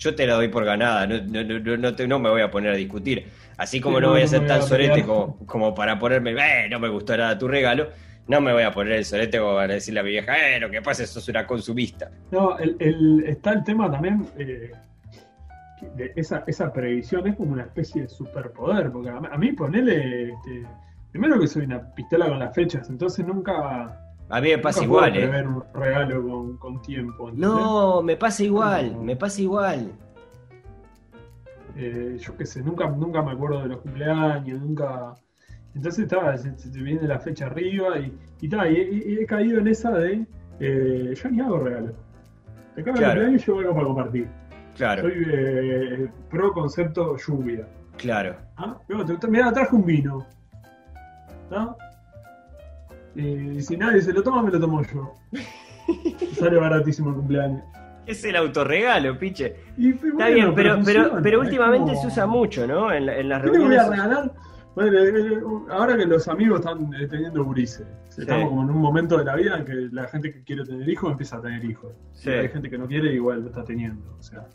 Yo 0.01 0.15
te 0.15 0.27
la 0.27 0.33
doy 0.35 0.49
por 0.49 0.65
ganada, 0.65 1.07
no, 1.07 1.19
no, 1.21 1.43
no, 1.61 1.77
no 1.77 1.95
te- 1.95 2.09
no 2.09 2.19
me 2.19 2.31
voy 2.31 2.41
a 2.41 2.51
poner 2.51 2.73
a 2.73 2.77
discutir. 2.77 3.27
Así 3.59 3.83
como 3.83 3.99
Sí, 3.99 4.03
no, 4.03 4.09
voy 4.13 4.23
a 4.23 4.27
ser 4.27 4.47
tan 4.47 4.61
a 4.61 4.63
sorete 4.63 5.05
como, 5.05 5.37
como 5.45 5.75
para 5.75 5.99
ponerme, 5.99 6.31
eh, 6.33 6.69
no 6.71 6.81
me 6.81 6.89
gustó 6.89 7.15
nada 7.19 7.37
tu 7.39 7.47
regalo, 7.47 7.91
no 8.27 8.41
me 8.41 8.51
voy 8.55 8.63
a 8.63 8.73
poner 8.73 8.95
el 8.95 9.05
sorete 9.05 9.39
como 9.39 9.57
para 9.57 9.75
decirle 9.75 10.01
a 10.01 10.03
mi 10.03 10.09
vieja, 10.11 10.35
eh, 10.39 10.59
lo 10.59 10.71
que 10.71 10.81
pasa 10.81 11.03
es 11.03 11.11
que 11.11 11.15
sos 11.15 11.29
una 11.29 11.47
consumista. 11.47 12.11
No, 12.31 12.57
el, 12.59 12.77
el- 12.81 13.25
está 13.27 13.53
el 13.53 13.63
tema 13.63 13.91
también, 13.91 14.27
eh, 14.39 14.73
de 15.97 16.13
esa, 16.17 16.45
esa 16.47 16.73
previsión 16.73 17.27
es 17.27 17.37
como 17.37 17.53
una 17.53 17.65
especie 17.65 18.01
de 18.03 18.09
superpoder, 18.09 18.91
porque 18.91 19.11
a, 19.11 19.17
a 19.19 19.37
mí 19.37 19.53
ponele, 19.53 20.31
este, 20.33 20.65
primero 21.13 21.39
que 21.39 21.47
soy 21.47 21.65
una 21.67 21.95
pistola 21.95 22.27
con 22.27 22.39
las 22.39 22.55
fechas, 22.55 22.89
entonces 22.89 23.27
nunca... 23.27 23.99
A 24.31 24.41
mí 24.41 24.49
me 24.51 24.59
pasa 24.59 24.81
nunca 24.83 24.91
puedo 25.01 25.07
igual, 25.09 25.23
¿eh? 25.25 25.29
prever 25.29 25.47
un 25.49 25.65
regalo 25.75 26.23
con, 26.29 26.57
con 26.57 26.83
tiempo. 26.83 27.29
¿entendés? 27.29 27.51
No, 27.51 28.03
me 28.03 28.17
pasa 28.17 28.45
igual, 28.45 28.97
me 28.97 29.17
pasa 29.17 29.43
igual. 29.43 29.93
Eh, 31.77 32.17
yo 32.21 32.37
qué 32.37 32.47
sé, 32.47 32.63
nunca, 32.63 32.89
nunca 32.91 33.23
me 33.23 33.33
acuerdo 33.33 33.63
de 33.63 33.69
los 33.69 33.79
cumpleaños, 33.81 34.61
nunca... 34.61 35.15
Entonces 35.75 36.05
estaba, 36.05 36.37
se, 36.37 36.57
se 36.59 36.69
te 36.71 36.83
viene 36.83 37.07
la 37.07 37.19
fecha 37.21 37.47
arriba 37.47 37.97
y, 37.99 38.13
y, 38.41 38.49
ta, 38.49 38.69
y, 38.69 38.77
y- 38.77 39.13
y 39.13 39.19
he 39.21 39.27
caído 39.27 39.61
en 39.61 39.69
esa 39.69 39.91
de, 39.93 40.27
eh, 40.59 41.15
yo 41.15 41.31
ni 41.31 41.41
hago 41.41 41.59
regalo. 41.61 41.93
Te 42.75 42.81
acaba 42.83 42.97
el 42.97 43.03
Claro. 43.05 43.13
cumpleaños 43.21 43.43
y 43.43 43.47
yo 43.47 43.59
algo 43.61 43.75
para 43.75 43.87
compartir. 43.87 44.29
Claro, 44.77 45.03
Soy 45.03 45.13
eh, 45.33 46.09
pro 46.29 46.53
concepto 46.53 47.17
lluvia. 47.17 47.67
claro. 47.97 48.37
¿Ah? 48.57 48.77
Luego 48.89 49.05
te- 49.05 49.17
traje 49.53 49.75
un 49.77 49.85
vino. 49.85 50.27
¿Ah? 51.53 51.77
Y 53.15 53.61
si 53.63 53.77
nadie 53.77 54.01
se 54.03 54.13
lo 54.13 54.23
toma, 54.23 54.43
me 54.43 54.51
lo 54.51 54.61
tomo 54.61 54.83
yo. 54.83 55.15
Sale 56.39 56.59
baratísimo 56.59 57.11
el 57.11 57.17
cumpleaños. 57.17 57.63
Es 58.07 58.25
el 58.25 58.37
autorregalo, 58.37 59.19
piche. 59.19 59.57
Y, 59.77 59.91
Está 59.91 60.07
bueno, 60.13 60.35
bien, 60.55 60.55
pero, 60.85 61.21
pero, 61.23 61.41
últimamente 61.41 61.93
como- 61.93 62.01
se 62.03 62.07
usa 62.09 62.27
mucho, 62.27 62.67
¿no? 62.67 62.93
En, 62.93 63.09
en 63.09 63.29
las 63.29 63.43
¿Qué 63.43 63.51
te 63.51 63.59
voy 63.59 63.67
a 63.77 63.83
reuniones. 63.83 63.91
regalar? 63.91 64.33
Bueno, 64.75 64.99
eh, 64.99 65.13
eh, 65.33 65.41
ahora 65.71 65.97
que 65.97 66.07
los 66.07 66.29
amigos 66.29 66.61
están 66.61 66.95
eh, 66.95 67.07
teniendo 67.09 67.45
gurises, 67.45 67.87
estamos 68.17 68.49
como 68.49 68.63
en 68.63 68.71
un 68.71 68.79
momento 68.79 69.19
de 69.19 69.25
la 69.25 69.35
vida 69.35 69.59
en 69.59 69.65
que 69.65 69.75
la 69.93 70.07
gente 70.09 70.33
que 70.33 70.43
quiere 70.45 70.65
tener 70.65 70.89
hijos 70.89 71.11
empieza 71.11 71.37
a 71.39 71.43
tener 71.43 71.65
hijos. 71.65 71.93
Sí. 72.13 72.31
Y 72.31 72.35
hay 72.35 72.49
gente 72.49 72.71
que 72.71 72.79
no 72.79 72.87
quiere 72.87 73.13
igual 73.13 73.43
lo 73.43 73.49
está 73.49 73.65
teniendo. 73.65 74.17
O 74.19 74.23
sea, 74.23 74.47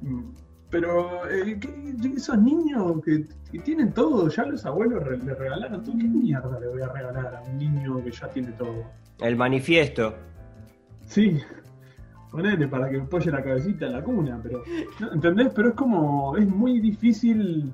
mm, 0.00 0.30
pero 0.70 1.28
eh, 1.30 1.58
¿qué- 1.60 1.96
esos 2.16 2.38
niños 2.38 3.00
que, 3.04 3.26
que 3.50 3.58
tienen 3.60 3.92
todo, 3.92 4.28
ya 4.28 4.44
los 4.44 4.64
abuelos 4.66 5.02
re- 5.02 5.18
le 5.18 5.34
regalaron 5.34 5.82
todo, 5.82 5.96
¿qué 5.96 6.04
mierda 6.04 6.58
le 6.60 6.68
voy 6.68 6.82
a 6.82 6.88
regalar 6.88 7.34
a 7.36 7.40
un 7.42 7.58
niño 7.58 8.02
que 8.04 8.10
ya 8.10 8.28
tiene 8.28 8.52
todo? 8.52 8.84
El 9.20 9.36
manifiesto. 9.36 10.14
Sí, 11.06 11.38
ponele 12.30 12.68
para 12.68 12.90
que 12.90 13.00
apoye 13.00 13.30
la 13.30 13.42
cabecita 13.42 13.86
en 13.86 13.92
la 13.92 14.02
cuna, 14.02 14.38
pero, 14.42 14.62
¿no? 15.00 15.12
¿entendés? 15.12 15.50
Pero 15.54 15.70
es 15.70 15.74
como, 15.74 16.36
es 16.36 16.46
muy 16.46 16.80
difícil 16.80 17.72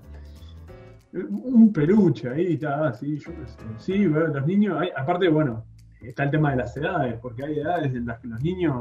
un 1.12 1.72
peluche 1.72 2.28
ahí, 2.28 2.54
está, 2.54 2.92
sí, 2.94 3.18
yo 3.18 3.30
qué 3.32 3.46
sé. 3.46 3.58
Sí, 3.78 4.06
bueno, 4.06 4.28
los 4.28 4.46
niños, 4.46 4.80
hay- 4.80 4.90
aparte, 4.96 5.28
bueno, 5.28 5.64
está 6.00 6.24
el 6.24 6.30
tema 6.30 6.50
de 6.52 6.56
las 6.58 6.76
edades, 6.76 7.18
porque 7.20 7.44
hay 7.44 7.58
edades 7.58 7.94
en 7.94 8.06
las 8.06 8.18
que 8.20 8.28
los 8.28 8.40
niños... 8.42 8.74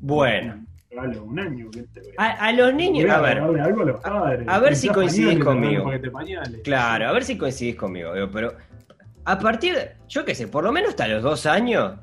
Bueno. 0.00 0.64
Regalo 0.94 1.24
un 1.24 1.38
año, 1.40 1.70
¿qué 1.72 1.82
te 1.82 2.00
voy 2.00 2.10
a- 2.18 2.52
los 2.52 2.72
niños, 2.72 3.10
a 3.10 3.20
ver, 3.20 3.38
algo 3.38 3.82
a 3.82 3.84
los 3.84 4.00
padres. 4.00 4.46
a 4.48 4.58
ver 4.60 4.76
si 4.76 4.88
coincidís 4.88 5.42
conmigo. 5.42 5.90
claro, 6.62 7.08
a 7.08 7.12
ver 7.12 7.24
si 7.24 7.36
coincidís 7.36 7.74
conmigo, 7.74 8.12
pero 8.32 8.54
a 9.24 9.38
partir, 9.38 9.74
de- 9.74 9.92
yo 10.08 10.24
qué 10.24 10.34
sé, 10.36 10.46
por 10.46 10.62
lo 10.62 10.70
menos 10.70 10.90
hasta 10.90 11.08
los 11.08 11.20
dos 11.22 11.46
años, 11.46 11.94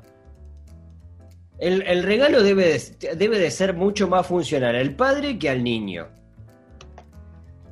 el, 1.58 1.82
el 1.82 2.02
regalo 2.02 2.42
debe 2.42 2.66
de, 2.66 3.16
debe 3.16 3.38
de 3.38 3.50
ser 3.50 3.72
mucho 3.72 4.08
más 4.08 4.26
funcional 4.26 4.76
al 4.76 4.90
padre 4.94 5.38
que 5.38 5.48
al 5.48 5.64
niño. 5.64 6.08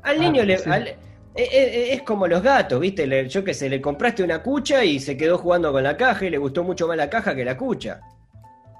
Al 0.02 0.16
Ah, 0.16 0.20
niño 0.20 0.42
le, 0.44 0.56
sí. 0.56 0.70
al- 0.70 0.88
eh, 0.88 0.96
eh, 1.34 1.92
es 1.92 2.02
como 2.02 2.26
los 2.28 2.42
gatos, 2.42 2.80
¿viste? 2.80 3.06
Le- 3.06 3.28
yo 3.28 3.44
qué 3.44 3.52
sé, 3.52 3.68
le 3.68 3.80
compraste 3.82 4.22
una 4.22 4.42
cucha 4.42 4.82
y 4.84 4.98
se 5.00 5.18
quedó 5.18 5.36
jugando 5.36 5.70
con 5.70 5.82
la 5.82 5.98
caja 5.98 6.24
y 6.24 6.30
le 6.30 6.38
gustó 6.38 6.64
mucho 6.64 6.88
más 6.88 6.96
la 6.96 7.10
caja 7.10 7.34
que 7.34 7.44
la 7.44 7.58
cucha. 7.58 8.00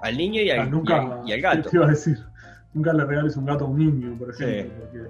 Al 0.01 0.17
niño 0.17 0.41
y 0.41 0.49
al, 0.49 0.59
Ah, 0.61 0.65
nunca, 0.65 0.93
y 0.95 0.97
al- 1.05 1.29
y 1.29 1.33
al 1.33 1.41
gato. 1.41 1.69
te 1.69 1.75
iba 1.77 1.85
a 1.85 1.89
decir, 1.89 2.17
nunca 2.73 2.93
le 2.93 3.05
regales 3.05 3.35
un 3.37 3.45
gato 3.45 3.65
a 3.65 3.67
un 3.67 3.77
niño, 3.77 4.17
por 4.17 4.35
Sí. 4.35 4.43
ejemplo, 4.43 4.73
porque 4.91 5.09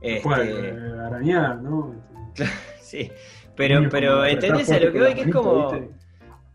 Este, 0.00 0.22
puede 0.22 0.68
eh, 0.70 0.98
arañar, 1.00 1.62
¿no? 1.62 1.94
sí, 2.80 3.10
pero, 3.56 3.88
pero 3.90 4.24
¿entendés 4.24 4.70
a 4.70 4.78
lo 4.80 4.92
que 4.92 5.00
voy? 5.00 5.14
Que 5.14 5.20
es 5.22 5.32
como... 5.32 5.70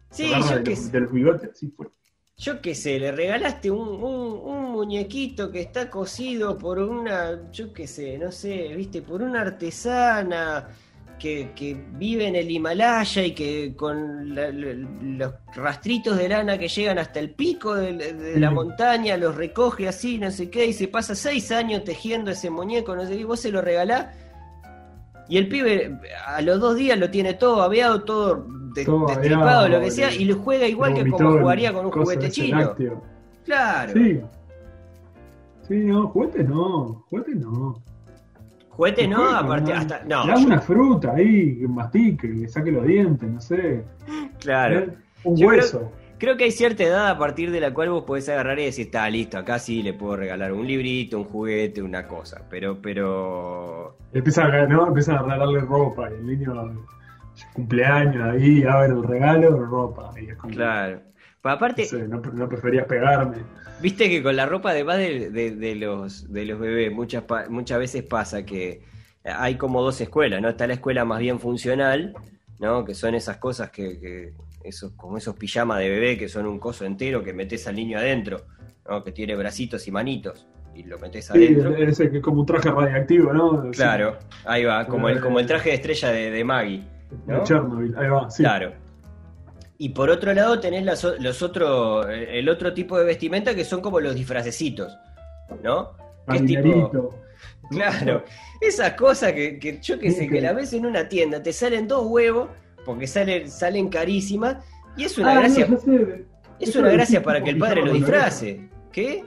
Sí, 0.09 0.29
yo 0.29 0.41
sé. 0.43 0.91
de 0.91 0.99
los 1.01 1.11
bigotes, 1.11 1.49
así 1.51 1.67
fuerte. 1.69 1.95
Yo 2.37 2.61
qué 2.61 2.75
sé, 2.75 2.99
le 2.99 3.11
regalaste 3.13 3.71
un, 3.71 3.87
un- 3.87 4.41
un 4.43 4.71
muñequito 4.71 5.51
que 5.51 5.61
está 5.61 5.89
cosido 5.89 6.57
por 6.57 6.79
una, 6.79 7.49
yo 7.51 7.71
qué 7.71 7.87
sé, 7.87 8.17
no 8.17 8.29
sé, 8.31 8.73
viste, 8.75 9.01
por 9.01 9.21
una 9.21 9.41
artesana 9.41 10.67
que, 11.19 11.51
que 11.55 11.75
vive 11.93 12.27
en 12.27 12.35
el 12.35 12.49
Himalaya 12.51 13.23
y 13.23 13.31
que 13.33 13.73
con 13.75 14.35
la- 14.35 14.49
los 14.51 15.33
rastritos 15.55 16.17
de 16.17 16.29
lana 16.29 16.57
que 16.57 16.67
llegan 16.67 16.97
hasta 16.99 17.19
el 17.19 17.31
pico 17.31 17.73
de, 17.75 17.93
de 18.13 18.39
la 18.39 18.51
montaña 18.51 19.15
los 19.17 19.35
recoge 19.35 19.87
así, 19.87 20.17
no 20.17 20.29
sé 20.31 20.49
qué, 20.49 20.65
y 20.67 20.73
se 20.73 20.87
pasa 20.87 21.15
seis 21.15 21.51
años 21.51 21.83
tejiendo 21.83 22.31
ese 22.31 22.49
muñeco, 22.49 22.95
no 22.95 23.03
sé 23.05 23.13
qué, 23.13 23.21
y 23.21 23.23
vos 23.23 23.39
se 23.39 23.51
lo 23.51 23.61
regalás. 23.61 24.07
Y 25.27 25.37
el 25.37 25.47
pibe 25.47 25.99
a 26.27 26.41
los 26.41 26.59
dos 26.59 26.75
días 26.75 26.99
lo 26.99 27.09
tiene 27.09 27.33
todo 27.33 27.61
abeado, 27.63 28.03
todo, 28.03 28.45
de- 28.75 28.85
Todo 28.85 29.07
destripado, 29.07 29.67
lo 29.69 29.79
que 29.79 29.91
sea, 29.91 30.13
y 30.21 30.25
lo 30.25 30.35
juega 30.37 30.67
igual 30.67 30.93
que 30.93 31.03
como 31.09 31.17
jugaría 31.41 31.73
con 31.73 31.85
un 31.85 31.91
juguete 32.03 32.25
chino. 32.31 32.57
Claro. 33.45 33.93
Sí. 33.93 34.21
Sí, 35.67 35.73
no, 35.77 36.07
juguetes 36.09 36.47
no, 36.47 37.05
juguetes 37.09 37.35
no. 37.37 37.81
Juguete 38.75 39.07
no, 39.07 39.17
Juguete, 39.17 39.35
aparte, 39.45 39.73
hasta. 39.73 40.03
No, 40.05 40.25
Le 40.25 40.33
yo- 40.39 40.45
una 40.47 40.59
fruta 40.61 41.13
ahí, 41.15 41.57
que 41.59 41.67
mastique, 41.67 42.41
que 42.41 42.47
saque 42.47 42.71
los 42.71 42.85
dientes, 42.85 43.29
no 43.29 43.39
sé. 43.41 43.83
claro. 44.39 44.79
¿eh? 44.79 44.89
Un 45.23 45.35
Yo 45.37 45.47
hueso. 45.47 45.91
Creo 46.17 46.37
que 46.37 46.45
hay 46.45 46.51
cierta 46.51 46.83
edad 46.83 47.09
a 47.09 47.17
partir 47.17 47.51
de 47.51 47.59
la 47.59 47.73
cual 47.73 47.89
vos 47.89 48.03
podés 48.03 48.29
agarrar 48.29 48.57
y 48.59 48.65
decir, 48.65 48.85
está 48.85 49.09
listo, 49.09 49.37
acá 49.37 49.59
sí 49.59 49.83
le 49.83 49.93
puedo 49.93 50.15
regalar 50.15 50.53
un 50.53 50.65
librito, 50.65 51.17
un 51.17 51.25
juguete, 51.25 51.81
una 51.81 52.07
cosa. 52.07 52.41
Pero, 52.49 52.81
pero. 52.81 53.97
Empieza 54.13 54.45
a, 54.45 54.65
¿no? 54.67 54.87
Empieza 54.87 55.15
a 55.15 55.21
regalarle 55.23 55.59
ropa 55.61 56.09
y 56.09 56.13
el 56.13 56.25
niño 56.25 56.53
cumpleaños 57.53 58.23
ahí, 58.33 58.63
abre 58.63 58.93
el 58.93 59.03
regalo, 59.03 59.65
ropa. 59.65 60.11
Y 60.19 60.29
es 60.29 60.37
como, 60.37 60.53
Claro. 60.53 60.99
No, 61.45 61.51
aparte, 61.51 61.85
sé, 61.85 62.07
no, 62.07 62.19
no 62.21 62.49
preferías 62.49 62.85
pegarme. 62.87 63.37
viste 63.81 64.09
que 64.09 64.21
con 64.23 64.35
la 64.35 64.45
ropa 64.45 64.73
de, 64.73 64.83
de- 65.29 65.55
de 65.55 65.75
los, 65.75 66.31
de 66.31 66.45
los 66.45 66.59
bebés, 66.59 66.91
muchas, 66.91 67.23
muchas 67.49 67.79
veces 67.79 68.03
pasa 68.03 68.45
que 68.45 68.81
hay 69.23 69.55
como 69.55 69.81
dos 69.81 69.99
escuelas, 70.01 70.41
¿no? 70.41 70.49
Está 70.49 70.67
la 70.67 70.73
escuela 70.73 71.05
más 71.05 71.19
bien 71.19 71.39
funcional, 71.39 72.13
¿no? 72.59 72.83
Que 72.85 72.93
son 72.95 73.15
esas 73.15 73.37
cosas 73.37 73.69
que, 73.71 73.99
que 73.99 74.33
esos, 74.63 74.91
como 74.93 75.17
esos 75.17 75.35
pijamas 75.35 75.79
de 75.79 75.89
bebé 75.89 76.17
que 76.17 76.27
son 76.29 76.45
un 76.47 76.59
coso 76.59 76.85
entero 76.85 77.23
que 77.23 77.33
metes 77.33 77.67
al 77.67 77.75
niño 77.75 77.97
adentro, 77.99 78.41
¿no? 78.89 79.03
Que 79.03 79.11
tiene 79.11 79.35
bracitos 79.35 79.87
y 79.87 79.91
manitos 79.91 80.47
y 80.75 80.83
lo 80.83 80.97
metes 80.99 81.25
Sí, 81.27 81.31
adentro. 81.33 81.75
ese 81.77 82.09
que 82.11 82.17
es 82.17 82.23
como 82.23 82.41
un 82.41 82.45
traje 82.45 82.69
radiactivo, 82.71 83.33
¿no? 83.33 83.69
Claro, 83.71 84.17
ahí 84.45 84.63
va, 84.65 84.85
como 84.87 85.09
el, 85.09 85.21
como 85.21 85.39
el 85.39 85.45
traje 85.45 85.69
de 85.69 85.75
estrella 85.75 86.09
de, 86.09 86.31
de 86.31 86.43
Maggie. 86.43 86.81
Sí, 87.09 87.15
¿no? 87.27 87.37
de 87.37 87.43
Chernobyl, 87.43 87.95
ahí 87.97 88.07
va, 88.09 88.29
sí. 88.31 88.41
Claro. 88.43 88.73
Y 89.77 89.89
por 89.89 90.09
otro 90.09 90.33
lado 90.33 90.59
tenés 90.59 90.85
las 90.85 91.03
los 91.03 91.41
otro, 91.41 92.07
el 92.09 92.47
otro 92.47 92.73
tipo 92.73 92.97
de 92.97 93.05
vestimenta 93.05 93.53
que 93.53 93.65
son 93.65 93.81
como 93.81 93.99
los 93.99 94.15
disfracecitos, 94.15 94.97
¿no? 95.63 95.91
Que 96.29 96.37
es 96.37 96.45
tipo, 96.45 97.13
claro, 97.69 98.23
esas 98.61 98.93
cosas 98.93 99.33
que, 99.33 99.59
que 99.59 99.79
yo 99.81 99.99
que 99.99 100.11
sé, 100.11 100.27
que 100.29 100.39
la 100.41 100.53
ves 100.53 100.71
en 100.73 100.85
una 100.85 101.09
tienda, 101.09 101.43
te 101.43 101.51
salen 101.51 101.87
dos 101.87 102.05
huevos, 102.07 102.49
porque 102.85 103.05
salen, 103.05 103.49
salen 103.51 103.89
carísimas, 103.89 104.63
y 104.95 105.03
es 105.03 105.17
una 105.17 105.31
Ah, 105.31 105.35
no, 105.35 105.39
gracia, 105.41 105.67
ya 105.67 105.77
sé. 105.77 106.25
es 106.59 106.69
Eso 106.69 106.79
una 106.79 106.91
gracia 106.91 107.21
para 107.21 107.43
que 107.43 107.49
el 107.49 107.57
padre 107.57 107.83
lo 107.83 107.91
disfrace. 107.93 108.69
¿Qué? 108.91 109.25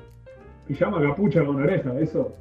Pijama 0.67 1.03
capucha 1.03 1.45
con 1.45 1.63
oreja, 1.63 1.93
eso. 2.01 2.35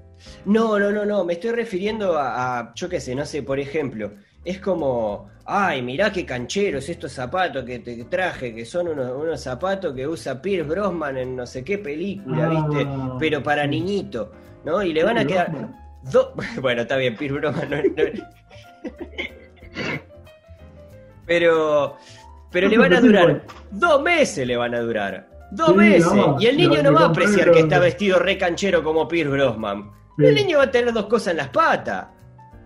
No, 0.45 0.79
no, 0.79 0.91
no, 0.91 1.05
no, 1.05 1.25
me 1.25 1.33
estoy 1.33 1.51
refiriendo 1.51 2.17
a, 2.17 2.59
a, 2.59 2.73
yo 2.73 2.89
qué 2.89 2.99
sé, 2.99 3.13
no 3.15 3.25
sé, 3.25 3.43
por 3.43 3.59
ejemplo, 3.59 4.13
es 4.45 4.59
como, 4.59 5.29
ay, 5.45 5.81
mirá 5.81 6.11
qué 6.11 6.25
cancheros 6.25 6.87
estos 6.89 7.11
zapatos 7.11 7.63
que 7.65 7.79
te 7.79 8.03
traje, 8.05 8.53
que 8.55 8.65
son 8.65 8.87
unos, 8.89 9.11
unos 9.11 9.41
zapatos 9.41 9.93
que 9.93 10.07
usa 10.07 10.41
Pierce 10.41 10.67
Brosnan 10.69 11.17
en 11.17 11.35
no 11.35 11.45
sé 11.45 11.63
qué 11.63 11.77
película, 11.77 12.45
Ah, 12.51 12.67
¿viste? 12.67 12.87
Pero 13.19 13.43
para 13.43 13.67
niñito, 13.67 14.31
¿no? 14.65 14.81
Y 14.83 14.93
le 14.93 15.03
van 15.03 15.17
a 15.17 15.25
quedar... 15.25 15.51
Do- 16.11 16.33
Bueno, 16.61 16.83
está 16.83 16.95
bien, 16.97 17.15
Pierce 17.17 17.37
Brosnan 17.37 17.69
no, 17.69 17.77
no- 17.77 18.27
Pero... 21.25 21.97
Pero 22.49 22.69
le 22.69 22.77
van 22.77 22.93
a 22.93 23.01
durar 23.01 23.43
dos 23.71 24.01
meses, 24.01 24.47
le 24.47 24.55
van 24.55 24.73
a 24.73 24.79
durar. 24.79 25.27
Dos 25.51 25.67
Sí, 25.69 25.73
meses. 25.75 26.13
no, 26.13 26.37
y 26.39 26.45
el 26.47 26.55
niño 26.57 26.81
no 26.81 26.93
va 26.93 27.01
a 27.01 27.05
apreciar 27.07 27.51
que 27.51 27.59
está 27.59 27.77
vestido 27.79 28.19
re 28.19 28.37
canchero 28.37 28.81
como 28.83 29.07
Pierce 29.07 29.29
Brosnan. 29.31 29.91
Sí. 30.17 30.25
El 30.25 30.35
niño 30.35 30.57
va 30.59 30.63
a 30.65 30.71
tener 30.71 30.93
dos 30.93 31.07
cosas 31.07 31.31
en 31.31 31.37
las 31.37 31.49
patas. 31.49 32.07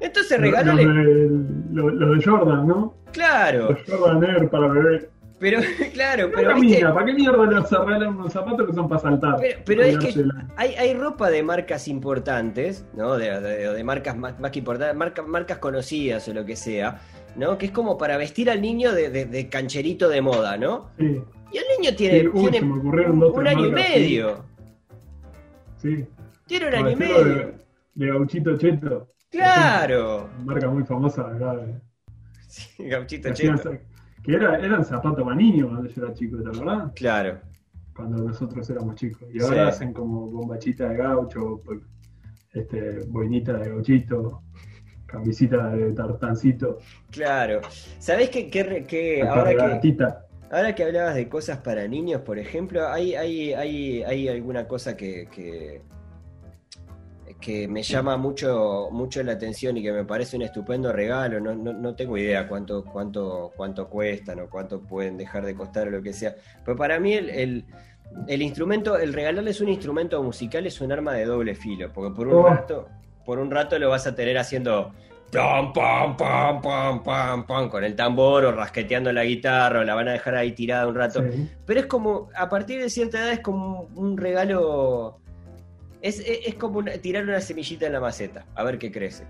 Entonces 0.02 0.40
regálale. 0.40 0.84
Lo, 0.84 0.94
de, 0.94 1.30
lo- 1.72 1.90
lo 1.90 2.16
de 2.16 2.24
Jordan, 2.26 2.68
¿no? 2.68 2.96
Claro, 3.14 3.70
Los 3.72 3.80
Jordan 4.00 4.24
Air 4.24 4.50
para 4.50 4.68
bebé. 4.68 5.10
pero 5.40 5.60
claro, 5.94 6.28
No 6.30 6.34
pero 6.36 6.50
camina, 6.52 6.76
viste, 6.78 6.86
¿para 6.94 7.06
qué 7.06 7.14
mierda 7.14 7.46
le 7.46 7.60
vas 7.60 7.74
a 7.74 7.86
regalar 7.86 8.08
unos 8.10 8.34
zapatos 8.34 8.68
que 8.68 8.74
son 8.74 8.88
para 8.90 9.02
saltar? 9.02 9.36
Pero- 9.40 9.60
pero 9.66 9.82
es 9.84 9.98
que- 9.98 10.24
hay, 10.56 10.74
hay 10.76 10.94
ropa 10.94 11.30
de 11.30 11.44
marcas 11.44 11.88
importantes, 11.88 12.86
¿no? 12.96 13.18
De, 13.18 13.40
de- 13.40 13.74
de 13.74 13.84
marcas 13.84 14.18
más, 14.18 14.40
más 14.40 14.52
que 14.52 14.60
importantes, 14.60 14.96
marcas, 14.98 15.28
marcas 15.28 15.58
conocidas 15.60 16.28
o 16.30 16.34
lo 16.34 16.46
que 16.46 16.56
sea, 16.56 17.00
¿no? 17.36 17.58
Que 17.58 17.68
es 17.68 17.72
como 17.72 17.98
para 17.98 18.18
vestir 18.18 18.50
al 18.50 18.62
niño 18.62 18.92
de, 18.94 19.48
cancherito 19.50 20.10
de 20.10 20.22
moda, 20.22 20.58
¿no? 20.58 20.90
Sí, 20.98 21.22
Y 21.52 21.58
el 21.58 21.64
niño 21.80 21.96
tiene, 21.96 22.22
Sí, 22.22 22.28
uy, 22.34 22.50
tiene 22.52 22.72
un 22.72 23.48
año 23.48 23.66
y 23.66 23.72
marcas, 23.72 23.88
sí. 23.94 24.00
medio. 24.00 24.46
sí. 25.78 26.06
Tiene 26.48 26.68
un 26.68 26.76
año 26.76 26.90
y 26.92 26.96
medio. 26.96 27.24
De, 27.26 27.54
de 27.96 28.08
Gauchito 28.08 28.58
Cheto. 28.58 29.08
Claro. 29.32 30.30
Marca 30.44 30.70
muy 30.70 30.84
famosa 30.84 31.22
acá. 31.28 31.56
de- 31.56 31.82
Sí, 32.48 32.84
Gauchito 32.86 33.34
Cheto. 33.34 33.72
Que 34.24 34.36
era, 34.36 34.58
eran 34.60 34.84
zapatos 34.86 35.24
para 35.24 35.36
niños 35.36 35.70
cuando 35.70 35.88
yo 35.90 36.04
era 36.04 36.14
chico, 36.14 36.38
¿te 36.44 36.50
acordás? 36.50 36.92
Claro. 36.96 37.40
Cuando 37.96 38.24
nosotros 38.24 38.70
éramos 38.70 38.96
chicos. 38.96 39.28
Y 39.34 39.40
Sí. 39.40 39.46
ahora 39.46 39.70
hacen 39.70 39.94
como 39.94 40.28
bombachita 40.30 40.90
de 40.90 40.98
gaucho, 40.98 41.62
este, 42.54 43.00
boinita 43.08 43.54
de 43.54 43.70
gauchito, 43.70 44.44
camisita 45.06 45.70
de 45.72 45.92
tartancito, 45.94 46.78
Claro. 47.10 47.62
¿Sabés 48.00 48.30
qué, 48.30 48.50
qué 48.50 48.62
ahora 48.62 48.84
que, 48.86 49.22
ahora 50.52 50.76
que 50.76 50.84
hablabas 50.84 51.16
de 51.16 51.28
cosas 51.30 51.58
para 51.60 51.88
niños, 51.88 52.22
por 52.22 52.38
ejemplo, 52.38 52.88
hay, 52.88 53.16
hay, 53.16 53.54
hay, 53.54 54.04
hay 54.04 54.28
alguna 54.28 54.68
cosa 54.68 54.96
que, 54.96 55.28
que, 55.32 55.82
que 57.42 57.68
me 57.68 57.82
llama 57.84 58.16
mucho, 58.18 58.88
mucho 58.92 59.22
la 59.24 59.34
atención 59.34 59.76
y 59.76 59.84
que 59.84 59.92
me 59.92 60.06
parece 60.06 60.38
un 60.38 60.44
estupendo 60.44 60.94
regalo. 60.94 61.40
No, 61.40 61.54
no, 61.56 61.74
no 61.74 61.96
tengo 61.96 62.18
idea 62.18 62.48
cuánto, 62.48 62.86
cuánto, 62.86 63.52
cuánto 63.58 63.90
cuestan 63.90 64.40
o 64.42 64.50
cuánto 64.50 64.80
pueden 64.80 65.18
dejar 65.18 65.44
de 65.46 65.56
costar 65.56 65.88
o 65.88 65.92
lo 65.92 66.02
que 66.02 66.14
sea. 66.14 66.36
Pero 66.64 66.78
para 66.78 67.00
mí 67.00 67.14
el, 67.14 67.30
el, 67.32 67.66
el 68.28 68.42
instrumento, 68.42 68.98
el 68.98 69.12
regalarles 69.12 69.60
un 69.60 69.70
instrumento 69.70 70.22
musical 70.24 70.66
es 70.68 70.80
un 70.80 70.92
arma 70.92 71.14
de 71.14 71.26
doble 71.26 71.56
filo, 71.56 71.92
porque 71.92 72.16
por 72.16 72.28
un 72.28 72.36
Oh. 72.36 72.48
rato, 72.48 72.88
por 73.26 73.40
un 73.40 73.50
rato 73.52 73.78
lo 73.80 73.90
vas 73.90 74.06
a 74.08 74.14
tener 74.16 74.38
haciendo 74.38 74.92
pam, 75.32 75.72
pam, 75.72 76.18
pam, 76.18 76.62
pam, 76.62 77.02
pam, 77.04 77.46
pam, 77.48 77.70
con 77.70 77.84
el 77.86 77.96
tambor 77.96 78.44
o 78.44 78.52
rasqueteando 78.52 79.14
la 79.14 79.24
guitarra, 79.24 79.80
o 79.80 79.84
la 79.84 79.96
van 79.96 80.10
a 80.10 80.12
dejar 80.12 80.36
ahí 80.36 80.52
tirada 80.52 80.86
un 80.88 80.96
rato. 80.96 81.22
Sí. 81.32 81.50
Pero 81.66 81.80
es 81.80 81.86
como, 81.86 82.30
a 82.36 82.50
partir 82.50 82.82
de 82.82 82.90
cierta 82.90 83.18
edad 83.20 83.32
es 83.32 83.40
como 83.40 83.88
un 83.96 84.18
regalo. 84.18 85.21
Es, 86.02 86.20
es, 86.20 86.48
es 86.48 86.56
como 86.56 86.80
una- 86.80 86.94
tirar 86.94 87.24
una 87.24 87.40
semillita 87.42 87.86
en 87.88 87.94
la 87.94 88.00
maceta, 88.00 88.46
a 88.56 88.64
ver 88.64 88.78
qué 88.80 88.92
crece. 88.92 89.26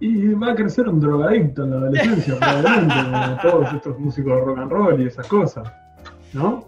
Y 0.00 0.28
va 0.34 0.52
a 0.52 0.54
crecer 0.54 0.88
un 0.88 1.00
drogadicto 1.00 1.64
en 1.64 1.70
la 1.70 1.76
adolescencia, 1.76 2.34
probablemente, 2.38 2.94
como 2.94 3.36
todos 3.42 3.72
estos 3.74 3.98
músicos 3.98 4.32
de 4.36 4.40
rock 4.44 4.58
and 4.58 4.70
roll 4.70 5.02
y 5.02 5.06
esas 5.06 5.26
cosas. 5.26 5.72
¿No? 6.32 6.66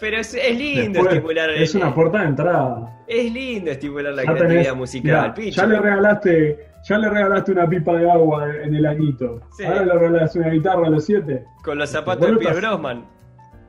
Pero 0.00 0.18
es, 0.18 0.34
es 0.34 0.58
lindo 0.58 0.92
Después, 0.98 1.14
estimular 1.14 1.50
es 1.50 1.74
el- 1.74 1.82
una 1.82 1.94
puerta 1.94 2.18
de 2.20 2.26
entrada. 2.26 2.98
es 3.06 3.32
lindo 3.32 3.70
estimular 3.70 4.12
la 4.14 4.24
Ya 4.24 4.32
creatividad 4.34 4.72
tenés- 4.72 4.76
musical. 4.76 5.34
mirá, 5.36 5.50
ya 5.50 5.66
le 5.66 5.78
regalaste, 5.80 6.66
ya 6.84 6.98
le 6.98 7.08
regalaste 7.08 7.52
una 7.52 7.68
pipa 7.68 7.94
de 7.96 8.10
agua 8.10 8.48
en 8.62 8.74
el 8.74 8.84
añito. 8.86 9.40
Sí. 9.56 9.64
Ahora 9.64 9.84
le 9.86 9.94
regalaste 9.94 10.38
una 10.40 10.48
guitarra 10.50 10.86
a 10.86 10.90
los 10.90 11.04
siete. 11.04 11.44
Con 11.64 11.78
los 11.78 11.88
zapatos 11.90 12.20
Vos 12.28 12.30
de 12.32 12.36
Pierre 12.44 12.60
Grossman. 12.60 13.06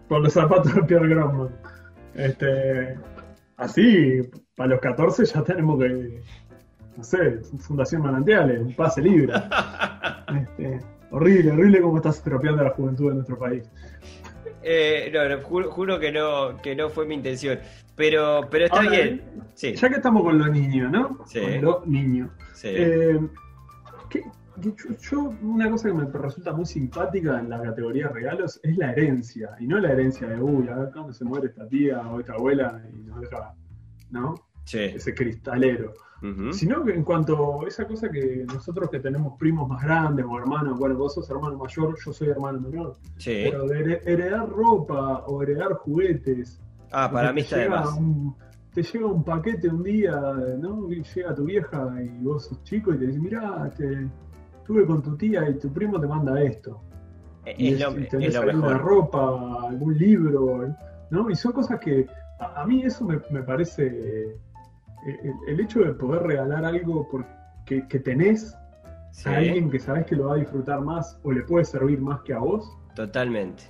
con 0.10 0.24
los 0.24 0.34
zapatos 0.34 0.74
de 0.76 0.84
Pierre 0.84 1.08
Grossman. 1.10 1.50
Este, 2.16 2.96
así, 3.58 4.22
para 4.56 4.70
los 4.70 4.80
14 4.80 5.26
ya 5.26 5.44
tenemos 5.44 5.80
que, 5.80 6.22
no 6.96 7.04
sé, 7.04 7.40
Fundación 7.60 8.02
Manantiales, 8.04 8.60
un 8.62 8.74
pase 8.76 9.02
libre. 9.02 9.34
Este, 10.28 10.80
horrible, 11.12 11.52
horrible 11.54 11.82
cómo 11.82 11.98
estás 11.98 12.18
estropeando 12.18 12.62
la 12.62 12.72
juventud 12.72 13.08
de 13.10 13.16
nuestro 13.16 13.40
país. 13.40 13.64
Eh, 14.62 15.10
no, 15.14 15.30
no, 15.30 15.42
juro, 15.42 15.72
juro 15.72 16.00
que 16.00 16.12
no, 16.12 16.58
que 16.62 16.76
no 16.76 16.90
fue 16.90 17.06
mi 17.06 17.16
intención. 17.16 17.60
Pero, 17.96 18.42
pero 18.52 18.66
está 18.66 18.78
Ahora, 18.80 18.90
bien. 18.92 19.22
Sí, 19.54 19.74
Ya 19.74 19.88
que 19.88 19.96
estamos 19.96 20.22
con 20.24 20.38
los 20.38 20.50
niños, 20.52 20.92
¿no? 20.92 21.20
Sí. 21.26 21.40
Con 21.40 21.62
los 21.62 21.88
niños. 21.88 22.30
sí. 22.54 22.68
Eh, 22.72 23.20
¿qué- 24.10 24.22
qué- 24.22 24.30
yo, 24.60 24.74
yo- 25.00 25.34
una 25.42 25.70
cosa 25.70 25.90
que 25.90 25.94
me 25.96 26.06
resulta 26.06 26.54
muy 26.54 26.66
simpática 26.66 27.40
en 27.40 27.50
la 27.50 27.62
categoría 27.62 28.08
regalos 28.10 28.60
es 28.64 28.78
la 28.78 28.92
herencia. 28.92 29.56
Y 29.60 29.68
no 29.68 29.80
la 29.80 29.92
herencia 29.92 30.28
de, 30.28 30.42
uy, 30.42 30.68
a 30.68 30.76
ver 30.76 30.90
cuándo 30.92 31.14
se 31.14 31.26
muere 31.26 31.48
esta 31.48 31.68
tía 31.68 32.02
o 32.10 32.20
esta 32.20 32.34
abuela 32.34 32.82
y 32.94 32.98
nos 33.04 33.22
deja, 33.22 33.54
¿no? 34.12 34.36
sí. 34.64 34.80
Ese 34.80 35.14
cristalero. 35.16 35.94
Sino 36.52 36.84
que 36.84 36.94
en 36.96 37.04
cuanto 37.04 37.62
a 37.64 37.68
esa 37.68 37.86
cosa 37.88 38.10
que 38.10 38.44
nosotros 38.52 38.90
que 38.90 39.00
tenemos 39.00 39.38
primos 39.38 39.70
más 39.70 39.84
grandes 39.84 40.26
o 40.28 40.36
hermanos, 40.40 40.80
bueno, 40.80 40.96
vos 40.98 41.14
sos 41.14 41.30
hermano 41.30 41.58
mayor, 41.60 41.96
yo 42.04 42.12
soy 42.12 42.30
hermano 42.30 42.60
menor, 42.60 42.98
Sí. 43.18 43.44
pero 43.52 43.68
de 43.68 44.02
heredar 44.04 44.50
ropa 44.50 45.20
o 45.28 45.44
heredar 45.44 45.74
juguetes. 45.74 46.60
Ah, 46.92 47.08
para 47.12 47.32
mí 47.32 47.42
está 47.42 47.58
de 47.58 47.64
llega 47.66 47.82
más. 47.82 47.98
un- 48.00 48.36
te 48.74 48.82
llega 48.82 49.06
un 49.06 49.24
paquete 49.24 49.70
un 49.70 49.84
día, 49.84 50.20
¿no? 50.60 50.92
Y 50.92 51.04
llega 51.04 51.36
tu 51.36 51.46
vieja 51.46 51.94
y 52.02 52.24
vos 52.24 52.46
sos 52.48 52.64
chico 52.64 52.94
y 52.96 52.98
te 52.98 53.06
dice, 53.08 53.20
mirá, 53.20 53.70
te, 53.78 54.08
estuve 54.68 54.86
con 54.86 55.02
tu 55.02 55.16
tía 55.16 55.50
y 55.50 55.54
tu 55.60 55.72
primo 55.72 55.98
te 55.98 56.08
manda 56.08 56.42
esto. 56.42 56.82
Y 57.58 57.72
Es 57.72 57.80
lo, 57.80 57.98
y 57.98 58.26
es 58.26 58.34
lo 58.36 58.42
alguna 58.42 58.68
mejor. 58.74 58.82
ropa, 58.82 59.68
algún 59.70 59.98
libro, 59.98 60.76
¿no? 61.10 61.30
Y 61.30 61.36
son 61.38 61.54
cosas 61.54 61.80
que 61.80 62.06
a, 62.40 62.62
a 62.64 62.66
mí 62.66 62.84
eso 62.84 63.06
me, 63.06 63.18
me 63.32 63.42
parece, 63.44 63.88
eh, 63.88 64.36
el, 65.24 65.34
el 65.54 65.60
hecho 65.62 65.80
de 65.80 65.94
poder 65.94 66.24
regalar 66.24 66.66
algo 66.66 67.08
por- 67.08 67.26
que, 67.66 67.88
que 67.88 68.00
tenés 68.00 68.54
Sí, 69.12 69.30
a 69.30 69.38
alguien 69.38 69.70
que 69.72 69.80
sabés 69.80 70.06
que 70.06 70.16
lo 70.18 70.26
va 70.26 70.34
a 70.34 70.38
disfrutar 70.38 70.82
más 70.82 71.18
o 71.24 71.32
le 71.32 71.42
puede 71.44 71.64
servir 71.64 72.02
más 72.02 72.20
que 72.24 72.34
a 72.34 72.40
vos, 72.40 72.70
totalmente. 72.94 73.64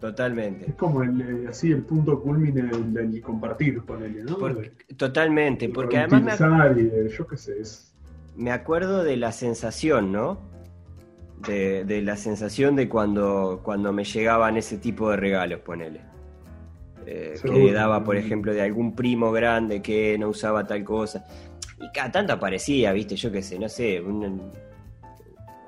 Totalmente. 0.00 0.66
es 0.70 0.74
como 0.76 1.02
el, 1.02 1.20
eh, 1.20 1.46
así 1.48 1.70
el 1.70 1.82
punto 1.82 2.20
culmine 2.20 2.62
del, 2.62 2.92
del 2.94 3.20
compartir, 3.22 3.82
ponele, 3.82 4.24
¿no? 4.24 4.36
Porque- 4.38 4.72
totalmente, 4.96 5.68
porque 5.68 5.98
además 5.98 6.40
me, 6.40 6.80
y 6.80 6.84
de, 6.86 7.08
yo 7.10 7.26
qué 7.26 7.36
sé, 7.36 7.60
es... 7.60 7.89
me 8.40 8.52
acuerdo 8.52 9.04
de 9.04 9.16
la 9.18 9.32
sensación, 9.32 10.12
¿no? 10.12 10.38
De, 11.46 11.84
de 11.84 12.00
la 12.02 12.16
sensación 12.16 12.74
de 12.74 12.88
cuando, 12.88 13.60
cuando 13.62 13.92
me 13.92 14.04
llegaban 14.04 14.56
ese 14.56 14.78
tipo 14.78 15.10
de 15.10 15.16
regalos, 15.18 15.60
ponele. 15.60 16.00
Eh, 17.06 17.32
que 17.34 17.38
Seguro. 17.38 17.58
heredaba, 17.60 18.02
por 18.04 18.16
ejemplo, 18.16 18.52
de 18.54 18.62
algún 18.62 18.94
primo 18.94 19.30
grande 19.30 19.82
que 19.82 20.16
no 20.18 20.28
usaba 20.30 20.66
tal 20.66 20.82
cosa. 20.84 21.24
Y 21.78 21.90
cada 21.92 22.10
tanto 22.12 22.32
aparecía, 22.32 22.92
viste, 22.92 23.14
yo 23.16 23.30
qué 23.30 23.42
sé, 23.42 23.58
no 23.58 23.68
sé, 23.68 24.00
un, 24.00 24.50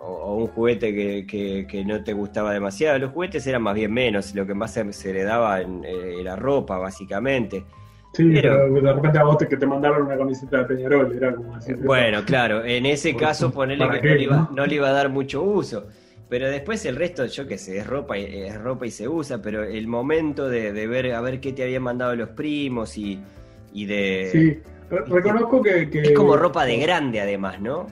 o, 0.00 0.06
o 0.06 0.34
un 0.36 0.46
juguete 0.48 0.94
que, 0.94 1.26
que- 1.26 1.66
que 1.66 1.84
no 1.84 2.02
te 2.02 2.12
gustaba 2.14 2.52
demasiado. 2.52 2.98
Los 2.98 3.12
juguetes 3.12 3.46
eran 3.46 3.62
más 3.62 3.74
bien 3.74 3.92
menos, 3.92 4.34
lo 4.34 4.46
que 4.46 4.54
más 4.54 4.72
se, 4.72 4.90
se 4.94 5.10
heredaba 5.10 5.60
en, 5.60 5.84
eh, 5.84 6.20
era 6.20 6.36
ropa, 6.36 6.76
básicamente. 6.78 7.64
Sí, 8.14 8.30
Pero- 8.34 8.68
pero, 8.74 8.86
de 8.86 8.92
repente 8.92 9.18
a 9.18 9.24
vos 9.24 9.38
te, 9.38 9.48
que 9.48 9.56
te 9.56 9.66
mandaron 9.66 10.02
una 10.06 10.16
camiseta 10.18 10.58
de 10.58 10.64
Peñarol, 10.64 11.14
era 11.16 11.34
como 11.34 11.54
así. 11.56 11.72
Bueno, 11.74 12.22
claro, 12.26 12.62
en 12.64 12.84
ese 12.86 13.12
Por- 13.12 13.22
caso 13.22 13.50
ponele 13.52 13.86
¿para 13.86 14.00
que 14.02 14.08
no 14.10 14.14
le, 14.16 14.22
iba, 14.22 14.36
no? 14.36 14.50
no 14.54 14.66
le 14.66 14.74
iba 14.74 14.88
a 14.88 14.92
dar 14.92 15.08
mucho 15.08 15.42
uso. 15.42 15.86
Pero 16.28 16.48
después 16.50 16.84
el 16.86 16.96
resto, 16.96 17.24
yo 17.26 17.46
qué 17.46 17.56
sé, 17.58 17.78
es 17.78 17.86
ropa, 17.86 18.18
y- 18.18 18.24
es 18.24 18.60
ropa 18.60 18.86
y 18.86 18.90
se 18.90 19.08
usa, 19.08 19.40
pero 19.40 19.64
el 19.64 19.86
momento 19.86 20.48
de, 20.48 20.72
de 20.72 20.86
ver 20.86 21.14
a 21.14 21.20
ver 21.22 21.40
qué 21.40 21.52
te 21.52 21.62
habían 21.62 21.82
mandado 21.82 22.14
los 22.16 22.28
primos 22.30 22.96
y, 22.98 23.18
y 23.72 23.86
de... 23.86 24.28
Sí, 24.30 24.58
re- 24.90 25.04
reconozco 25.06 25.62
que, 25.62 25.88
que- 25.88 26.02
Es 26.02 26.12
como 26.12 26.36
ropa 26.36 26.64
de 26.66 26.76
grande 26.78 27.20
además, 27.20 27.60
¿no? 27.62 27.86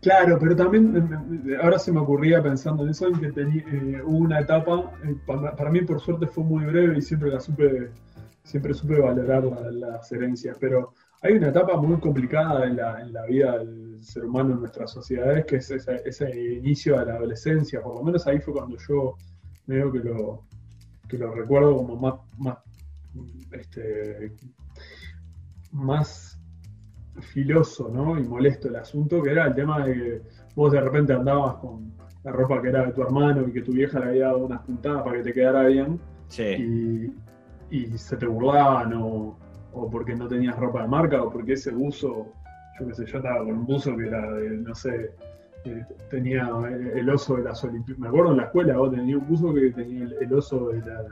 Claro, 0.00 0.38
pero 0.40 0.56
también 0.56 0.96
eh, 0.96 1.50
eh, 1.52 1.56
ahora 1.62 1.78
se 1.78 1.92
me 1.92 2.00
ocurría 2.00 2.42
pensando 2.42 2.84
en 2.84 2.90
eso, 2.90 3.06
en 3.08 3.20
que 3.20 3.30
tení- 3.32 3.64
eh, 3.70 4.00
hubo 4.04 4.16
una 4.18 4.40
etapa, 4.40 4.90
eh, 5.04 5.14
para, 5.26 5.54
para 5.54 5.70
mí 5.70 5.82
por 5.82 6.00
suerte 6.00 6.26
fue 6.26 6.42
muy 6.42 6.64
breve 6.64 6.96
y 6.98 7.02
siempre 7.02 7.30
la 7.30 7.38
supe, 7.38 7.90
siempre 8.50 8.74
supe 8.74 8.98
valorar 9.00 9.44
la- 9.44 9.70
las 9.70 10.12
herencias, 10.12 10.56
pero 10.60 10.92
hay 11.22 11.34
una 11.34 11.48
etapa 11.48 11.76
muy 11.76 11.98
complicada 12.00 12.66
en 12.66 12.76
la, 12.76 13.00
en 13.00 13.12
la 13.12 13.24
vida 13.26 13.58
del 13.58 14.02
ser 14.02 14.24
humano 14.24 14.54
en 14.54 14.60
nuestras 14.60 14.90
sociedades, 14.90 15.44
que 15.46 15.56
es 15.56 15.70
ese, 15.70 16.02
ese 16.04 16.54
inicio 16.54 16.98
de 16.98 17.06
la 17.06 17.14
adolescencia, 17.14 17.80
por 17.82 17.94
lo 17.96 18.02
menos 18.02 18.26
ahí 18.26 18.38
fue 18.40 18.54
cuando 18.54 18.76
yo 18.88 19.14
veo 19.66 19.92
que 19.92 19.98
lo, 20.00 20.46
que 21.08 21.18
lo 21.18 21.32
recuerdo 21.34 21.76
como 21.76 21.96
más, 21.96 22.14
más, 22.38 22.58
este, 23.52 24.32
más 25.72 26.38
filoso 27.20 27.88
¿no? 27.88 28.18
y 28.18 28.22
molesto 28.26 28.68
el 28.68 28.76
asunto, 28.76 29.22
que 29.22 29.30
era 29.30 29.46
el 29.46 29.54
tema 29.54 29.84
de 29.84 29.92
que 29.94 30.22
vos 30.56 30.72
de 30.72 30.80
repente 30.80 31.12
andabas 31.12 31.56
con 31.56 31.92
la 32.24 32.32
ropa 32.32 32.60
que 32.62 32.68
era 32.68 32.86
de 32.86 32.92
tu 32.92 33.02
hermano 33.02 33.46
y 33.46 33.52
que 33.52 33.62
tu 33.62 33.72
vieja 33.72 33.98
le 34.00 34.06
había 34.06 34.26
dado 34.26 34.46
unas 34.46 34.62
puntadas 34.62 35.02
para 35.02 35.16
que 35.18 35.22
te 35.24 35.32
quedara 35.32 35.66
bien 35.66 36.00
Sí. 36.28 36.42
y, 36.44 37.12
y 37.70 37.86
se 37.98 38.16
te 38.16 38.26
burlaban 38.26 38.92
o, 38.94 39.36
o 39.72 39.90
porque 39.90 40.14
no 40.14 40.26
tenías 40.28 40.56
ropa 40.58 40.82
de 40.82 40.88
marca 40.88 41.22
o 41.22 41.30
porque 41.30 41.52
ese 41.54 41.70
buzo, 41.72 42.26
yo 42.78 42.86
qué 42.86 42.94
sé, 42.94 43.06
yo 43.06 43.18
andaba 43.18 43.38
con 43.44 43.52
un 43.58 43.66
buzo 43.66 43.96
que 43.96 44.06
era 44.08 44.32
de, 44.32 44.50
no 44.58 44.74
sé, 44.74 45.10
eh, 45.64 45.84
tenía 46.10 46.48
el, 46.94 47.08
oso 47.10 47.36
de 47.36 47.44
las 47.44 47.62
Olimpiadas, 47.64 47.98
me 48.00 48.08
acuerdo 48.08 48.30
en 48.32 48.36
la 48.38 48.44
escuela 48.44 48.76
vos 48.78 48.90
tenías 48.94 49.18
un 49.20 49.28
buzo 49.28 49.52
que 49.54 49.70
tenía 49.70 50.04
el, 50.04 50.16
el 50.20 50.32
oso 50.32 50.68
de, 50.70 50.80
la- 50.80 51.04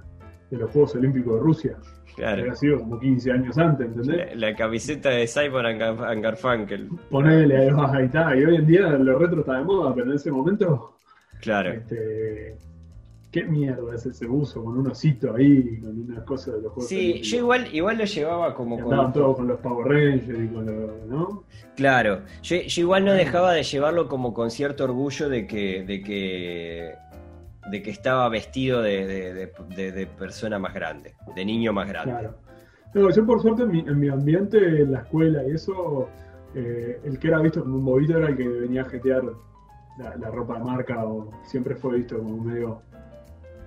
de 0.50 0.56
los 0.56 0.70
Juegos 0.70 0.94
Olímpicos 0.94 1.34
de 1.34 1.40
Rusia, 1.40 1.76
Claro. 2.16 2.40
había 2.40 2.54
sido 2.56 2.78
como 2.80 2.98
15 2.98 3.30
años 3.30 3.56
antes, 3.58 3.86
¿entendés? 3.86 4.34
La, 4.36 4.48
la 4.48 4.56
camiseta 4.56 5.10
de 5.10 5.26
Simon 5.26 5.66
and 5.66 5.80
Gar- 5.80 6.10
and 6.10 6.22
Garfunkel. 6.22 6.88
Ponele 7.10 7.56
ahí 7.58 8.04
está. 8.06 8.34
Y 8.36 8.44
hoy 8.44 8.56
en 8.56 8.66
día 8.66 8.88
lo 8.88 9.18
retro 9.18 9.40
está 9.40 9.58
de 9.58 9.64
moda, 9.64 9.94
pero 9.94 10.06
en 10.08 10.16
ese 10.16 10.32
momento, 10.32 10.96
Claro. 11.42 11.70
este, 11.70 12.56
¿qué 13.30 13.44
mierda 13.44 13.94
es 13.94 14.06
ese 14.06 14.26
buzo 14.26 14.64
con 14.64 14.78
un 14.78 14.90
osito 14.90 15.34
ahí, 15.34 15.78
con 15.80 16.00
una 16.10 16.24
cosa 16.24 16.52
de 16.52 16.62
los 16.62 16.72
juegos? 16.72 16.88
Sí, 16.88 17.20
yo 17.22 17.38
igual, 17.38 17.68
igual 17.74 17.98
lo 17.98 18.04
llevaba 18.04 18.54
como 18.54 18.76
con... 18.76 18.92
Andaban 18.92 19.12
todos 19.12 19.36
con 19.36 19.48
los 19.48 19.60
Power 19.60 19.86
Rangers 19.86 20.38
y 20.44 20.48
con 20.48 20.66
los, 20.66 21.06
¿no? 21.08 21.44
Claro, 21.76 22.22
yo, 22.42 22.56
yo 22.56 22.82
igual 22.82 23.04
no 23.04 23.12
dejaba 23.12 23.52
de 23.52 23.62
llevarlo 23.62 24.08
como 24.08 24.32
con 24.34 24.50
cierto 24.50 24.84
orgullo 24.84 25.28
de 25.28 25.46
que, 25.46 25.84
de 25.84 26.02
que, 26.02 26.94
de 27.70 27.82
que 27.82 27.90
estaba 27.90 28.28
vestido 28.28 28.80
de, 28.82 29.06
de- 29.06 29.34
de- 29.34 29.52
de- 29.76 29.92
de 29.92 30.06
persona 30.06 30.58
más 30.58 30.72
grande, 30.74 31.14
de 31.36 31.44
niño 31.44 31.72
más 31.72 31.88
grande. 31.88 32.12
Claro. 32.12 32.34
No, 32.94 33.10
yo 33.10 33.26
por 33.26 33.42
suerte 33.42 33.64
en 33.64 33.70
mi, 33.70 33.80
en 33.80 34.00
mi 34.00 34.08
ambiente, 34.08 34.56
en 34.58 34.92
la 34.92 35.00
escuela 35.00 35.42
y 35.46 35.50
eso, 35.52 36.08
eh, 36.54 36.98
el 37.04 37.18
que 37.18 37.28
era 37.28 37.38
visto 37.40 37.62
como 37.62 37.76
un 37.76 37.84
bobito 37.84 38.16
era 38.16 38.28
el 38.28 38.36
que 38.36 38.48
venía 38.48 38.80
a 38.80 38.84
jetear 38.86 39.22
la, 39.98 40.16
la 40.16 40.30
ropa 40.30 40.58
de 40.58 40.64
marca 40.64 41.04
o 41.04 41.30
siempre 41.44 41.76
fue 41.76 41.96
visto 41.98 42.16
como 42.18 42.42
medio, 42.42 42.80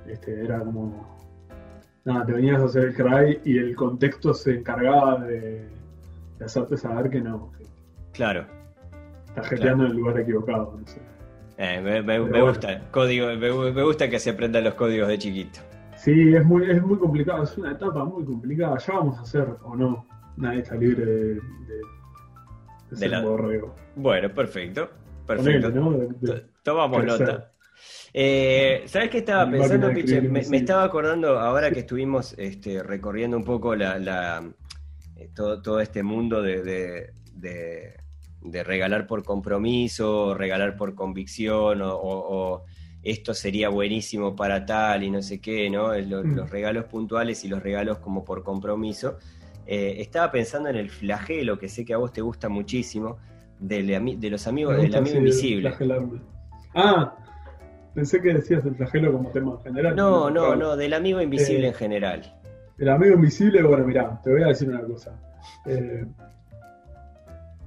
este, 0.07 0.43
era 0.43 0.59
como, 0.59 1.17
nada, 2.05 2.25
te 2.25 2.33
venías 2.33 2.61
a 2.61 2.65
hacer 2.65 2.85
el 2.85 2.95
cry 2.95 3.39
y 3.45 3.57
el 3.57 3.75
contexto 3.75 4.33
se 4.33 4.55
encargaba 4.55 5.19
de, 5.19 5.67
de 6.39 6.45
hacerte 6.45 6.77
saber 6.77 7.09
que 7.09 7.21
no, 7.21 7.51
que 7.57 7.65
Claro. 8.13 8.45
estás 9.27 9.47
jeteando 9.47 9.85
en 9.85 9.91
el 9.91 9.97
lugar 9.97 10.19
equivocado, 10.19 10.77
no 10.79 10.87
sé. 10.87 11.01
Eh, 11.57 11.79
me, 11.81 12.01
me- 12.01 12.19
me 12.19 12.29
bueno. 12.29 12.47
gusta. 12.47 12.81
Código, 12.91 13.27
me, 13.27 13.71
me 13.71 13.83
gusta 13.83 14.09
que 14.09 14.19
se 14.19 14.31
aprendan 14.31 14.63
los 14.63 14.73
códigos 14.73 15.07
de 15.07 15.17
chiquito. 15.19 15.59
Sí, 15.95 16.33
es 16.35 16.43
muy, 16.43 16.69
es 16.69 16.81
muy 16.81 16.97
complicado, 16.97 17.43
es 17.43 17.55
una 17.57 17.73
etapa 17.73 18.03
muy 18.03 18.25
complicada. 18.25 18.77
Ya 18.79 18.93
vamos 18.93 19.19
a 19.19 19.21
hacer 19.21 19.47
o 19.63 19.75
no, 19.75 20.05
nadie 20.37 20.61
está 20.61 20.75
libre 20.75 21.05
de, 21.05 21.23
de, 21.35 21.39
de 22.89 22.95
ser 22.95 23.11
la- 23.11 23.21
borrego. 23.21 23.75
Bueno, 23.95 24.29
perfecto. 24.33 24.89
Perfecto. 25.27 25.69
¿no? 25.69 25.91
De- 25.91 26.07
de- 26.19 26.45
Tomamos 26.63 27.05
nota. 27.05 27.50
Eh, 28.13 28.83
¿Sabes 28.87 29.09
qué 29.09 29.19
estaba 29.19 29.45
pensando, 29.49 29.87
Piche? 29.93 30.21
Me, 30.21 30.39
estaba 30.57 30.83
acordando 30.83 31.39
ahora 31.39 31.71
que 31.71 31.79
estuvimos 31.79 32.33
este, 32.37 32.83
recorriendo 32.83 33.37
un 33.37 33.43
poco 33.45 33.75
la, 33.75 33.97
la- 33.99 34.43
eh, 35.15 35.29
todo, 35.33 35.61
todo 35.61 35.79
este 35.79 36.03
mundo 36.03 36.41
de, 36.41 36.61
de- 36.61 37.13
de- 37.33 37.93
de 38.41 38.63
regalar 38.63 39.05
por 39.07 39.23
compromiso, 39.23 40.33
regalar 40.33 40.75
por 40.75 40.95
convicción, 40.95 41.81
o, 41.81 41.95
o- 41.95 42.35
o 42.55 42.65
esto 43.03 43.33
sería 43.33 43.69
buenísimo 43.69 44.35
para 44.35 44.65
tal 44.65 45.03
y 45.03 45.09
no 45.11 45.21
sé 45.21 45.39
qué, 45.39 45.69
¿no? 45.69 45.93
Lo- 45.95 46.23
Mm. 46.23 46.35
Los 46.35 46.49
regalos 46.49 46.85
puntuales 46.85 47.43
y 47.45 47.47
los 47.47 47.61
regalos 47.63 47.99
como 47.99 48.25
por 48.25 48.43
compromiso. 48.43 49.17
Eh, 49.65 49.95
estaba 49.99 50.31
pensando 50.31 50.69
en 50.69 50.75
el 50.75 50.89
flagelo, 50.89 51.57
que 51.57 51.69
sé 51.69 51.85
que 51.85 51.93
a 51.93 51.97
vos 51.97 52.11
te 52.11 52.21
gusta 52.21 52.49
muchísimo, 52.49 53.17
de 53.59 53.83
los 54.29 54.47
amigos, 54.47 54.75
del 54.81 54.95
amigo 54.95 55.17
invisible. 55.17 55.69
flagelarme. 55.69 56.19
Ah, 56.73 57.15
pensé 57.93 58.21
que 58.21 58.33
decías 58.33 58.65
el 58.65 58.75
flagelo 58.75 59.11
como 59.11 59.29
tema 59.29 59.57
general. 59.63 59.95
No, 59.95 60.29
no, 60.29 60.55
no, 60.55 60.75
del 60.75 60.93
amigo 60.93 61.21
invisible 61.21 61.67
Eh, 61.67 61.69
en 61.69 61.73
general. 61.73 62.35
El 62.77 62.89
amigo 62.89 63.15
invisible, 63.15 63.61
bueno, 63.63 63.85
mirá, 63.85 64.19
te 64.23 64.31
voy 64.31 64.43
a 64.43 64.47
decir 64.47 64.69
una 64.69 64.81
cosa. 64.81 65.19
Eh, 65.65 66.05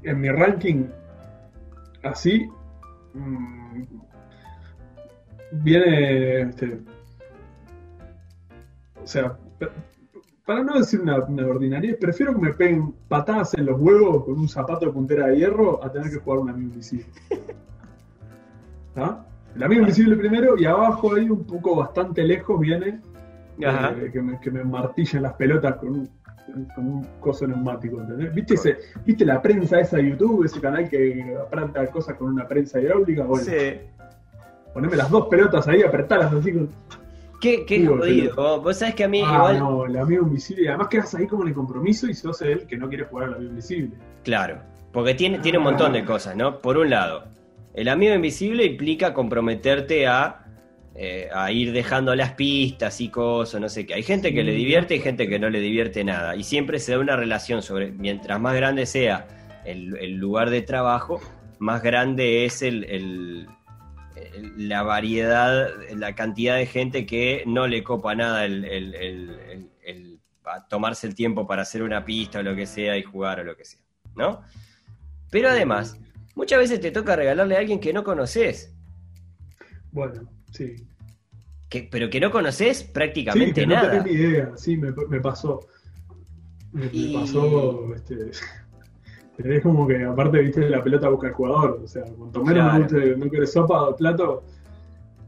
en 0.03 0.21
mi 0.21 0.29
ranking, 0.29 0.87
así, 2.03 2.49
mm, 3.15 3.83
viene, 5.53 6.41
este, 6.43 6.81
o 9.03 9.07
sea, 9.07 9.37
para 10.45 10.63
no 10.63 10.79
decir 10.79 11.01
una, 11.01 11.25
una 11.25 11.47
ordinaria, 11.47 11.97
prefiero 11.99 12.35
que 12.35 12.41
me 12.41 12.53
peguen 12.53 12.93
patadas 13.09 13.55
en 13.55 13.67
los 13.67 13.81
huevos 13.81 14.25
con 14.25 14.39
un 14.39 14.49
zapato 14.49 14.87
de 14.87 14.93
puntera 14.93 15.29
de 15.29 15.39
hierro 15.39 15.83
a 15.83 15.91
tener 15.91 16.11
que 16.11 16.19
jugar 16.19 16.41
un 16.41 16.51
amigo 16.51 16.71
invisible. 16.71 17.07
¿Ah? 18.97 19.25
El 19.55 19.63
amigo 19.63 19.83
invisible 19.83 20.17
primero 20.17 20.59
y 20.59 20.65
abajo 20.65 21.15
ahí 21.15 21.29
un 21.31 21.45
poco 21.45 21.77
bastante 21.77 22.25
lejos 22.25 22.59
viene 22.61 23.01
Ajá. 23.65 23.93
eh, 23.93 24.11
que, 24.13 24.21
me, 24.21 24.41
que 24.41 24.51
me 24.51 24.65
martillen 24.65 25.23
las 25.23 25.35
pelotas 25.35 25.77
con 25.77 25.91
un, 25.91 26.11
con 26.75 26.87
un 26.89 27.05
coso 27.21 27.47
neumático, 27.47 28.01
¿entendés? 28.01 28.35
¿Viste, 28.35 28.55
ese, 28.55 28.79
¿Viste 29.07 29.25
la 29.25 29.41
prensa 29.41 29.79
esa 29.81 29.99
de 29.99 30.11
YouTube, 30.11 30.45
ese 30.45 30.61
canal 30.61 30.89
que 30.89 31.37
apranta 31.41 31.87
cosas 31.89 32.17
con 32.17 32.29
una 32.33 32.47
prensa 32.49 32.81
hidráulica? 32.81 33.25
Bueno, 33.25 33.45
Sí. 33.45 33.79
poneme 34.73 34.97
las 34.97 35.09
dos 35.11 35.27
pelotas 35.29 35.69
ahí, 35.69 35.83
apretalas 35.83 36.33
así 36.33 36.53
con... 36.53 36.69
Qué, 37.41 37.65
qué 37.67 37.79
Digo, 37.81 37.99
jodido. 37.99 38.35
pero- 38.35 38.61
Vos- 38.63 38.79
sabés 38.79 38.95
que 38.95 39.05
a 39.05 39.09
mí 39.09 39.23
ah, 39.25 39.35
igual. 39.35 39.59
no, 39.59 39.85
el 39.87 39.97
amigo 39.99 40.23
invisible. 40.27 40.65
Y 40.65 40.67
además 40.69 40.89
quedas 40.89 41.15
ahí 41.15 41.27
como 41.27 41.43
en 41.43 41.49
el 41.51 41.55
compromiso 41.55 42.07
y 42.09 42.15
sos 42.15 42.41
él 42.43 42.67
que 42.67 42.77
no 42.79 42.89
quiere 42.89 43.05
jugar 43.05 43.29
al 43.29 43.35
amigo 43.35 43.51
invisible. 43.51 43.91
Claro. 44.25 44.59
Porque 44.93 45.15
tiene, 45.15 45.41
tiene 45.41 45.59
un 45.59 45.65
montón 45.65 45.93
de 45.93 46.05
cosas, 46.05 46.35
¿no? 46.37 46.59
Por 46.61 46.79
un 46.79 46.89
lado, 46.89 47.25
el 47.75 47.89
amigo 47.89 48.15
invisible 48.15 48.65
implica 48.65 49.13
comprometerte 49.13 50.07
a, 50.07 50.45
eh, 50.95 51.29
a 51.35 51.51
ir 51.51 51.73
dejando 51.73 52.15
las 52.15 52.33
pistas 52.33 53.01
y 53.01 53.09
cosas, 53.09 53.61
no 53.61 53.69
sé 53.69 53.85
qué. 53.85 53.95
Hay 53.95 54.03
gente 54.03 54.33
que 54.33 54.45
le 54.45 54.53
divierte 54.53 54.95
y 54.97 55.01
gente 55.01 55.29
que 55.29 55.39
no 55.39 55.51
le 55.51 55.61
divierte 55.61 56.05
nada. 56.05 56.37
Y 56.37 56.45
siempre 56.45 56.79
se 56.79 56.93
da 56.93 56.99
una 57.01 57.17
relación 57.17 57.63
sobre. 57.63 57.91
Mientras 57.91 58.41
más 58.41 58.55
grande 58.55 58.87
sea 58.87 59.27
el, 59.65 59.97
el 59.99 60.15
lugar 60.15 60.51
de 60.51 60.63
trabajo, 60.63 61.21
más 61.59 61.83
grande 61.83 62.45
es 62.45 62.63
el, 62.63 62.85
el- 62.85 63.47
el- 64.17 64.69
la 64.69 64.83
variedad, 64.83 65.69
la 65.97 66.15
cantidad 66.15 66.57
de 66.57 66.67
gente 66.67 67.07
que 67.07 67.43
no 67.47 67.67
le 67.67 67.83
copa 67.83 68.15
nada 68.15 68.45
el, 68.45 68.65
el- 68.65 70.21
tomarse 70.69 71.07
el 71.07 71.15
tiempo 71.15 71.47
para 71.47 71.63
hacer 71.63 71.83
una 71.83 72.05
pista 72.05 72.41
o 72.41 72.43
lo 72.43 72.55
que 72.55 72.67
sea 72.67 72.97
y 72.97 73.03
jugar 73.03 73.41
o 73.41 73.45
lo 73.45 73.57
que 73.57 73.65
sea, 73.65 73.81
¿no? 74.15 74.43
Pero 75.31 75.49
además, 75.49 75.99
muchas 76.35 76.59
veces 76.59 76.81
te 76.81 76.91
toca 76.91 77.17
regalarle 77.17 77.57
a 77.57 77.61
alguien 77.61 77.81
que 77.81 77.93
no 77.93 78.05
conoces, 78.05 78.75
Bueno, 79.93 80.29
sí. 80.53 80.77
que, 81.69 81.89
pero 81.91 82.11
que 82.11 82.21
no 82.21 82.31
conoces 82.31 82.79
Sí, 82.79 82.91
prácticamente 82.93 83.61
que 83.63 83.67
no 83.67 83.75
nada. 83.75 83.91
tenés 83.91 84.05
ni 84.07 84.13
idea. 84.13 84.53
Sí, 84.57 84.77
me, 84.77 84.93
me 85.09 85.21
pasó. 85.21 85.61
Me, 86.73 86.89
pasó, 87.13 87.95
este... 87.95 88.31
Es 89.39 89.63
como 89.65 89.89
que 89.89 90.05
aparte, 90.05 90.39
viste, 90.39 90.69
la 90.71 90.81
pelota 90.83 91.09
busca 91.09 91.27
el 91.27 91.33
jugador. 91.33 91.81
O 91.83 91.89
sea, 91.89 92.05
cuanto 92.05 92.45
menos 92.45 92.89
Claro. 92.89 93.17
no 93.17 93.29
querés 93.31 93.53
sopa 93.53 93.83
o 93.89 93.97
plato, 93.97 94.45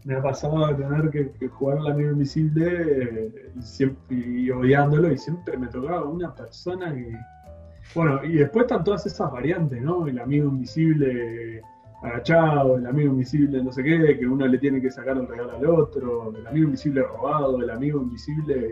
me 0.04 0.14
ha 0.14 0.22
pasado 0.22 0.64
de 0.68 0.74
tener 0.74 1.11
que, 1.11 1.32
que 1.32 1.48
jugar 1.48 1.78
al 1.78 1.88
amigo 1.88 2.12
invisible 2.12 2.68
eh, 2.86 3.52
y, 3.57 3.62
siempre, 3.62 4.16
y 4.16 4.48
odiándolo. 4.52 5.12
Y 5.12 5.18
siempre 5.18 5.59
me 5.59 5.66
tocaba 5.66 6.04
una 6.04 6.32
persona 6.32 6.94
que. 6.94 7.12
Bueno, 7.95 8.24
y 8.24 8.34
después 8.34 8.64
están 8.64 8.84
todas 8.84 9.07
esas 9.07 9.30
variantes, 9.32 9.80
¿no? 9.80 10.07
El 10.07 10.18
amigo 10.18 10.49
invisible 10.49 11.62
agachado, 12.03 12.76
el 12.76 12.87
amigo 12.87 13.11
invisible 13.12 13.62
no 13.62 13.72
sé 13.72 13.82
qué, 13.82 14.18
que 14.18 14.26
uno 14.26 14.47
le 14.47 14.59
tiene 14.59 14.80
que 14.82 14.91
sacar 14.91 15.16
el 15.16 15.26
regalo 15.26 15.57
al 15.57 15.66
otro, 15.66 16.34
el 16.37 16.47
amigo 16.47 16.66
invisible 16.66 17.03
robado, 17.03 17.61
el 17.62 17.70
amigo 17.70 18.03
invisible 18.03 18.70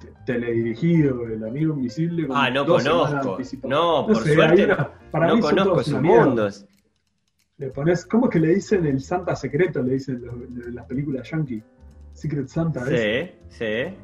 te- 0.00 0.12
teledirigido, 0.24 1.26
el 1.26 1.44
amigo 1.44 1.74
invisible. 1.74 2.26
con 2.26 2.36
Ah, 2.36 2.50
no 2.50 2.64
conozco. 2.66 3.36
No, 3.68 4.06
por 4.06 4.22
sé, 4.24 4.34
suerte 4.34 4.64
una- 4.64 4.90
para 5.10 5.26
no 5.26 5.36
mí 5.36 5.42
son 5.42 5.50
conozco 5.50 5.72
todos 5.72 5.86
sus 5.86 5.94
mundos. 6.02 6.66
Le 7.58 7.70
pones, 7.70 8.04
¿cómo 8.06 8.26
es 8.26 8.30
que 8.32 8.40
le 8.40 8.48
dicen 8.54 8.84
el 8.86 9.00
Santa 9.00 9.34
secreto? 9.36 9.82
Le 9.82 9.92
dicen 9.94 10.22
las 10.74 10.86
películas 10.86 11.30
yankee. 11.30 11.62
Secret 12.12 12.48
Santa, 12.48 12.82
¿ves? 12.84 13.00
Sí, 13.48 13.64
sí. 13.64 13.94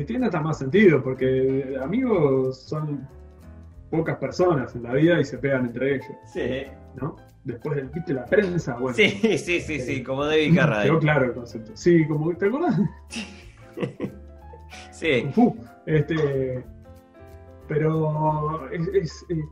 Que 0.00 0.06
tiene 0.06 0.24
hasta 0.24 0.40
más 0.40 0.56
sentido, 0.56 1.02
porque 1.02 1.76
amigos 1.82 2.58
son 2.62 3.06
pocas 3.90 4.16
personas 4.16 4.74
en 4.74 4.84
la 4.84 4.94
vida 4.94 5.20
y 5.20 5.24
se 5.26 5.36
pegan 5.36 5.66
entre 5.66 5.96
ellos, 5.96 6.06
Sí. 6.32 6.62
¿no? 6.98 7.16
Después 7.44 7.76
del, 7.76 7.88
viste, 7.88 8.14
la 8.14 8.24
prensa, 8.24 8.78
bueno. 8.78 8.96
Sí, 8.96 9.10
sí, 9.36 9.60
sí, 9.60 9.78
sí, 9.78 10.02
como 10.02 10.24
David 10.24 10.46
Quedó 10.54 10.56
Carradine. 10.62 10.98
claro 11.00 11.24
el 11.26 11.32
concepto. 11.34 11.72
Sí, 11.74 12.06
como, 12.08 12.34
¿te 12.34 12.46
acuerdas? 12.46 12.80
Sí, 14.90 15.28
Fu. 15.34 15.54
Este, 15.84 16.64
pero 17.68 18.70
es, 18.70 18.88
es, 18.94 19.26
eh, 19.28 19.42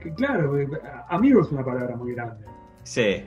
que 0.00 0.14
claro, 0.14 0.58
eh, 0.58 0.66
amigo 1.10 1.42
es 1.42 1.52
una 1.52 1.62
palabra 1.62 1.94
muy 1.94 2.14
grande. 2.14 2.46
sí. 2.84 3.26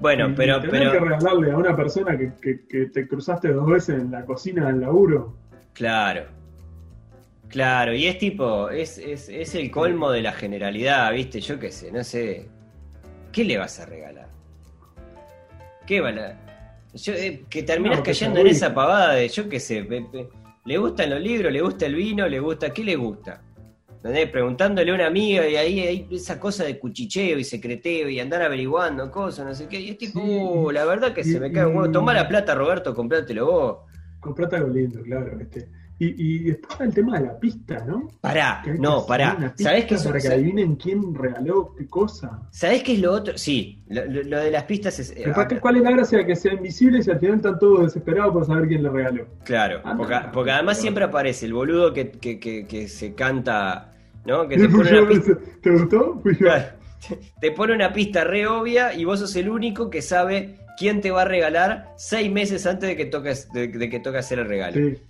Bueno, 0.00 0.28
Y 0.28 0.34
pero, 0.34 0.60
tener 0.60 0.90
que 0.90 0.98
regalarle 0.98 1.52
a 1.52 1.56
una 1.56 1.74
persona 1.76 2.18
que, 2.18 2.32
que- 2.42 2.66
que 2.66 2.86
te 2.86 3.06
cruzaste 3.06 3.52
dos 3.52 3.66
veces 3.66 4.00
en 4.02 4.10
la 4.10 4.24
cocina 4.24 4.66
del 4.66 4.80
laburo. 4.80 5.34
Claro. 5.74 6.24
Claro, 7.48 7.92
y 7.94 8.06
es 8.06 8.18
tipo, 8.18 8.68
es, 8.70 8.98
es, 8.98 9.28
es 9.28 9.54
el 9.54 9.70
colmo 9.70 10.10
de 10.10 10.22
la 10.22 10.32
generalidad, 10.32 11.12
¿viste? 11.12 11.40
Yo 11.40 11.58
qué 11.60 11.70
sé, 11.70 11.92
no 11.92 12.02
sé. 12.02 12.48
¿Qué 13.30 13.44
le 13.44 13.58
vas 13.58 13.78
a 13.78 13.86
regalar? 13.86 14.28
¿Qué 15.86 16.00
van 16.00 16.18
a.? 16.18 16.40
Yo, 16.94 17.12
eh, 17.12 17.44
que 17.50 17.62
No, 17.78 18.02
que 18.02 18.02
cayendo 18.10 18.40
en 18.40 18.46
esa 18.48 18.74
pavada 18.74 19.14
de, 19.14 19.28
yo 19.28 19.48
qué 19.48 19.60
sé, 19.60 19.84
pe- 19.84 20.06
pe- 20.10 20.28
le 20.64 20.78
gustan 20.78 21.10
los 21.10 21.20
libros, 21.20 21.52
le 21.52 21.60
gusta 21.60 21.86
el 21.86 21.94
vino, 21.94 22.26
le 22.26 22.40
gusta. 22.40 22.70
¿Qué 22.72 22.82
le 22.82 22.96
gusta? 22.96 23.42
¿Entendés? 23.96 24.30
Preguntándole 24.30 24.90
a 24.90 24.94
una 24.94 25.06
amiga 25.06 25.46
y 25.46 25.56
ahí 25.56 25.80
hay 25.80 26.08
esa 26.10 26.40
cosa 26.40 26.64
de 26.64 26.78
cuchicheo 26.78 27.38
y 27.38 27.44
secreteo 27.44 28.08
y 28.08 28.20
andar 28.20 28.42
averiguando 28.42 29.10
cosas, 29.10 29.46
no 29.46 29.54
sé 29.54 29.66
qué. 29.68 29.80
Y 29.80 29.90
es 29.90 29.98
tipo, 29.98 30.20
Sí. 30.20 30.26
"Uh, 30.26 30.70
la 30.70 30.84
verdad 30.84 31.12
que 31.12 31.22
se 31.24 31.38
me 31.40 31.52
cae 31.52 31.66
un 31.66 31.76
huevo. 31.76 31.92
Tomá 31.92 32.14
la 32.14 32.26
plata, 32.28 32.54
Roberto, 32.54 32.94
comprátelo 32.94 33.46
vos. 33.46 33.76
Comprate 34.24 34.56
algo 34.56 34.68
lindo, 34.70 35.00
claro. 35.02 35.38
Este. 35.40 35.68
Y, 35.96 36.06
y 36.18 36.38
después 36.46 36.72
está 36.72 36.84
el 36.84 36.92
tema 36.92 37.20
de 37.20 37.26
la 37.26 37.38
pista, 37.38 37.84
¿no? 37.86 38.08
Pará, 38.20 38.62
Que 38.64 38.70
hay 38.70 38.76
que 38.76 38.82
no, 38.82 39.06
pará. 39.06 39.54
¿Sabés 39.56 39.84
qué, 39.84 39.94
Para 39.96 40.18
que 40.18 40.26
adivinen 40.26 40.74
quién 40.74 41.14
regaló 41.14 41.72
qué 41.78 41.86
cosa. 41.86 42.40
¿Sabés 42.50 42.82
qué 42.82 42.94
es 42.94 42.98
lo 43.00 43.12
otro? 43.12 43.38
Sí, 43.38 43.84
lo, 43.86 44.04
lo- 44.06 44.22
lo 44.24 44.40
de 44.40 44.50
las 44.50 44.64
pistas 44.64 44.98
es. 44.98 45.12
eh, 45.16 45.32
¿Cuál 45.60 45.76
es 45.76 45.82
la 45.82 45.92
gracia 45.92 46.18
de 46.18 46.26
que 46.26 46.34
sea 46.34 46.52
invisible 46.52 47.00
si 47.00 47.12
al 47.12 47.20
final 47.20 47.36
están 47.36 47.60
todos 47.60 47.82
desesperados 47.84 48.32
por 48.32 48.44
saber 48.44 48.66
quién 48.66 48.82
le 48.82 48.90
regaló? 48.90 49.26
Claro, 49.44 49.82
Ah, 49.84 49.94
porque, 49.96 50.14
no. 50.14 50.32
porque 50.32 50.50
además 50.50 50.80
siempre 50.80 51.04
aparece 51.04 51.46
el 51.46 51.52
boludo 51.54 51.92
que, 51.92 52.10
que, 52.10 52.88
se 52.88 53.14
canta, 53.14 53.92
¿no? 54.26 54.48
Que 54.48 54.58
¿Fui 54.58 54.66
te 54.66 54.74
pone 54.74 54.90
yo 54.90 54.98
una 55.02 55.08
pista. 55.10 55.32
ese? 55.32 55.40
¿Te 55.62 55.70
gustó? 55.70 56.20
Fui 56.24 56.32
yo. 56.32 56.38
Claro, 56.40 56.64
te 57.40 57.52
pone 57.52 57.72
una 57.72 57.92
pista 57.92 58.24
re 58.24 58.48
obvia 58.48 58.94
y 58.94 59.04
vos 59.04 59.20
sos 59.20 59.36
el 59.36 59.48
único 59.48 59.90
que 59.90 60.02
sabe 60.02 60.58
quién 60.76 61.00
te 61.00 61.10
va 61.10 61.22
a 61.22 61.24
regalar 61.26 61.92
seis 61.96 62.30
meses 62.30 62.66
antes 62.66 62.88
de 62.88 62.96
que 62.96 63.06
toques, 63.06 63.50
de, 63.52 63.68
de 63.68 63.90
que 63.90 64.00
toque 64.00 64.18
hacer 64.18 64.38
el 64.38 64.48
regalo. 64.48 64.74
Sí. 64.76 65.02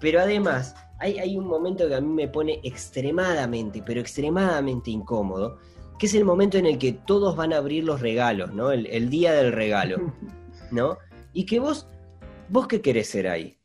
Pero 0.00 0.20
además, 0.20 0.74
hay, 0.98 1.18
hay 1.18 1.36
un 1.36 1.46
momento 1.46 1.88
que 1.88 1.94
a 1.94 2.00
mí 2.00 2.12
me 2.12 2.28
pone 2.28 2.60
extremadamente, 2.62 3.82
pero 3.84 4.00
extremadamente 4.00 4.90
incómodo, 4.90 5.58
que 5.98 6.06
es 6.06 6.14
el 6.14 6.24
momento 6.24 6.58
en 6.58 6.66
el 6.66 6.78
que 6.78 6.92
todos 6.92 7.36
van 7.36 7.52
a 7.52 7.56
abrir 7.58 7.84
los 7.84 8.00
regalos, 8.00 8.52
¿no? 8.52 8.70
El, 8.72 8.86
el 8.86 9.08
día 9.08 9.32
del 9.32 9.52
regalo, 9.52 10.12
¿no? 10.70 10.98
Y 11.32 11.44
que 11.46 11.58
vos, 11.60 11.86
vos 12.48 12.66
qué 12.68 12.80
querés 12.80 13.08
ser 13.08 13.28
ahí? 13.28 13.56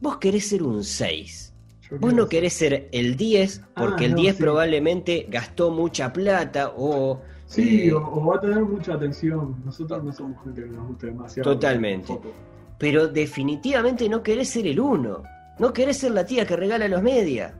Vos 0.00 0.18
querés 0.18 0.48
ser 0.48 0.62
un 0.62 0.82
6. 0.84 1.54
Yo 1.90 1.98
Vos 1.98 2.14
no 2.14 2.28
querés 2.28 2.52
ser 2.52 2.88
el 2.92 3.16
10 3.16 3.62
porque 3.74 4.04
Ah, 4.04 4.06
el 4.06 4.14
no, 4.14 4.20
10 4.20 4.36
sí. 4.36 4.42
probablemente 4.42 5.26
gastó 5.28 5.70
mucha 5.70 6.12
plata 6.12 6.72
o... 6.76 7.20
Sí, 7.50 7.88
eh, 7.88 7.92
o, 7.92 7.98
o 7.98 8.26
va 8.26 8.36
a 8.36 8.40
tener 8.40 8.60
mucha 8.62 8.94
atención. 8.94 9.56
Nosotros 9.64 10.04
no 10.04 10.12
somos 10.12 10.42
gente 10.44 10.62
que 10.62 10.68
nos 10.68 10.86
guste 10.86 11.06
demasiado. 11.06 11.52
Totalmente. 11.52 12.16
Pero 12.78 13.08
definitivamente 13.08 14.08
no 14.08 14.22
querés 14.22 14.50
ser 14.50 14.66
el 14.68 14.78
1. 14.78 15.22
No 15.58 15.72
querés 15.72 15.98
ser 15.98 16.12
la 16.12 16.24
tía 16.24 16.46
que 16.46 16.54
regala 16.56 16.86
los 16.86 17.02
medias. 17.02 17.52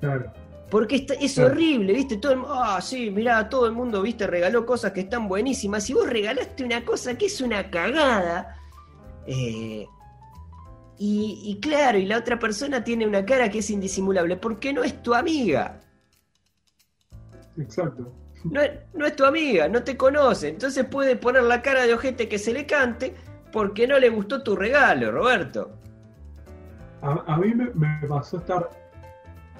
Claro. 0.00 0.32
Porque 0.70 0.96
está- 0.96 1.14
es 1.14 1.34
Claro. 1.34 1.50
horrible, 1.52 1.92
¿viste? 1.92 2.16
Todo 2.16 2.32
el, 2.32 2.40
ah, 2.48 2.80
sí, 2.80 3.10
mirá, 3.10 3.48
todo 3.48 3.66
el 3.66 3.72
mundo, 3.72 4.00
¿viste? 4.02 4.26
Regaló 4.26 4.64
cosas 4.64 4.92
que 4.92 5.00
están 5.00 5.28
buenísimas. 5.28 5.88
Y 5.90 5.92
vos 5.94 6.08
regalaste 6.08 6.64
una 6.64 6.84
cosa 6.84 7.16
que 7.18 7.26
es 7.26 7.40
una 7.40 7.70
cagada. 7.70 8.56
eh, 9.26 9.86
y, 10.98 11.42
y 11.44 11.60
claro, 11.60 11.98
y 11.98 12.06
la 12.06 12.16
otra 12.16 12.38
persona 12.38 12.82
tiene 12.82 13.06
una 13.06 13.24
cara 13.26 13.50
que 13.50 13.58
es 13.58 13.68
indisimulable. 13.70 14.36
Porque 14.38 14.72
no 14.72 14.82
es 14.82 15.02
tu 15.02 15.12
amiga. 15.14 15.80
Exacto. 17.58 18.12
No 18.44 18.60
es, 18.60 18.70
no 18.94 19.06
es 19.06 19.16
tu 19.16 19.24
amiga, 19.24 19.68
no 19.68 19.82
te 19.82 19.96
conoce. 19.96 20.48
Entonces 20.48 20.84
puede 20.84 21.16
poner 21.16 21.42
la 21.42 21.62
cara 21.62 21.84
de 21.86 21.94
ojete 21.94 22.28
que 22.28 22.38
se 22.38 22.52
le 22.52 22.64
cante 22.66 23.14
porque 23.52 23.86
no 23.88 23.98
le 23.98 24.08
gustó 24.08 24.42
tu 24.42 24.54
regalo, 24.56 25.10
Roberto. 25.10 25.70
A, 27.02 27.34
a 27.34 27.36
mí 27.38 27.54
me, 27.54 27.70
me 27.74 28.06
pasó 28.08 28.38
estar 28.38 28.70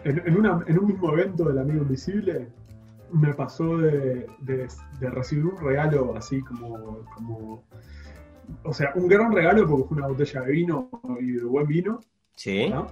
en, 0.04 0.22
en 0.26 0.36
una- 0.36 0.64
en 0.66 0.78
un 0.78 0.86
mismo 0.86 1.12
evento 1.12 1.44
del 1.44 1.58
Amigo 1.58 1.82
Invisible. 1.82 2.48
Me 3.12 3.32
pasó 3.34 3.78
de, 3.78 4.26
de- 4.40 4.68
de 5.00 5.10
recibir 5.10 5.46
un 5.46 5.56
regalo 5.60 6.16
así 6.16 6.40
como, 6.42 7.04
como. 7.14 7.64
O 8.62 8.72
sea, 8.72 8.92
un 8.94 9.08
gran 9.08 9.32
regalo 9.32 9.66
porque 9.66 9.88
fue 9.88 9.96
una 9.98 10.06
botella 10.08 10.40
de 10.42 10.52
vino 10.52 10.90
y 11.20 11.32
de 11.32 11.44
buen 11.44 11.66
vino. 11.66 12.00
Sí. 12.36 12.68
¿no? 12.68 12.86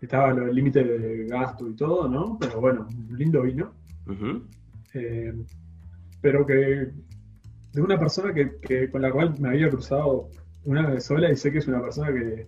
Estaba 0.00 0.30
el 0.30 0.54
límite 0.54 0.82
de 0.84 1.26
gasto 1.26 1.68
y 1.68 1.74
todo, 1.74 2.08
¿no? 2.08 2.36
Pero 2.40 2.60
bueno, 2.60 2.86
un 2.88 3.16
lindo 3.18 3.42
vino. 3.42 3.72
Ujú. 4.06 4.44
Eh, 4.94 5.32
pero 6.20 6.46
que 6.46 6.90
de 7.72 7.82
una 7.82 7.98
persona 7.98 8.32
que, 8.32 8.90
con 8.90 9.02
la 9.02 9.12
cual 9.12 9.34
me 9.38 9.50
había 9.50 9.70
cruzado 9.70 10.28
una 10.64 10.88
vez 10.90 11.04
sola 11.04 11.30
y 11.30 11.36
sé 11.36 11.52
que 11.52 11.58
es 11.58 11.68
una 11.68 11.80
persona 11.80 12.12
que 12.12 12.46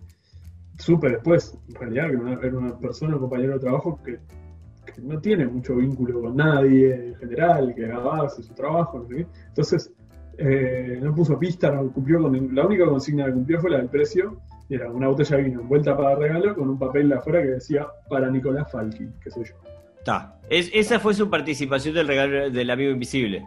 supe 0.78 1.10
después, 1.10 1.56
en 1.68 1.74
realidad, 1.74 2.08
que 2.40 2.46
era 2.46 2.58
una 2.58 2.78
persona, 2.78 3.14
un 3.14 3.20
compañero 3.20 3.54
de 3.54 3.60
trabajo 3.60 4.00
que, 4.02 4.18
no 5.02 5.20
tiene 5.20 5.46
mucho 5.46 5.76
vínculo 5.76 6.20
con 6.20 6.36
nadie 6.36 7.08
en 7.08 7.14
general, 7.14 7.74
que 7.74 7.90
hace 7.90 8.42
su 8.42 8.52
trabajo. 8.54 9.06
Entonces, 9.48 9.92
eh, 10.36 10.98
no 11.00 11.14
puso 11.14 11.38
pista, 11.38 11.70
no 11.70 11.92
cumplió 11.92 12.20
con 12.20 12.54
la 12.54 12.66
única 12.66 12.86
consigna 12.86 13.26
que 13.26 13.32
cumplió 13.32 13.60
fue 13.60 13.70
la 13.70 13.78
del 13.78 13.88
precio. 13.88 14.40
Y 14.68 14.74
era 14.74 14.90
una 14.90 15.08
botella 15.08 15.36
de 15.36 15.42
vino 15.44 15.60
envuelta 15.60 15.96
para 15.96 16.16
regalo 16.16 16.54
con 16.54 16.68
un 16.68 16.78
papel 16.78 17.12
afuera 17.12 17.40
que 17.42 17.48
decía 17.48 17.86
para 18.08 18.30
Nicolás 18.30 18.70
Falki, 18.70 19.08
que 19.22 19.30
soy 19.30 19.44
yo. 19.44 19.69
Está. 20.00 20.38
Es- 20.48 20.70
esa 20.72 20.98
fue 20.98 21.14
su 21.14 21.30
participación 21.30 21.94
del 21.94 22.08
regalo 22.08 22.50
del 22.50 22.70
amigo 22.70 22.90
invisible. 22.90 23.46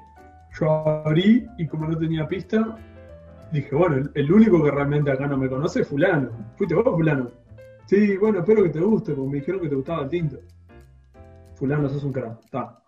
Yo 0.60 0.70
abrí 1.06 1.48
y 1.58 1.68
como 1.68 1.88
no 1.88 1.98
tenía 1.98 2.28
pista, 2.28 2.78
dije, 3.52 3.76
bueno, 3.76 4.10
el, 4.14 4.32
único 4.32 4.64
que 4.64 4.72
realmente 4.72 5.12
acá 5.12 5.28
no 5.28 5.36
me 5.36 5.50
conoce 5.50 5.82
es 5.82 5.88
fulano. 5.88 6.30
¿Fuiste 6.56 6.76
vos, 6.76 6.86
fulano? 6.86 7.32
Sí, 7.88 8.18
bueno, 8.18 8.40
espero 8.40 8.64
que 8.64 8.70
te 8.70 8.80
guste, 8.80 9.14
porque 9.14 9.30
me 9.30 9.38
dijeron 9.40 9.62
que 9.62 9.70
te 9.70 9.76
gustaba 9.76 10.04
el 10.04 10.10
tinto. 10.10 10.38
Fulano, 11.56 11.90
sos 11.90 12.04
un 12.04 12.14
crack. 12.14 12.44
Está. 12.46 12.80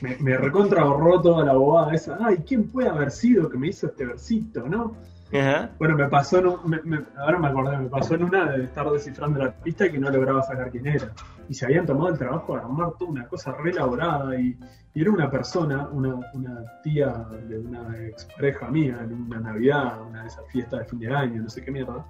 Me, 0.00 0.16
me 0.18 0.38
toda 0.38 1.44
la 1.44 1.52
bobada 1.54 1.92
esa. 1.94 2.18
Ay, 2.20 2.38
¿quién 2.46 2.68
puede 2.68 2.88
haber 2.88 3.10
sido 3.10 3.48
que 3.48 3.58
me 3.58 3.68
hizo 3.68 3.88
este 3.88 4.06
versito, 4.06 4.66
no? 4.68 4.96
Ajá. 5.32 5.70
Bueno, 5.78 5.96
me 5.96 6.08
pasó 6.08 6.38
en 6.38 6.46
un- 6.46 6.58
me- 6.66 6.82
me- 6.84 7.04
ahora 7.16 7.38
me 7.38 7.48
acordé, 7.48 7.78
me 7.78 7.88
pasó 7.88 8.14
en 8.14 8.24
una 8.24 8.50
de 8.52 8.64
estar 8.64 8.88
descifrando 8.90 9.38
la 9.38 9.50
pista 9.52 9.90
que 9.90 9.98
no 9.98 10.10
lograba 10.10 10.42
sacar 10.42 10.70
quién 10.70 10.86
era. 10.86 11.10
Y 11.48 11.54
se 11.54 11.64
habían 11.64 11.86
tomado 11.86 12.10
el 12.10 12.18
trabajo 12.18 12.54
de 12.54 12.60
armar 12.60 12.92
toda 12.98 13.10
una 13.10 13.26
cosa 13.26 13.52
re 13.52 13.70
elaborada 13.70 14.38
y, 14.38 14.56
y 14.94 15.00
era 15.00 15.10
una 15.10 15.30
persona, 15.30 15.88
una, 15.90 16.16
una 16.34 16.64
tía 16.82 17.08
de 17.48 17.58
una 17.58 17.96
expareja 18.06 18.68
mía 18.68 18.98
en 19.02 19.12
una 19.14 19.40
Navidad, 19.40 20.02
una 20.08 20.22
de 20.22 20.28
esas 20.28 20.44
fiestas 20.48 20.80
de 20.80 20.84
fin 20.86 20.98
de 21.00 21.14
año, 21.14 21.42
no 21.42 21.48
sé 21.48 21.62
qué 21.64 21.70
mierda, 21.70 22.04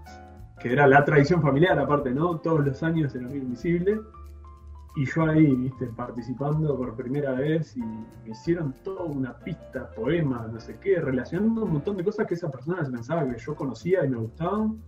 que 0.58 0.72
era 0.72 0.86
la 0.86 1.04
tradición 1.04 1.40
familiar 1.42 1.78
aparte, 1.78 2.10
¿no? 2.10 2.38
Todos 2.38 2.64
los 2.64 2.82
años 2.82 3.14
el 3.14 3.24
amigo 3.26 3.44
invisible. 3.44 4.00
Y 4.94 5.06
yo 5.06 5.24
ahí, 5.24 5.46
viste, 5.54 5.86
participando 5.86 6.76
por 6.76 6.94
primera 6.94 7.32
vez 7.32 7.76
y 7.76 7.80
me 7.80 8.30
hicieron 8.30 8.74
toda 8.84 9.04
una 9.04 9.38
pista, 9.38 9.90
poema, 9.92 10.46
no 10.52 10.60
sé 10.60 10.76
qué, 10.80 11.00
relacionando 11.00 11.64
un 11.64 11.72
montón 11.72 11.96
de 11.96 12.04
cosas 12.04 12.26
que 12.26 12.34
esa 12.34 12.50
persona 12.50 12.84
se 12.84 12.90
pensaba 12.90 13.26
que 13.26 13.38
yo 13.38 13.54
conocía 13.54 14.04
y 14.04 14.10
me 14.10 14.18
gustaban. 14.18 14.78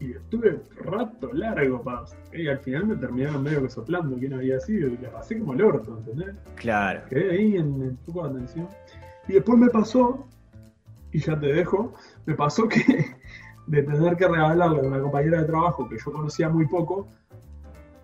Y 0.00 0.10
estuve 0.10 0.60
rato 0.76 1.32
largo 1.32 1.82
para. 1.82 2.04
Y 2.32 2.48
al 2.48 2.58
final 2.58 2.86
me 2.86 2.96
terminaron 2.96 3.44
medio 3.44 3.62
que 3.62 3.70
soplando 3.70 4.16
quién 4.16 4.34
había 4.34 4.58
sido 4.58 4.88
y 4.88 4.98
la 4.98 5.12
pasé 5.12 5.38
como 5.38 5.52
el 5.52 5.62
orto, 5.62 5.96
¿entendés? 5.98 6.34
Claro. 6.56 7.02
Quedé 7.08 7.30
ahí 7.30 7.56
en 7.56 7.80
el 7.80 7.94
poco 8.04 8.24
de 8.24 8.30
atención. 8.30 8.68
Y 9.28 9.34
después 9.34 9.56
me 9.56 9.70
pasó, 9.70 10.26
y 11.12 11.20
ya 11.20 11.38
te 11.38 11.46
dejo, 11.46 11.94
me 12.26 12.34
pasó 12.34 12.68
que 12.68 12.82
de 13.66 13.82
tener 13.82 14.16
que 14.16 14.26
regalarle 14.28 14.80
a 14.80 14.82
una 14.82 15.00
compañera 15.00 15.40
de 15.40 15.46
trabajo 15.46 15.88
que 15.88 15.96
yo 15.96 16.12
conocía 16.12 16.48
muy 16.48 16.66
poco, 16.66 17.08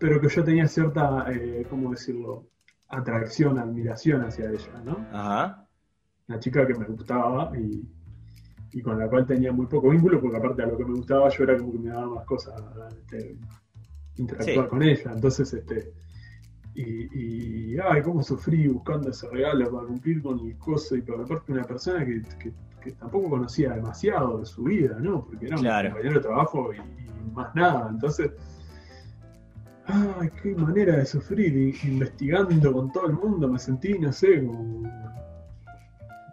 pero 0.01 0.21
que 0.21 0.29
yo 0.29 0.43
tenía 0.43 0.67
cierta, 0.67 1.27
eh, 1.31 1.65
¿cómo 1.71 1.91
decirlo? 1.91 2.47
Atracción, 2.89 3.59
admiración 3.59 4.23
hacia 4.23 4.51
ella, 4.51 4.83
¿no? 4.85 5.07
Ajá. 5.13 5.67
Una 6.29 6.41
chica 6.41 6.67
que 6.67 6.75
me 6.75 6.87
gustaba 6.87 7.53
y, 7.57 7.89
y 8.73 8.83
con 8.83 8.99
la 8.99 9.09
cual 9.09 9.27
tenía 9.27 9.53
muy 9.53 9.67
poco 9.67 9.91
vínculo, 9.91 10.21
porque 10.21 10.39
aparte 10.39 10.63
a 10.63 10.67
lo 10.67 10.77
que 10.77 10.85
me 10.85 10.95
gustaba 10.95 11.29
yo 11.29 11.45
era 11.45 11.57
como 11.57 11.73
que 11.73 11.79
me 11.79 11.91
daba 11.91 12.09
más 12.17 12.25
cosas 12.25 12.55
este, 12.99 13.37
interactuar 14.17 14.65
Sí. 14.67 14.71
con 14.71 14.83
ella. 14.83 15.13
Entonces, 15.15 15.53
este. 15.53 15.93
Y, 16.75 17.75
y, 17.75 17.79
ay, 17.79 18.01
cómo 18.03 18.23
sufrí 18.23 18.69
buscando 18.69 19.11
ese 19.11 19.29
regalo 19.29 19.71
para 19.73 19.87
cumplir 19.89 20.23
con 20.23 20.39
el 20.41 20.57
coso 20.57 20.97
y 20.97 21.03
por 21.03 21.21
aparte 21.21 21.53
una 21.53 21.65
persona 21.65 22.05
que, 22.05 22.23
que- 22.39 22.53
que 22.81 22.93
tampoco 22.93 23.29
conocía 23.29 23.75
demasiado 23.75 24.39
de 24.39 24.47
su 24.47 24.63
vida, 24.63 24.97
¿no? 25.01 25.25
Porque 25.27 25.47
era 25.47 25.57
Claro. 25.57 25.89
un 25.89 25.95
compañero 25.95 26.19
de 26.21 26.27
trabajo 26.27 26.71
y, 26.73 26.77
y 26.79 27.31
más 27.33 27.55
nada. 27.55 27.89
Entonces, 27.91 28.31
ay, 29.87 30.31
qué 30.43 30.55
manera 30.55 30.97
de 30.97 31.07
sufrir, 31.07 31.57
y- 31.57 31.89
investigando 31.89 32.73
con 32.73 32.93
todo 32.93 33.07
el 33.07 33.13
mundo, 33.15 33.49
me 33.49 33.59
sentí, 33.59 33.99
no 33.99 34.13
sé, 34.13 34.45
como 34.45 34.83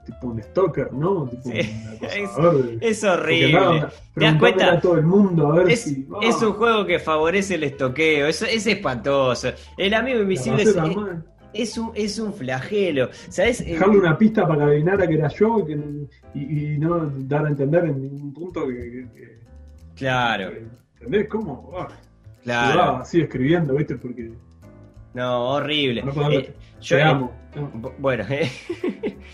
tipo 0.06 0.28
un 0.28 0.42
stalker, 0.42 0.94
¿no? 0.94 1.28
Tipo 1.28 1.50
Sí. 1.50 1.50
un 1.52 1.58
Es- 2.08 2.36
de- 2.36 2.78
Es 2.82 3.04
horrible. 3.04 3.54
nada, 3.54 3.92
preguntándole 4.14 4.40
cuenta? 4.40 4.74
a 4.74 4.80
todo 4.80 4.98
el 4.98 5.06
mundo 5.06 5.52
a 5.52 5.56
ver 5.58 5.70
Es, 5.72 5.82
si. 5.82 6.08
ah, 6.14 6.20
es 6.22 6.42
un 6.42 6.54
juego 6.54 6.86
que 6.86 7.00
favorece 7.00 7.56
el 7.56 7.64
estoqueo, 7.66 8.28
es, 8.28 8.42
es 8.42 8.68
espantoso. 8.68 9.50
El 9.78 9.94
amigo 9.94 10.22
invisible 10.22 10.64
es, 11.54 11.78
un, 11.78 11.92
es 11.96 12.20
un 12.20 12.34
flagelo. 12.34 13.10
¿Sabes? 13.30 13.62
Eh, 13.62 13.72
Dejarle 13.74 13.98
una 14.00 14.18
pista 14.18 14.48
para 14.48 14.66
que 14.66 14.72
adivinara 14.72 15.08
que 15.08 15.14
era 15.16 15.28
yo 15.30 15.66
que- 15.66 16.08
y, 16.36 16.74
y 16.76 16.78
no 16.78 17.12
dar 17.26 17.46
a 17.46 17.50
entender 17.50 17.86
en 17.86 18.02
ningún 18.02 18.34
punto 18.34 18.66
que. 18.68 18.74
que- 18.76 19.08
que- 19.16 19.40
Claro, 19.96 20.52
que- 20.52 20.68
¿Entendés? 21.00 21.28
¿Cómo? 21.30 21.72
Ah, 21.78 21.88
claro. 22.54 22.98
así 22.98 23.22
escribiendo, 23.22 23.74
¿viste? 23.76 23.96
Porque. 23.96 24.32
No, 25.14 25.50
horrible. 25.56 26.04
No 26.04 26.32
Eh, 26.32 26.54
yo, 26.82 26.96
te 26.98 27.02
eh, 27.02 27.06
amo. 27.06 27.32
no, 27.56 27.72
bu- 27.74 27.94
bueno, 27.98 28.24
eh, 28.30 28.50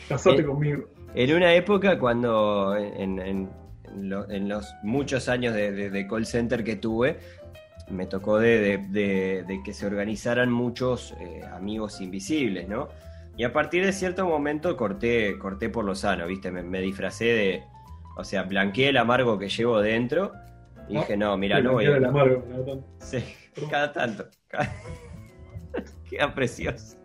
casate 0.07 0.41
eh, 0.41 0.45
conmigo. 0.45 0.85
en 1.13 1.35
una 1.35 1.53
época 1.53 1.99
cuando 1.99 2.75
en, 2.77 3.19
en- 3.19 3.49
en 3.85 4.09
lo- 4.09 4.29
en 4.29 4.47
los 4.49 4.73
muchos 4.83 5.29
años 5.29 5.53
de, 5.53 5.71
de- 5.71 5.89
de 5.89 6.07
call 6.07 6.25
center 6.25 6.63
que 6.63 6.75
tuve, 6.77 7.17
me 7.91 8.05
tocó 8.05 8.39
de, 8.39 8.59
de- 8.59 8.77
de- 8.77 9.43
de 9.47 9.61
que 9.63 9.73
se 9.73 9.85
organizaran 9.85 10.51
muchos 10.51 11.13
eh, 11.19 11.41
amigos 11.53 11.99
invisibles, 12.01 12.67
¿no? 12.67 12.87
Y 13.35 13.43
a 13.43 13.51
partir 13.51 13.83
de 13.85 13.91
cierto 13.93 14.25
momento 14.27 14.77
corté, 14.77 15.37
corté 15.39 15.67
por 15.69 15.83
lo 15.85 15.95
sano, 15.95 16.27
¿viste? 16.27 16.49
Me, 16.51 16.61
me 16.63 16.79
disfracé 16.81 17.25
de, 17.25 17.63
o 18.15 18.23
sea, 18.23 18.43
blanqueé 18.43 18.89
el 18.89 18.97
amargo 18.97 19.37
que 19.39 19.49
llevo 19.49 19.81
dentro 19.81 20.31
y 20.89 20.97
dije, 20.97 21.17
no, 21.17 21.37
mira, 21.37 21.61
no 21.61 21.73
voy 21.73 21.85
a... 21.85 21.99
la. 21.99 22.11
Sí, 22.99 23.23
cada 23.69 23.91
tanto. 23.91 24.27
cada- 24.47 24.73
Queda 26.09 26.33
precioso. 26.33 26.97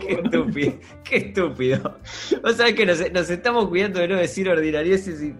Qué 0.00 0.12
estúpido, 0.14 0.72
qué 1.04 1.16
estúpido. 1.16 1.98
Vos 2.42 2.56
sabés 2.56 2.74
que 2.74 2.86
nos, 2.86 3.12
nos 3.12 3.28
estamos 3.28 3.68
cuidando 3.68 4.00
de 4.00 4.08
no 4.08 4.16
decir 4.16 4.48
ordinarieces 4.48 5.22
y. 5.22 5.34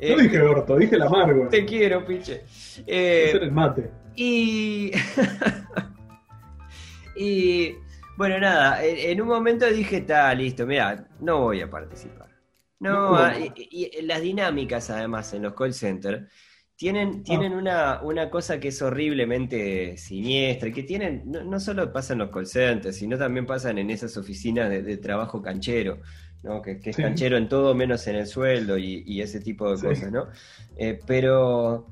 eh, 0.00 0.16
No 0.16 0.22
dije 0.22 0.40
gordo, 0.40 0.76
dije 0.76 0.96
el 0.96 1.02
amargo. 1.02 1.48
te 1.48 1.64
quiero, 1.64 2.04
pinche. 2.04 2.42
Eh, 2.86 3.38
el 3.40 3.52
mate. 3.52 3.90
y. 4.16 4.90
y. 7.16 7.76
Bueno, 8.16 8.38
nada, 8.40 8.84
en, 8.84 8.98
en 9.10 9.22
un 9.22 9.28
momento 9.28 9.66
dije, 9.66 9.98
está 9.98 10.34
listo, 10.34 10.66
mira, 10.66 11.06
no 11.20 11.40
voy 11.42 11.60
a 11.62 11.70
participar. 11.70 12.28
No, 12.82 13.10
No, 13.10 13.16
ah, 13.16 13.34
y, 13.38 13.90
y 13.96 14.02
las 14.02 14.20
dinámicas, 14.20 14.90
además, 14.90 15.32
en 15.34 15.42
los 15.42 15.54
call 15.54 15.72
centers 15.72 16.28
Tienen, 16.76 17.22
tienen 17.22 17.52
una, 17.52 18.00
una 18.02 18.28
cosa 18.28 18.58
que 18.58 18.68
es 18.68 18.82
horriblemente 18.82 19.96
siniestra 19.96 20.68
y 20.68 20.72
que 20.72 20.82
tienen, 20.82 21.22
no, 21.26 21.44
no 21.44 21.60
solo 21.60 21.92
pasa 21.92 22.14
en 22.14 22.18
los 22.20 22.30
call 22.30 22.46
centers, 22.46 22.96
sino 22.96 23.16
también 23.16 23.46
pasan 23.46 23.78
en 23.78 23.88
esas 23.90 24.16
oficinas 24.16 24.68
de, 24.68 24.82
de 24.82 24.96
trabajo 24.96 25.40
canchero, 25.40 26.00
¿no? 26.42 26.60
Que, 26.60 26.80
que 26.80 26.90
es 26.90 26.96
Sí. 26.96 27.02
canchero 27.02 27.36
en 27.36 27.48
todo 27.48 27.72
menos 27.74 28.04
en 28.08 28.16
el 28.16 28.26
sueldo 28.26 28.76
y, 28.78 29.04
y 29.06 29.20
ese 29.22 29.38
tipo 29.40 29.70
de 29.70 29.76
Sí. 29.76 29.86
cosas, 29.86 30.10
¿no? 30.10 30.26
Eh, 30.76 30.98
pero, 31.06 31.86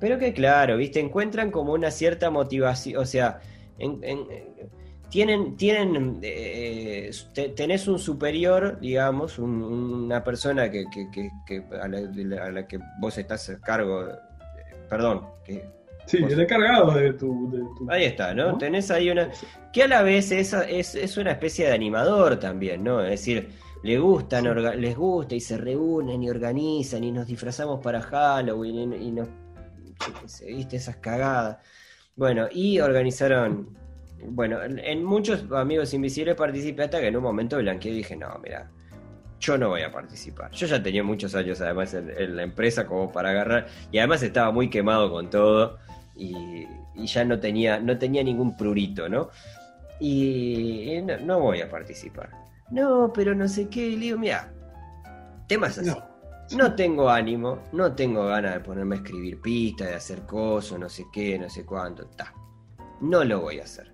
pero 0.00 0.18
que 0.18 0.32
claro, 0.32 0.78
¿viste? 0.78 1.00
Encuentran 1.00 1.50
como 1.50 1.74
una 1.74 1.90
cierta 1.90 2.30
motivación, 2.30 3.02
o 3.02 3.04
sea, 3.04 3.40
en- 3.78 3.98
en- 4.02 4.26
tienen, 5.10 5.56
tienen 5.56 6.18
eh, 6.22 7.10
te- 7.34 7.50
tenés 7.50 7.86
un 7.88 7.98
superior, 7.98 8.78
digamos, 8.80 9.38
un- 9.38 9.62
una 9.62 10.22
persona 10.24 10.70
que, 10.70 10.84
que- 10.92 11.10
que- 11.10 11.30
que 11.46 11.64
a, 11.76 11.88
la, 11.88 12.58
a 12.60 12.66
que 12.66 12.78
vos 13.00 13.18
estás 13.18 13.50
a 13.50 13.60
cargo, 13.60 14.08
eh, 14.08 14.14
perdón, 14.88 15.26
que 15.44 15.64
Sí, 16.06 16.18
Vos- 16.22 16.32
el 16.32 16.40
encargado 16.40 16.90
de 16.92 17.12
tu. 17.12 17.50
De 17.52 17.58
tu... 17.78 17.86
ahí 17.90 18.04
está, 18.04 18.34
¿no? 18.34 18.52
¿No? 18.52 18.58
Tenés 18.58 18.90
ahí 18.90 19.10
una, 19.10 19.30
que 19.72 19.82
a 19.84 19.86
la 19.88 20.02
vez 20.02 20.32
es, 20.32 20.52
es, 20.54 20.94
es 20.96 21.16
una 21.18 21.32
especie 21.32 21.66
de 21.66 21.72
animador 21.72 22.36
también, 22.40 22.82
¿no? 22.82 23.00
Es 23.04 23.10
decir, 23.10 23.50
le 23.84 23.98
gustan, 23.98 24.42
Sí. 24.42 24.48
orga- 24.48 24.74
les 24.74 24.96
gusta 24.96 25.34
y 25.36 25.40
se 25.40 25.56
reúnen 25.56 26.20
y 26.22 26.30
organizan 26.30 27.04
y 27.04 27.12
nos 27.12 27.26
disfrazamos 27.28 27.80
para 27.80 28.00
Halloween 28.00 28.92
y, 28.94 29.08
y 29.08 29.12
nos, 29.12 29.28
viste 30.44 30.76
esas 30.76 30.96
cagadas. 30.96 31.58
Bueno, 32.16 32.48
y 32.50 32.80
organizaron, 32.80 33.76
bueno, 34.28 34.62
en, 34.62 34.78
en 34.78 35.04
muchos 35.04 35.44
amigos 35.52 35.92
invisibles 35.94 36.34
participé 36.36 36.84
hasta 36.84 37.00
que 37.00 37.08
en 37.08 37.16
un 37.16 37.22
momento 37.22 37.58
blanqueé 37.58 37.92
y 37.92 37.96
dije, 37.96 38.16
no, 38.16 38.28
mira, 38.42 38.70
yo 39.40 39.56
no 39.56 39.68
voy 39.70 39.82
a 39.82 39.90
participar. 39.90 40.50
Yo 40.52 40.66
ya 40.66 40.82
tenía 40.82 41.02
muchos 41.02 41.34
años 41.34 41.60
además 41.60 41.94
en, 41.94 42.10
en 42.10 42.36
la 42.36 42.42
empresa 42.42 42.86
como 42.86 43.10
para 43.10 43.30
agarrar 43.30 43.66
y 43.90 43.98
además 43.98 44.22
estaba 44.22 44.50
muy 44.50 44.68
quemado 44.68 45.10
con 45.10 45.30
todo 45.30 45.78
y, 46.14 46.66
y 46.94 47.06
ya 47.06 47.24
no 47.24 47.40
tenía, 47.40 47.80
no 47.80 47.98
tenía 47.98 48.22
ningún 48.22 48.56
prurito, 48.56 49.08
¿no? 49.08 49.30
Y, 49.98 50.92
y 50.92 51.02
no, 51.02 51.16
no 51.18 51.40
voy 51.40 51.60
a 51.60 51.70
participar. 51.70 52.30
No, 52.70 53.12
pero 53.12 53.34
no 53.34 53.48
sé 53.48 53.68
qué. 53.68 53.88
Y 53.88 53.96
le 53.96 54.04
digo, 54.06 54.18
mira, 54.18 54.52
temas 55.46 55.78
así. 55.78 55.88
No. 55.88 56.10
No 56.56 56.74
tengo 56.74 57.08
ánimo, 57.08 57.62
no 57.72 57.94
tengo 57.94 58.26
ganas 58.26 58.54
de 58.54 58.60
ponerme 58.60 58.96
a 58.96 58.98
escribir 58.98 59.40
pistas, 59.40 59.86
de 59.86 59.94
hacer 59.94 60.26
cosas, 60.26 60.80
no 60.80 60.88
sé 60.88 61.04
qué, 61.12 61.38
no 61.38 61.48
sé 61.48 61.64
cuánto. 61.64 62.06
Ta. 62.08 62.34
No 63.00 63.22
lo 63.22 63.40
voy 63.40 63.60
a 63.60 63.62
hacer. 63.62 63.89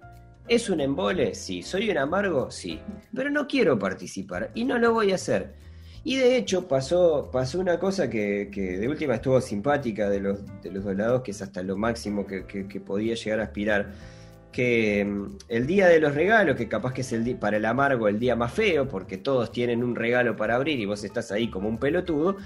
¿Es 0.49 0.71
un 0.71 0.81
embole? 0.81 1.35
Sí. 1.35 1.63
¿Soy 1.63 1.91
un 1.91 1.99
amargo? 1.99 2.51
Sí. 2.51 2.81
Pero 3.15 3.31
no 3.31 3.47
quiero 3.49 3.79
participar 3.79 4.51
y 4.55 4.65
no 4.65 4.79
lo 4.79 4.93
voy 4.93 5.13
a 5.13 5.17
hacer. 5.17 5.55
Y 6.05 6.17
de 6.19 6.37
hecho 6.37 6.69
pasó, 6.69 7.31
pasó 7.33 7.59
una 7.59 7.81
cosa 7.81 8.09
que, 8.09 8.49
que 8.53 8.79
de 8.79 8.89
última 8.89 9.17
estuvo 9.17 9.41
simpática 9.41 10.09
de 10.09 10.21
los, 10.21 10.39
de 10.63 10.71
los 10.71 10.85
dos 10.85 10.95
lados, 10.95 11.23
que 11.23 11.33
es 11.33 11.43
hasta 11.43 11.65
lo 11.65 11.77
máximo 11.77 12.25
que, 12.25 12.81
podía 12.81 13.17
llegar 13.17 13.41
a 13.41 13.43
aspirar. 13.43 13.93
Que 14.53 15.05
mm, 15.05 15.39
el 15.49 15.67
día 15.67 15.89
de 15.89 15.99
los 15.99 16.15
regalos, 16.15 16.55
que 16.55 16.69
capaz 16.69 16.93
que 16.93 17.01
es 17.01 17.13
el 17.13 17.35
para 17.35 17.57
el 17.57 17.65
amargo 17.65 18.07
el 18.07 18.21
día 18.21 18.37
más 18.37 18.53
feo, 18.53 18.87
porque 18.87 19.19
todos 19.19 19.51
tienen 19.51 19.83
un 19.83 19.97
regalo 19.97 20.37
para 20.37 20.55
abrir 20.55 20.79
y 20.79 20.87
vos 20.87 21.03
estás 21.03 21.33
ahí 21.33 21.51
como 21.51 21.69
un 21.69 21.79
pelotudo. 21.79 22.37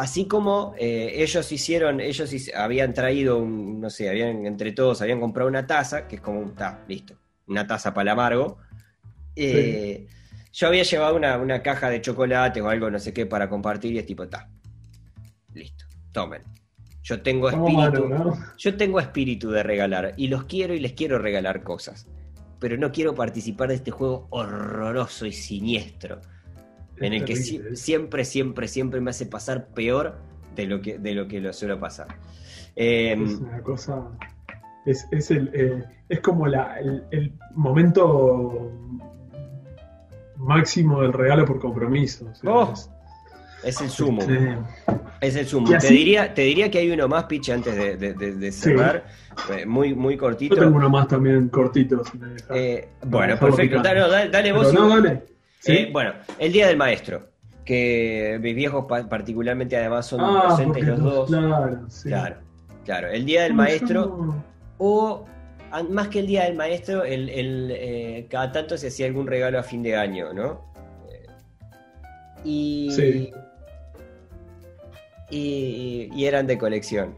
Así 0.00 0.24
como 0.24 0.74
eh, 0.78 1.12
ellos 1.16 1.52
hicieron, 1.52 2.00
ellos 2.00 2.34
habían 2.56 2.94
traído 2.94 3.36
un, 3.36 3.82
no 3.82 3.90
sé, 3.90 4.08
habían 4.08 4.46
entre 4.46 4.72
todos, 4.72 5.02
habían 5.02 5.20
comprado 5.20 5.46
una 5.46 5.66
taza, 5.66 6.08
que 6.08 6.16
es 6.16 6.22
como 6.22 6.40
un, 6.40 6.54
ta, 6.54 6.82
listo, 6.88 7.16
una 7.48 7.66
taza 7.66 7.92
para 7.92 8.04
el 8.04 8.08
amargo. 8.08 8.56
Eh, 9.36 10.06
Yo 10.54 10.68
había 10.68 10.84
llevado 10.84 11.16
una, 11.16 11.36
una 11.36 11.62
caja 11.62 11.90
de 11.90 12.00
chocolates 12.00 12.62
o 12.62 12.70
algo, 12.70 12.90
no 12.90 12.98
sé 12.98 13.12
qué, 13.12 13.26
para 13.26 13.50
compartir 13.50 13.92
y 13.92 13.98
es 13.98 14.06
tipo, 14.06 14.26
ta, 14.26 14.48
listo, 15.52 15.84
tomen. 16.12 16.44
Yo 17.02 17.20
tengo 17.20 17.50
espíritu, 17.50 18.10
yo 18.56 18.76
tengo 18.78 19.00
espíritu 19.00 19.50
de 19.50 19.62
regalar 19.62 20.14
y 20.16 20.28
los 20.28 20.44
quiero 20.44 20.72
y 20.72 20.80
les 20.80 20.94
quiero 20.94 21.18
regalar 21.18 21.62
cosas. 21.62 22.06
Pero 22.58 22.78
no 22.78 22.90
quiero 22.90 23.14
participar 23.14 23.68
de 23.68 23.74
este 23.74 23.90
juego 23.90 24.28
horroroso 24.30 25.26
y 25.26 25.32
siniestro. 25.32 26.22
En 27.00 27.12
el 27.14 27.24
que 27.24 27.32
¿eh? 27.32 27.76
siempre, 27.76 28.24
siempre, 28.24 28.68
siempre 28.68 29.00
me 29.00 29.10
hace 29.10 29.26
pasar 29.26 29.68
peor 29.68 30.16
de 30.54 30.66
lo 30.66 30.80
que, 30.80 30.98
de 30.98 31.14
lo 31.14 31.26
que 31.28 31.40
lo 31.40 31.52
suelo 31.52 31.78
pasar. 31.80 32.08
Eh, 32.76 33.12
Es 33.12 33.34
una 33.36 33.60
cosa. 33.62 34.02
Es, 34.86 35.06
es, 35.10 35.30
el, 35.30 35.50
eh, 35.52 35.84
es 36.08 36.20
como 36.20 36.46
la, 36.46 36.78
el, 36.80 37.04
el 37.10 37.32
momento 37.54 38.70
máximo 40.36 41.02
del 41.02 41.12
regalo 41.12 41.44
por 41.44 41.58
compromiso. 41.60 42.26
o 42.30 42.34
sea, 42.34 42.50
Oh, 42.50 42.72
es- 42.72 42.90
es 43.62 43.80
el 43.82 43.90
sumo. 43.90 44.22
este, 44.22 44.56
Es 45.20 45.36
el 45.36 45.46
sumo. 45.46 45.68
Te 45.78 45.88
diría, 45.88 46.32
te 46.32 46.42
diría 46.42 46.70
que 46.70 46.78
hay 46.78 46.90
uno 46.90 47.06
más, 47.08 47.24
Piche, 47.24 47.52
antes 47.52 47.76
de, 47.76 47.96
de- 47.96 48.14
de- 48.14 48.34
de 48.34 48.52
cerrar. 48.52 49.04
Eh, 49.54 49.66
muy, 49.66 49.94
muy 49.94 50.14
yo 50.14 50.20
cortito. 50.20 50.54
tengo 50.56 50.76
uno 50.76 50.88
más 50.88 51.08
también 51.08 51.48
cortito. 51.50 52.02
si 52.04 52.16
me 52.18 52.28
dejas. 52.28 52.56
Eh, 52.56 52.88
bueno, 53.06 53.38
perfecto. 53.38 53.82
Dale, 53.82 54.30
dale, 54.30 54.52
vos. 54.52 54.72
no, 54.72 54.88
dale. 54.88 55.22
¿Sí? 55.60 55.72
Eh, 55.72 55.90
bueno, 55.92 56.12
el 56.38 56.52
Día 56.52 56.66
del 56.66 56.76
Maestro. 56.76 57.28
Que 57.64 58.38
mis 58.42 58.54
viejos, 58.56 58.86
pa- 58.86 59.08
particularmente, 59.08 59.76
además, 59.76 60.06
son 60.06 60.20
ah, 60.22 60.46
docentes 60.48 60.84
los 60.86 61.00
dos. 61.00 61.28
Claro, 61.30 61.80
sí. 61.88 62.08
Claro, 62.08 62.36
claro. 62.84 63.08
El 63.08 63.24
Día 63.24 63.42
del 63.44 63.52
No, 63.52 63.62
Maestro. 63.62 64.00
no- 64.06 64.44
O 64.78 65.26
más 65.90 66.08
que 66.08 66.18
el 66.20 66.26
Día 66.26 66.44
del 66.44 66.56
Maestro, 66.56 67.04
el, 67.04 67.28
el, 67.28 67.70
eh, 67.72 68.26
cada 68.28 68.50
tanto 68.50 68.76
se 68.76 68.88
hacía 68.88 69.06
algún 69.06 69.26
regalo 69.28 69.58
a 69.58 69.62
fin 69.62 69.82
de 69.84 69.94
año, 69.94 70.32
¿no? 70.32 70.72
Eh, 71.08 71.26
y, 72.44 72.90
Sí. 72.90 73.30
y, 75.30 76.08
y 76.12 76.24
eran 76.24 76.46
de 76.46 76.58
colección. 76.58 77.14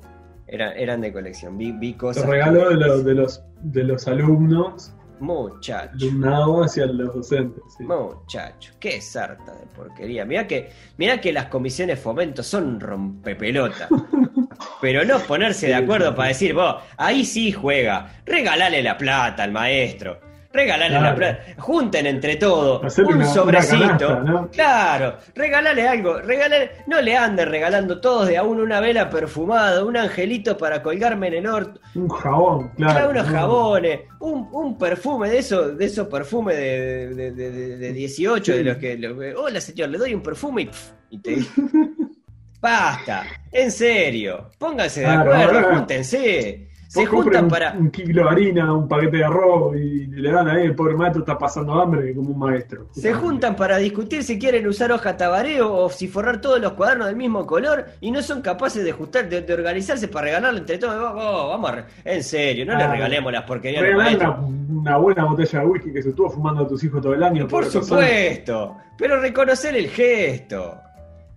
Eran, 0.46 0.76
eran 0.76 1.00
de 1.00 1.12
colección. 1.12 1.56
Vi, 1.56 1.72
vi 1.72 1.94
cosas. 1.94 2.24
Los 2.24 2.30
regalos 2.32 2.68
de 2.68 2.74
los, 2.76 3.04
de 3.04 3.14
los, 3.14 3.42
de 3.62 3.84
los 3.84 4.06
alumnos, 4.08 4.92
Muchacho. 5.22 5.92
alumnado 5.94 6.64
hacia 6.64 6.86
los 6.86 7.14
docentes. 7.14 7.62
sí. 7.78 7.84
Muchacho, 7.84 8.72
qué 8.80 9.00
sarta 9.00 9.54
de 9.54 9.66
porquería. 9.66 10.24
Mirá 10.24 10.48
que, 10.48 10.70
mirá 10.98 11.20
que 11.20 11.32
las 11.32 11.46
comisiones 11.46 12.00
fomento 12.00 12.42
son 12.42 12.80
rompepelota. 12.80 13.88
Pero 14.80 15.04
no 15.04 15.20
ponerse 15.20 15.68
de 15.68 15.76
acuerdo 15.76 16.14
para 16.14 16.28
decir, 16.28 16.54
vos, 16.54 16.76
ahí 16.96 17.24
sí 17.24 17.52
juega, 17.52 18.22
regalale 18.26 18.82
la 18.82 18.98
plata 18.98 19.44
al 19.44 19.52
maestro. 19.52 20.31
Regalale 20.52 20.92
la 20.94 21.00
Claro. 21.00 21.16
plata. 21.16 21.44
Junten 21.58 22.06
entre 22.06 22.36
todos 22.36 22.84
Hacerle 22.84 23.10
un 23.12 23.16
una- 23.16 23.24
una 23.24 23.34
sobrecito. 23.34 23.78
canasta, 24.08 24.20
¿no? 24.20 24.50
Claro, 24.50 25.16
regalale 25.34 25.88
algo. 25.88 26.18
Regalale, 26.20 26.70
no 26.86 27.00
le 27.00 27.16
anden 27.16 27.48
regalando 27.48 28.00
todos 28.00 28.28
de 28.28 28.36
a 28.36 28.42
uno 28.42 28.62
una 28.62 28.80
vela 28.80 29.08
perfumada, 29.08 29.84
un 29.84 29.96
angelito 29.96 30.58
para 30.58 30.82
colgarme 30.82 31.28
en 31.28 31.34
el 31.34 31.46
orto. 31.46 31.80
Un 31.94 32.08
jabón, 32.08 32.68
claro. 32.76 32.92
Claro, 32.92 33.10
unos 33.10 33.26
¿no? 33.28 33.32
jabones, 33.32 34.00
un, 34.20 34.48
un 34.52 34.76
perfume 34.78 35.30
de 35.30 35.38
esos, 35.38 35.78
de 35.78 35.84
esos 35.86 36.06
perfumes 36.08 36.56
de, 36.56 37.14
de, 37.14 37.30
de- 37.32 37.50
de- 37.50 37.76
de 37.78 37.92
18, 37.92 38.52
Sí. 38.52 38.58
de 38.58 38.64
los 38.64 38.76
que, 38.76 38.98
lo 38.98 39.18
que- 39.18 39.34
hola 39.34 39.60
señor, 39.60 39.88
le 39.88 39.98
doy 39.98 40.14
un 40.14 40.22
perfume 40.22 40.62
y, 40.62 40.66
pf, 40.66 40.92
y 41.10 41.18
te 41.18 41.36
basta, 42.60 43.24
en 43.50 43.70
serio, 43.70 44.50
pónganse 44.58 45.00
de 45.00 45.06
Claro, 45.06 45.34
acuerdo, 45.34 45.74
júntense, 45.74 46.68
se 46.92 47.06
juntan 47.06 47.44
un, 47.44 47.50
para, 47.50 47.72
un 47.72 47.90
kilo 47.90 48.24
de 48.24 48.28
harina, 48.28 48.74
un 48.74 48.86
paquete 48.86 49.16
de 49.18 49.24
arroz 49.24 49.76
y 49.76 50.06
le 50.08 50.30
dan 50.30 50.48
ahí, 50.48 50.66
el 50.66 50.74
pobre 50.74 50.94
maestro 50.94 51.22
está 51.22 51.38
pasando 51.38 51.72
hambre 51.80 52.14
como 52.14 52.30
un 52.30 52.38
maestro. 52.38 52.86
se 52.92 53.14
juntan 53.14 53.56
para 53.56 53.78
discutir 53.78 54.22
si 54.22 54.38
quieren 54.38 54.66
usar 54.66 54.92
hoja 54.92 55.16
tabareo 55.16 55.72
o 55.72 55.88
si 55.90 56.06
forrar 56.08 56.40
todos 56.40 56.60
los 56.60 56.72
cuadernos 56.72 57.06
del 57.06 57.16
mismo 57.16 57.46
color 57.46 57.86
y 58.00 58.10
no 58.10 58.20
son 58.22 58.42
capaces 58.42 58.84
de 58.84 58.90
ajustar, 58.90 59.28
de, 59.28 59.40
de 59.40 59.54
organizarse 59.54 60.06
para 60.08 60.26
regalarle 60.26 60.60
entre 60.60 60.78
todos, 60.78 60.94
Oh, 61.14 61.48
vamos 61.48 61.70
a 61.70 61.74
re- 61.76 61.84
en 62.04 62.22
serio, 62.22 62.66
no 62.66 62.76
le 62.76 62.84
Ah, 62.84 62.92
regalemos 62.92 63.32
las 63.32 63.44
porquerías 63.44 63.82
una, 64.16 64.30
una 64.40 64.96
buena 64.98 65.24
botella 65.24 65.60
de 65.60 65.66
whisky 65.66 65.92
que 65.92 66.02
se 66.02 66.10
estuvo 66.10 66.28
fumando 66.30 66.62
a 66.64 66.68
tus 66.68 66.82
hijos 66.84 67.00
todo 67.00 67.14
el 67.14 67.22
año. 67.22 67.48
Por 67.48 67.64
supuesto, 67.66 68.76
pero 68.98 69.18
reconocer 69.20 69.74
el 69.76 69.88
gesto. 69.88 70.74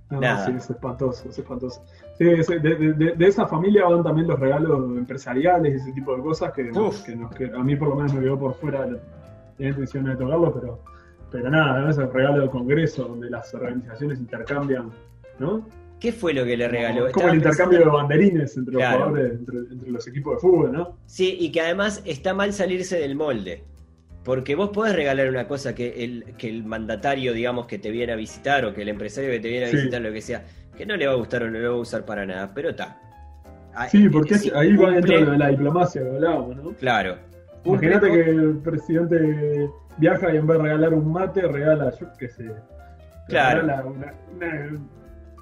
No, 0.10 0.20
Nada. 0.20 0.46
sí, 0.46 0.52
es 0.58 0.70
espantoso, 0.70 1.30
es 1.30 1.38
espantoso. 1.40 1.84
Sí, 2.18 2.28
es- 2.30 2.48
de, 2.48 3.14
de- 3.16 3.28
esa 3.28 3.46
familia 3.46 3.86
van 3.86 4.04
también 4.04 4.28
los 4.28 4.40
regalos 4.40 4.98
empresariales 4.98 5.74
y 5.74 5.78
ese 5.78 5.92
tipo 5.92 6.16
de 6.16 6.22
cosas 6.24 6.54
que, 6.54 6.64
que, 6.64 6.72
nos- 6.72 7.04
que 7.36 7.46
a 7.54 7.64
mí 7.64 7.76
por 7.76 7.90
lo 7.90 7.96
menos 7.96 8.14
me 8.14 8.22
quedó 8.22 8.40
por 8.40 8.54
fuera. 8.56 8.88
Tenía 9.58 9.72
intención 9.72 10.06
de 10.06 10.16
tocarlo, 10.16 10.54
pero, 10.54 10.80
pero 11.32 11.50
nada, 11.50 11.76
además 11.76 11.98
el 11.98 12.12
regalo 12.12 12.42
de 12.42 12.50
congreso 12.50 13.04
donde 13.06 13.30
las 13.30 13.54
organizaciones 13.54 14.20
intercambian, 14.20 14.92
¿no? 15.40 15.68
¿Qué 16.00 16.12
fue 16.12 16.34
lo 16.34 16.44
que 16.46 16.58
le 16.58 16.68
regaló? 16.68 17.08
Es 17.08 17.14
como 17.14 17.28
Estaba 17.28 17.32
el 17.32 17.36
intercambio 17.38 17.80
pensando- 17.80 17.98
de 17.98 18.04
banderines 18.04 18.58
entre 18.58 18.74
los 18.74 18.84
jugadores, 18.84 19.32
entre, 19.34 19.58
entre 19.60 19.92
los 19.92 20.08
equipos 20.08 20.34
de 20.36 20.40
fútbol, 20.40 20.72
¿no? 20.74 20.98
Sí, 21.06 21.38
y 21.40 21.52
que 21.52 21.62
además 21.62 22.02
está 22.06 22.34
mal 22.34 22.52
salirse 22.54 22.98
del 23.00 23.16
molde. 23.16 23.64
Porque 24.26 24.56
vos 24.56 24.72
podés 24.72 24.96
regalar 24.96 25.30
una 25.30 25.48
cosa 25.48 25.76
que 25.76 26.04
el, 26.04 26.34
que 26.38 26.50
el 26.50 26.66
mandatario, 26.66 27.32
digamos, 27.32 27.68
que 27.68 27.78
te 27.78 27.92
viene 27.92 28.12
a 28.12 28.16
visitar 28.16 28.66
o 28.66 28.74
que 28.74 28.82
el 28.82 28.90
empresario 28.90 29.30
que 29.30 29.40
te 29.40 29.48
viene 29.50 29.66
a 29.68 29.70
Sí. 29.70 29.76
visitar, 29.78 30.02
lo 30.02 30.12
que 30.12 30.22
sea, 30.22 30.44
que 30.76 30.86
no 30.86 30.96
le 30.96 31.08
va 31.08 31.14
a 31.14 31.16
gustar 31.16 31.44
o 31.44 31.50
no 31.50 31.58
le 31.60 31.68
va 31.68 31.76
a 31.76 31.78
usar 31.80 32.06
para 32.06 32.26
nada, 32.26 32.52
pero 32.54 32.70
está. 32.70 32.98
Ah, 33.74 33.88
Sí, 33.90 34.08
porque 34.10 34.36
sí, 34.38 34.52
ahí 34.56 34.76
va 34.76 34.90
cumple- 34.90 35.02
dentro 35.02 35.32
de 35.32 35.38
la 35.38 35.48
diplomacia 35.50 36.02
que 36.02 36.08
hablábamos, 36.10 36.56
¿no? 36.58 36.72
Claro. 36.74 37.18
Imagínate 37.66 38.08
Cumple 38.08 38.24
que 38.24 38.30
el 38.30 38.58
presidente 38.64 39.70
viaja 39.98 40.34
y 40.34 40.38
en 40.38 40.48
vez 40.48 40.58
de 40.58 40.64
regalar 40.64 40.94
un 40.94 41.12
mate, 41.12 41.42
regala, 41.42 41.92
yo 42.00 42.08
qué 42.18 42.30
sé. 42.30 42.52
Claro. 43.28 43.62
regala 43.62 43.86
una- 43.86 44.14
una- 44.36 44.56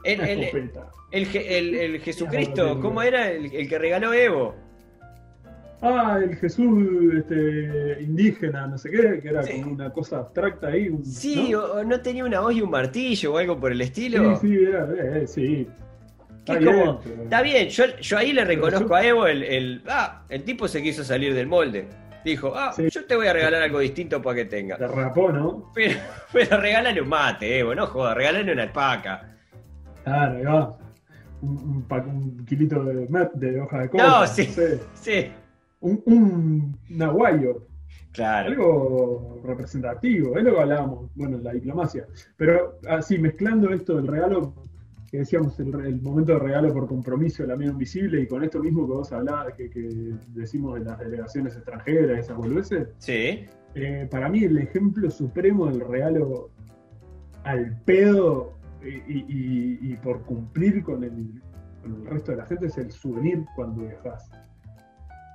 El, 0.05 0.19
Una 0.19 0.27
el- 0.31 1.75
el 1.75 1.99
Jesucristo, 2.01 2.79
¿cómo 2.81 3.01
era? 3.01 3.29
El, 3.29 3.53
el 3.53 3.69
que 3.69 3.77
regaló 3.77 4.13
Evo. 4.13 4.55
Ah, 5.85 6.17
el 6.23 6.37
Jesús 6.37 7.13
este, 7.17 8.01
indígena, 8.01 8.67
no 8.67 8.77
sé 8.77 8.89
qué, 8.89 9.19
que 9.21 9.27
era 9.27 9.43
Sí. 9.43 9.59
como 9.61 9.73
una 9.73 9.91
cosa 9.91 10.19
abstracta 10.19 10.67
ahí. 10.67 10.87
un- 10.87 11.03
Sí, 11.05 11.49
¿no? 11.51 11.59
o, 11.59 11.83
no 11.83 11.99
tenía 11.99 12.23
una 12.23 12.39
hoz 12.41 12.55
y 12.55 12.61
un 12.61 12.69
martillo 12.69 13.33
o 13.33 13.37
algo 13.37 13.59
por 13.59 13.71
el 13.73 13.81
estilo. 13.81 14.37
sí, 14.37 14.47
sí, 14.47 14.63
era, 14.63 14.85
eh, 14.85 15.23
eh, 15.23 15.27
sí. 15.27 15.67
Está 16.39 16.53
es 16.59 16.65
como, 16.65 16.71
bien, 16.83 16.97
pero- 17.03 17.23
está 17.23 17.41
bien, 17.41 17.67
yo, 17.69 17.83
yo 18.01 18.17
ahí 18.17 18.31
le 18.31 18.45
reconozco 18.45 18.87
yo- 18.87 18.95
a 18.95 19.05
Evo 19.05 19.27
el, 19.27 19.43
el- 19.43 19.81
ah, 19.89 20.23
el 20.29 20.43
tipo 20.43 20.67
se 20.69 20.81
quiso 20.81 21.03
salir 21.03 21.33
del 21.33 21.47
molde. 21.47 21.87
Dijo, 22.23 22.53
ah, 22.55 22.71
Sí. 22.73 22.87
yo 22.89 23.03
te 23.05 23.17
voy 23.17 23.27
a 23.27 23.33
regalar 23.33 23.63
algo 23.63 23.79
distinto 23.79 24.21
para 24.21 24.37
que 24.37 24.45
tenga. 24.45 24.77
Te 24.77 24.87
rapó, 24.87 25.33
¿no? 25.33 25.69
Pero, 25.75 25.99
pero 26.31 26.61
regálale 26.61 27.01
un 27.01 27.09
mate, 27.09 27.59
Evo, 27.59 27.75
no 27.75 27.87
jodas, 27.87 28.15
regálale 28.15 28.53
una 28.53 28.63
alpaca. 28.63 29.35
Claro, 30.05 30.37
ahí 30.37 30.43
va. 30.43 30.77
Un, 31.41 31.85
un, 31.89 32.45
kilito 32.45 32.81
de, 32.85 33.05
de 33.33 33.59
hoja 33.61 33.81
de 33.81 33.89
coca. 33.89 34.07
No, 34.07 34.27
sí. 34.27 34.45
sé. 34.45 34.79
Sí, 34.93 35.31
Un, 35.83 36.01
un 36.05 36.77
nahuayo. 36.89 37.67
claro. 38.13 38.49
Algo 38.49 39.41
representativo, 39.43 40.37
es 40.37 40.43
lo 40.43 40.53
que 40.55 40.61
hablábamos, 40.61 41.09
bueno, 41.15 41.37
en 41.37 41.43
la 41.43 41.51
diplomacia. 41.53 42.07
Pero 42.37 42.79
así, 42.87 43.17
mezclando 43.17 43.69
esto 43.71 43.95
del 43.97 44.07
regalo, 44.07 44.53
que 45.11 45.17
decíamos, 45.19 45.59
el, 45.59 46.01
momento 46.01 46.33
de 46.33 46.39
regalo 46.39 46.73
por 46.73 46.87
compromiso, 46.87 47.43
el 47.43 47.51
amigo 47.51 47.71
invisible, 47.73 48.21
y 48.21 48.27
con 48.27 48.43
esto 48.43 48.59
mismo 48.61 48.87
que 48.87 48.93
vos 48.93 49.11
hablabas, 49.11 49.53
que, 49.55 49.69
que 49.69 50.15
decimos 50.29 50.75
de 50.79 50.85
las 50.85 50.97
delegaciones 50.99 51.55
extranjeras, 51.55 52.17
esas 52.19 52.37
boludeces, 52.37 52.87
Sí, 52.99 53.45
eh, 53.75 54.07
para 54.09 54.29
mí 54.29 54.43
el 54.45 54.57
ejemplo 54.59 55.09
supremo 55.11 55.65
del 55.67 55.81
regalo 55.81 56.49
al 57.43 57.77
pedo 57.83 58.53
y, 58.83 58.87
y- 59.13 59.25
y- 59.27 59.79
y 59.91 59.95
por 59.97 60.21
cumplir 60.23 60.81
con 60.83 61.03
el, 61.03 61.41
con 61.81 61.93
el 61.95 62.05
resto 62.05 62.31
de 62.31 62.37
la 62.37 62.45
gente 62.45 62.67
es 62.67 62.77
el 62.77 62.91
souvenir 62.91 63.43
cuando 63.55 63.81
viajas. 63.83 64.31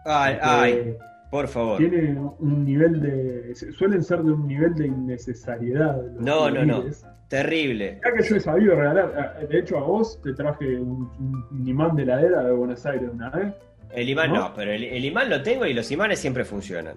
Ay, 0.05 0.39
ay, 0.41 0.97
por 1.31 1.49
favor. 1.49 1.79
Tiene 1.79 2.19
un 2.39 2.65
nivel 2.65 3.01
de. 3.01 3.55
suelen 3.55 4.03
ser 4.03 4.23
de 4.23 4.33
un 4.33 4.47
nivel 4.47 4.75
de 4.75 4.87
innecesariedad. 4.87 6.01
los 6.15 6.23
No, 6.23 6.51
no, 6.51 6.65
no. 6.65 6.85
Terrible. 7.29 8.01
Ya 8.03 8.13
que 8.15 8.23
yo 8.27 8.37
he 8.37 8.41
sabido 8.41 8.75
regalar, 8.75 9.37
a- 9.43 9.45
de 9.47 9.59
hecho 9.59 9.77
a 9.77 9.83
vos 9.83 10.19
te 10.23 10.33
traje 10.33 10.81
un, 10.81 11.11
un 11.51 11.69
imán 11.69 11.95
de 11.95 12.05
heladera 12.05 12.43
de 12.45 12.53
Buenos 12.53 12.85
Aires 12.87 13.11
una 13.13 13.29
vez. 13.29 13.53
El 13.93 14.09
imán 14.09 14.33
no, 14.33 14.49
¿No? 14.49 14.55
pero 14.55 14.73
el, 14.73 14.85
el 14.85 15.05
imán 15.05 15.29
lo 15.29 15.43
tengo 15.43 15.67
y 15.67 15.75
los 15.75 15.91
imanes 15.91 16.19
siempre 16.19 16.45
funcionan. 16.47 16.97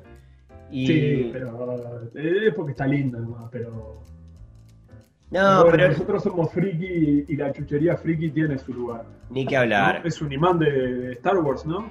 Y... 0.69 0.87
Sí, 0.87 1.29
pero 1.33 2.09
eh, 2.15 2.47
es 2.47 2.53
porque 2.53 2.71
está 2.71 2.87
lindo 2.87 3.19
nomás, 3.19 3.49
pero. 3.51 4.03
No, 5.31 5.63
bueno, 5.63 5.71
pero 5.71 5.87
nosotros 5.89 6.23
somos 6.23 6.51
friki 6.51 6.85
y, 6.85 7.25
y 7.29 7.35
la 7.37 7.51
chuchería 7.53 7.95
friki 7.95 8.31
tiene 8.31 8.57
su 8.57 8.73
lugar. 8.73 9.05
ni 9.29 9.45
que 9.45 9.55
¿no? 9.55 9.61
hablar. 9.61 10.01
Es 10.05 10.21
un 10.21 10.31
imán 10.31 10.59
de, 10.59 10.69
de 10.71 11.13
Star 11.13 11.37
Wars, 11.37 11.65
¿no? 11.65 11.89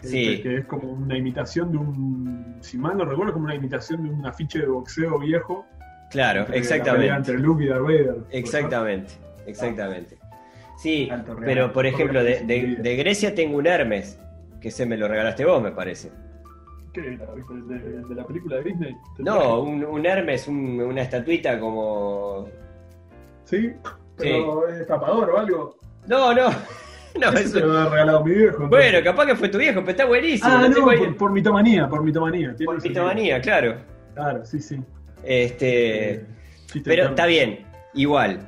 Que- 0.00 0.08
Sí. 0.08 0.42
Que, 0.42 0.58
es 0.58 0.64
como 0.66 0.92
una 0.92 1.16
imitación 1.16 1.72
de 1.72 1.78
un. 1.78 2.56
Si 2.60 2.78
mal 2.78 2.96
no 2.96 3.04
recuerdo, 3.04 3.32
como 3.32 3.46
una 3.46 3.54
imitación 3.54 4.04
de 4.04 4.10
un 4.10 4.24
afiche 4.26 4.60
de 4.60 4.66
boxeo 4.66 5.18
viejo. 5.18 5.66
Claro, 6.10 6.40
entre 6.40 6.58
exactamente. 6.58 7.08
Entre 7.14 7.38
Luke 7.38 7.64
y 7.64 7.68
Darth 7.68 7.82
Vader. 7.82 8.16
Exactamente, 8.30 9.12
exactamente. 9.46 10.16
Sí, 10.78 11.08
Alto 11.10 11.36
pero 11.44 11.72
por 11.72 11.84
ejemplo, 11.86 12.22
de, 12.22 12.40
de- 12.44 12.60
Porque- 12.76 12.82
de 12.82 12.96
Grecia 12.96 13.34
tengo 13.34 13.58
un 13.58 13.66
Hermes, 13.66 14.18
que 14.60 14.70
se 14.70 14.86
me 14.86 14.96
lo 14.96 15.08
regalaste 15.08 15.44
vos, 15.44 15.60
me 15.62 15.72
parece. 15.72 16.10
¿Qué? 16.92 17.00
¿De, 17.02 18.14
la 18.14 18.24
película 18.24 18.56
de 18.56 18.62
Disney? 18.62 18.96
¿Te 19.16 19.22
No, 19.24 19.60
un 19.60 20.06
Hermes, 20.06 20.46
un- 20.48 20.80
una 20.80 21.02
estatuita 21.02 21.58
como... 21.60 22.46
¿Sí? 23.44 23.72
Pero 24.16 24.68
es 24.68 24.86
tapador 24.86 25.30
o 25.30 25.38
algo. 25.38 25.76
No, 26.06 26.32
no, 26.32 26.48
no, 27.20 27.28
Ese 27.30 27.42
es 27.44 27.52
te 27.52 27.60
lo 27.60 27.72
había 27.78 27.90
regalado 27.90 28.24
mi 28.24 28.30
viejo. 28.32 28.62
entonces. 28.64 28.70
Bueno, 28.70 28.98
capaz 29.04 29.26
que 29.26 29.36
fue 29.36 29.48
tu 29.48 29.58
viejo, 29.58 29.80
pero 29.80 29.90
está 29.90 30.04
buenísimo. 30.06 30.50
Ah, 30.50 30.68
no, 30.68 30.84
por, 30.84 31.16
por 31.16 31.30
mitomanía, 31.32 31.88
por 31.88 32.02
mitomanía. 32.02 32.54
tiene 32.54 32.66
por 32.66 32.78
ese 32.78 32.88
pitomanía, 32.88 33.40
claro. 33.40 33.76
Claro, 34.14 34.44
sí, 34.46 34.60
sí. 34.60 34.80
Este, 35.22 36.14
Eh, 36.14 36.24
pero 36.84 37.04
está 37.10 37.26
bien, 37.26 37.64
igual. 37.94 38.40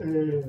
Eh, 0.00 0.44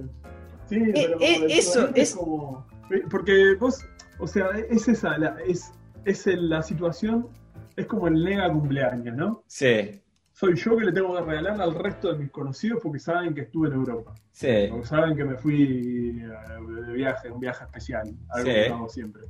sí, 0.70 0.80
pero 0.94 1.18
eh, 1.20 1.34
como 1.36 1.46
el 1.46 1.52
eso 1.52 1.90
es- 1.96 2.16
como. 2.16 2.68
eh, 2.92 3.02
Porque 3.10 3.56
vos, 3.60 3.86
o 4.20 4.28
sea, 4.28 4.48
es 4.70 4.88
esa, 4.88 5.18
la, 5.18 5.36
es, 5.48 5.72
es 6.06 6.26
la 6.28 6.62
situación, 6.62 7.28
es 7.76 7.86
como 7.88 8.08
el 8.08 8.24
nega 8.24 8.50
cumpleaños, 8.52 9.16
¿no? 9.16 9.44
Sí, 9.48 10.02
Soy 10.34 10.56
yo 10.56 10.76
que 10.76 10.86
le 10.86 10.92
tengo 10.92 11.16
que 11.16 11.22
regalar 11.22 11.62
al 11.62 11.76
resto 11.76 12.12
de 12.12 12.18
mis 12.20 12.32
conocidos 12.32 12.80
porque 12.82 13.00
saben 13.00 13.34
que 13.36 13.42
estuve 13.42 13.68
en 13.68 13.76
Europa. 13.76 14.14
sí. 14.32 14.68
Porque 14.70 14.86
saben 14.88 15.16
que 15.16 15.24
me 15.26 15.38
fui 15.38 16.22
eh, 16.24 16.84
de 16.88 16.94
viaje, 16.94 17.30
un 17.30 17.40
viaje 17.40 17.64
especial, 17.66 18.08
algo 18.30 18.48
Sí. 18.50 18.54
que 18.56 18.70
hago 18.70 18.90
siempre. 18.90 19.22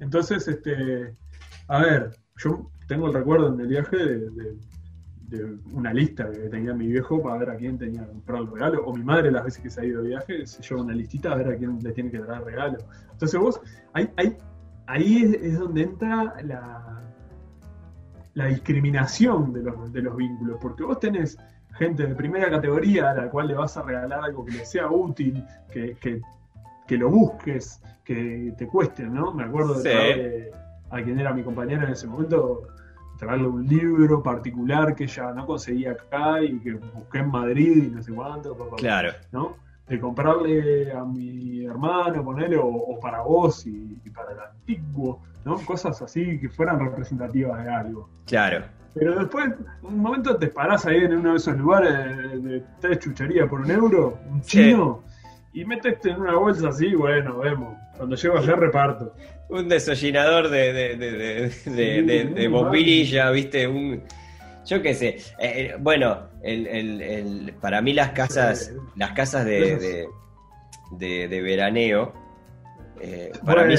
Entonces, 0.00 0.46
este, 0.48 1.16
a 1.68 1.78
ver, 1.80 2.10
yo 2.36 2.70
tengo 2.86 3.08
el 3.08 3.14
recuerdo 3.14 3.52
en 3.52 3.60
el 3.60 3.66
viaje 3.68 3.96
de, 3.96 4.30
de- 4.30 4.56
de 5.26 5.56
una 5.72 5.92
lista 5.92 6.30
que 6.30 6.38
tenía 6.50 6.74
mi 6.74 6.86
viejo 6.86 7.20
para 7.20 7.38
ver 7.38 7.50
a 7.50 7.56
quién 7.56 7.76
tenía 7.78 8.02
que 8.02 8.08
comprar 8.08 8.42
el 8.42 8.50
regalo, 8.52 8.84
o 8.84 8.94
mi 8.94 9.02
madre 9.02 9.32
las 9.32 9.42
veces 9.44 9.62
que 9.62 9.70
se 9.70 9.80
ha 9.80 9.84
ido 9.84 10.02
de 10.02 10.08
viaje 10.10 10.46
se 10.46 10.62
lleva 10.62 10.82
una 10.82 10.94
listita 10.94 11.32
a 11.32 11.34
ver 11.36 11.48
a 11.48 11.56
quién 11.56 11.78
le 11.82 11.92
tiene 11.92 12.10
que 12.10 12.18
traer 12.20 12.44
regalo. 12.44 12.78
Entonces 13.10 13.40
vos, 13.40 13.60
ahí, 13.94 14.08
ahí, 14.16 14.36
ahí 14.86 15.22
es, 15.24 15.32
es 15.42 15.58
donde 15.58 15.82
entra 15.82 16.34
la, 16.44 17.02
la 18.34 18.46
discriminación 18.46 19.52
de 19.52 19.62
los, 19.62 19.92
de 19.92 20.02
los 20.02 20.16
vínculos, 20.16 20.58
porque 20.60 20.82
vos 20.84 20.98
tenés 20.98 21.38
gente 21.78 22.06
de 22.06 22.14
primera 22.14 22.50
categoría 22.50 23.10
a 23.10 23.14
la 23.14 23.30
cual 23.30 23.48
le 23.48 23.54
vas 23.54 23.76
a 23.76 23.82
regalar 23.82 24.24
algo 24.24 24.44
que 24.44 24.52
le 24.52 24.64
sea 24.64 24.88
útil, 24.88 25.44
que, 25.72 25.96
que, 26.00 26.20
que 26.86 26.96
lo 26.96 27.10
busques, 27.10 27.80
que 28.04 28.52
te 28.56 28.66
cueste, 28.66 29.04
¿no? 29.04 29.32
Me 29.32 29.44
acuerdo 29.44 29.74
de 29.74 29.82
Sí. 29.82 29.88
traerle 29.88 30.50
a 30.90 31.02
quien 31.02 31.18
era 31.18 31.32
mi 31.32 31.42
compañera 31.42 31.84
en 31.84 31.92
ese 31.92 32.06
momento, 32.06 32.62
traerle 33.18 33.48
un 33.48 33.66
libro 33.66 34.22
particular 34.22 34.94
que 34.94 35.04
ella 35.04 35.32
no 35.32 35.46
conseguía 35.46 35.92
acá 35.92 36.42
y 36.42 36.58
que 36.60 36.74
busqué 36.74 37.18
en 37.18 37.30
Madrid 37.30 37.84
y 37.84 37.90
no 37.90 38.02
sé 38.02 38.12
cuánto, 38.12 38.56
pa, 38.56 38.64
pa, 38.64 38.70
pa, 38.70 38.76
Claro, 38.76 39.12
¿no? 39.32 39.56
De 39.88 40.00
comprarle 40.00 40.90
a 40.92 41.04
mi 41.04 41.64
hermano, 41.66 42.24
ponerle, 42.24 42.56
o, 42.56 42.66
o 42.66 42.98
para 43.00 43.20
vos 43.22 43.66
y, 43.66 43.98
y 44.04 44.10
para 44.10 44.32
el 44.32 44.38
antiguo, 44.40 45.20
¿no? 45.44 45.56
Cosas 45.66 46.00
así 46.00 46.38
que 46.40 46.48
fueran 46.48 46.80
representativas 46.80 47.62
de 47.64 47.70
algo. 47.70 48.08
claro. 48.26 48.64
Pero 48.96 49.18
después, 49.18 49.50
un 49.82 49.98
momento 49.98 50.36
te 50.36 50.46
parás 50.46 50.86
ahí 50.86 50.98
en 50.98 51.16
uno 51.16 51.32
de 51.32 51.36
esos 51.38 51.56
lugares 51.58 52.16
de, 52.16 52.38
de 52.38 52.62
tres 52.80 53.00
chucherías 53.00 53.48
por 53.48 53.60
un 53.62 53.70
euro, 53.72 54.20
un 54.30 54.40
Sí. 54.44 54.58
chino, 54.68 55.02
y 55.52 55.64
meteste 55.64 56.10
en 56.10 56.20
una 56.20 56.36
bolsa 56.36 56.68
así, 56.68 56.94
bueno, 56.94 57.38
vemos. 57.38 57.76
Cuando 57.96 58.14
llego 58.14 58.38
allá 58.38 58.54
reparto. 58.54 59.12
Un 59.48 59.68
desollinador 59.68 60.48
de, 60.48 60.72
de, 60.72 60.96
de, 60.96 61.12
de, 61.12 61.50
Sí, 61.50 61.70
de- 61.72 62.48
bombilla, 62.48 63.30
¿viste? 63.32 63.66
Un, 63.66 64.00
yo 64.64 64.80
qué 64.80 64.94
sé. 64.94 65.16
Eh, 65.40 65.74
bueno, 65.80 66.28
el, 66.44 66.66
el- 66.66 67.00
el- 67.02 67.54
para 67.60 67.80
mí 67.82 67.92
las 67.94 68.10
casas, 68.10 68.72
las 68.96 69.12
casas 69.12 69.44
de, 69.44 69.76
de, 69.76 70.08
de- 70.92 71.28
de 71.28 71.42
veraneo, 71.42 72.12
eh, 73.00 73.32
para 73.44 73.62
Bueno, 73.64 73.72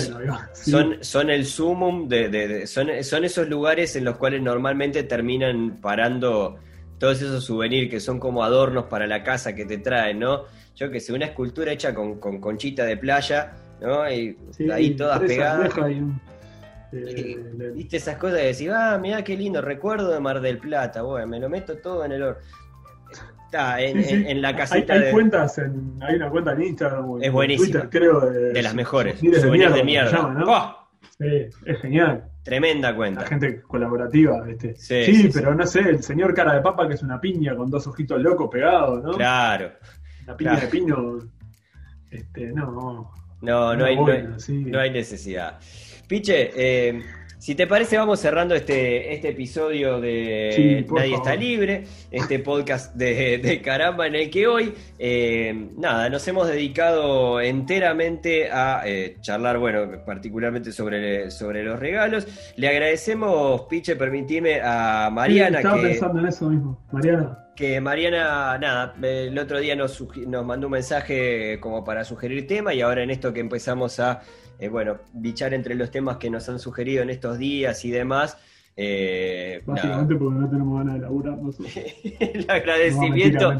son, 0.53 0.97
son 1.03 1.29
el 1.29 1.45
sumum 1.45 2.07
de, 2.07 2.29
de- 2.29 2.47
de- 2.47 2.67
son, 2.67 2.89
son 3.03 3.23
esos 3.23 3.47
lugares 3.47 3.95
en 3.95 4.03
los 4.03 4.17
cuales 4.17 4.41
normalmente 4.41 5.03
terminan 5.03 5.77
parando 5.81 6.57
todos 6.99 7.21
esos 7.21 7.43
souvenirs 7.45 7.89
que 7.89 7.99
son 7.99 8.19
como 8.19 8.43
adornos 8.43 8.85
para 8.85 9.05
la 9.07 9.23
casa 9.23 9.53
que 9.55 9.65
te 9.65 9.77
traen, 9.77 10.19
¿no? 10.19 10.43
Yo 10.75 10.89
que 10.91 10.99
sé, 10.99 11.13
una 11.13 11.25
escultura 11.25 11.71
hecha 11.71 11.93
con, 11.93 12.19
con 12.19 12.39
conchita 12.39 12.83
de 12.85 12.97
playa, 12.97 13.53
¿no? 13.81 14.09
Y 14.11 14.37
Sí, 14.51 14.69
ahí 14.71 14.95
todas 14.95 15.19
pegadas. 15.19 15.71
Eh, 16.95 17.43
le- 17.57 17.71
Viste 17.71 17.97
esas 17.97 18.17
cosas 18.17 18.37
de 18.37 18.45
decir, 18.47 18.71
ah, 18.71 18.97
mirá 19.01 19.23
qué 19.23 19.35
lindo, 19.37 19.61
recuerdo 19.61 20.11
de 20.11 20.19
Mar 20.19 20.41
del 20.41 20.57
Plata, 20.59 21.01
bueno, 21.01 21.27
me 21.27 21.39
lo 21.39 21.49
meto 21.49 21.77
todo 21.77 22.05
en 22.05 22.11
el 22.13 22.23
oro. 22.23 22.37
Está 23.45 23.79
en, 23.81 23.97
Sí, 24.03 24.09
sí. 24.09 24.13
en- 24.15 24.27
en 24.27 24.41
la 24.41 24.49
Hay, 24.49 24.55
casita 24.55 24.93
hay 24.93 24.99
de, 25.01 25.11
cuentas, 25.11 25.57
en, 25.59 25.97
hay 26.01 26.15
una 26.15 26.29
cuenta 26.29 26.51
en 26.53 26.61
Instagram 26.63 27.21
Es 27.21 27.31
buenísima. 27.31 27.81
Twitter, 27.81 27.89
creo, 27.89 28.19
de, 28.29 28.53
de 28.53 28.61
las 28.61 28.73
mejores, 28.75 29.19
souvenirs 29.19 29.73
de 29.73 29.83
mierda. 29.83 30.11
llama, 30.11 30.33
¿no? 30.33 30.45
¡Pah! 30.45 30.77
Sí, 31.17 31.25
es 31.65 31.79
genial. 31.81 32.25
Tremenda 32.43 32.91
La 32.91 32.95
cuenta. 32.97 33.25
gente 33.25 33.61
colaborativa, 33.61 34.41
¿viste? 34.41 34.75
Sí, 34.75 35.03
Sí, 35.05 35.15
sí, 35.15 35.29
pero 35.33 35.55
no 35.55 35.65
sé, 35.65 35.79
el 35.79 36.03
señor 36.03 36.33
cara 36.33 36.53
de 36.53 36.61
papa 36.61 36.87
que 36.87 36.95
es 36.95 37.03
una 37.03 37.21
piña 37.21 37.55
con 37.55 37.69
dos 37.69 37.87
ojitos 37.87 38.21
locos 38.21 38.49
pegados, 38.51 39.01
¿no? 39.03 39.11
Claro. 39.13 39.71
La 40.27 40.35
piña 40.35 40.51
claro. 40.51 40.65
de 40.65 40.71
pino. 40.71 41.19
Este, 42.11 42.47
no. 42.51 43.11
No, 43.41 43.75
no, 43.75 43.85
hay, 43.85 43.95
no 43.95 44.79
hay 44.79 44.89
necesidad. 44.91 45.59
Piche, 46.07 46.51
eh, 46.55 47.01
si 47.39 47.55
te 47.55 47.67
parece, 47.67 47.97
vamos 47.97 48.19
cerrando 48.19 48.55
este, 48.55 49.13
este 49.13 49.29
episodio 49.29 49.99
de 49.99 50.51
Sí, 50.55 50.85
Nadie 50.93 51.11
favor. 51.11 51.27
está 51.27 51.35
libre, 51.35 51.83
este 52.11 52.39
podcast 52.39 52.95
de, 52.95 53.37
de 53.39 53.61
caramba 53.61 54.07
en 54.07 54.15
el 54.15 54.29
que 54.29 54.47
hoy, 54.47 54.73
eh, 54.99 55.69
nada, 55.77 56.09
nos 56.09 56.27
hemos 56.27 56.47
dedicado 56.47 57.41
enteramente 57.41 58.51
a 58.51 58.83
eh, 58.85 59.17
charlar, 59.21 59.57
bueno, 59.57 60.03
particularmente 60.05 60.71
sobre, 60.71 61.29
sobre 61.31 61.63
los 61.63 61.79
regalos. 61.79 62.27
Le 62.55 62.67
agradecemos, 62.67 63.61
Piche, 63.63 63.95
permitime 63.95 64.61
a 64.63 65.09
Mariana 65.11 65.57
Sí, 65.59 65.63
estaba 65.65 65.81
que... 65.81 65.87
pensando 65.87 66.19
en 66.19 66.27
eso 66.27 66.49
mismo. 66.49 66.85
Mariana, 66.91 67.39
que 67.55 67.81
Mariana, 67.81 68.57
nada, 68.57 68.95
el 69.01 69.37
otro 69.39 69.59
día 69.59 69.75
nos, 69.75 70.03
nos 70.27 70.45
mandó 70.45 70.67
un 70.67 70.73
mensaje 70.73 71.57
como 71.59 71.83
para 71.83 72.03
sugerir 72.03 72.47
tema 72.47 72.73
y 72.73 72.81
ahora 72.81 73.03
en 73.03 73.09
esto 73.11 73.33
que 73.33 73.39
empezamos 73.39 73.99
a, 73.99 74.21
eh, 74.59 74.69
bueno, 74.69 74.97
bichar 75.13 75.53
entre 75.53 75.75
los 75.75 75.91
temas 75.91 76.17
que 76.17 76.29
nos 76.29 76.47
han 76.49 76.59
sugerido 76.59 77.03
en 77.03 77.09
estos 77.09 77.37
días 77.37 77.83
y 77.85 77.91
demás. 77.91 78.37
Eh, 78.77 79.61
Básicamente 79.65 80.15
porque 80.15 80.39
no 80.39 80.49
tenemos 80.49 80.77
ganas 80.79 80.95
de 80.95 81.01
laburar. 81.01 81.39
el 82.19 82.45
agradecimiento 82.49 83.53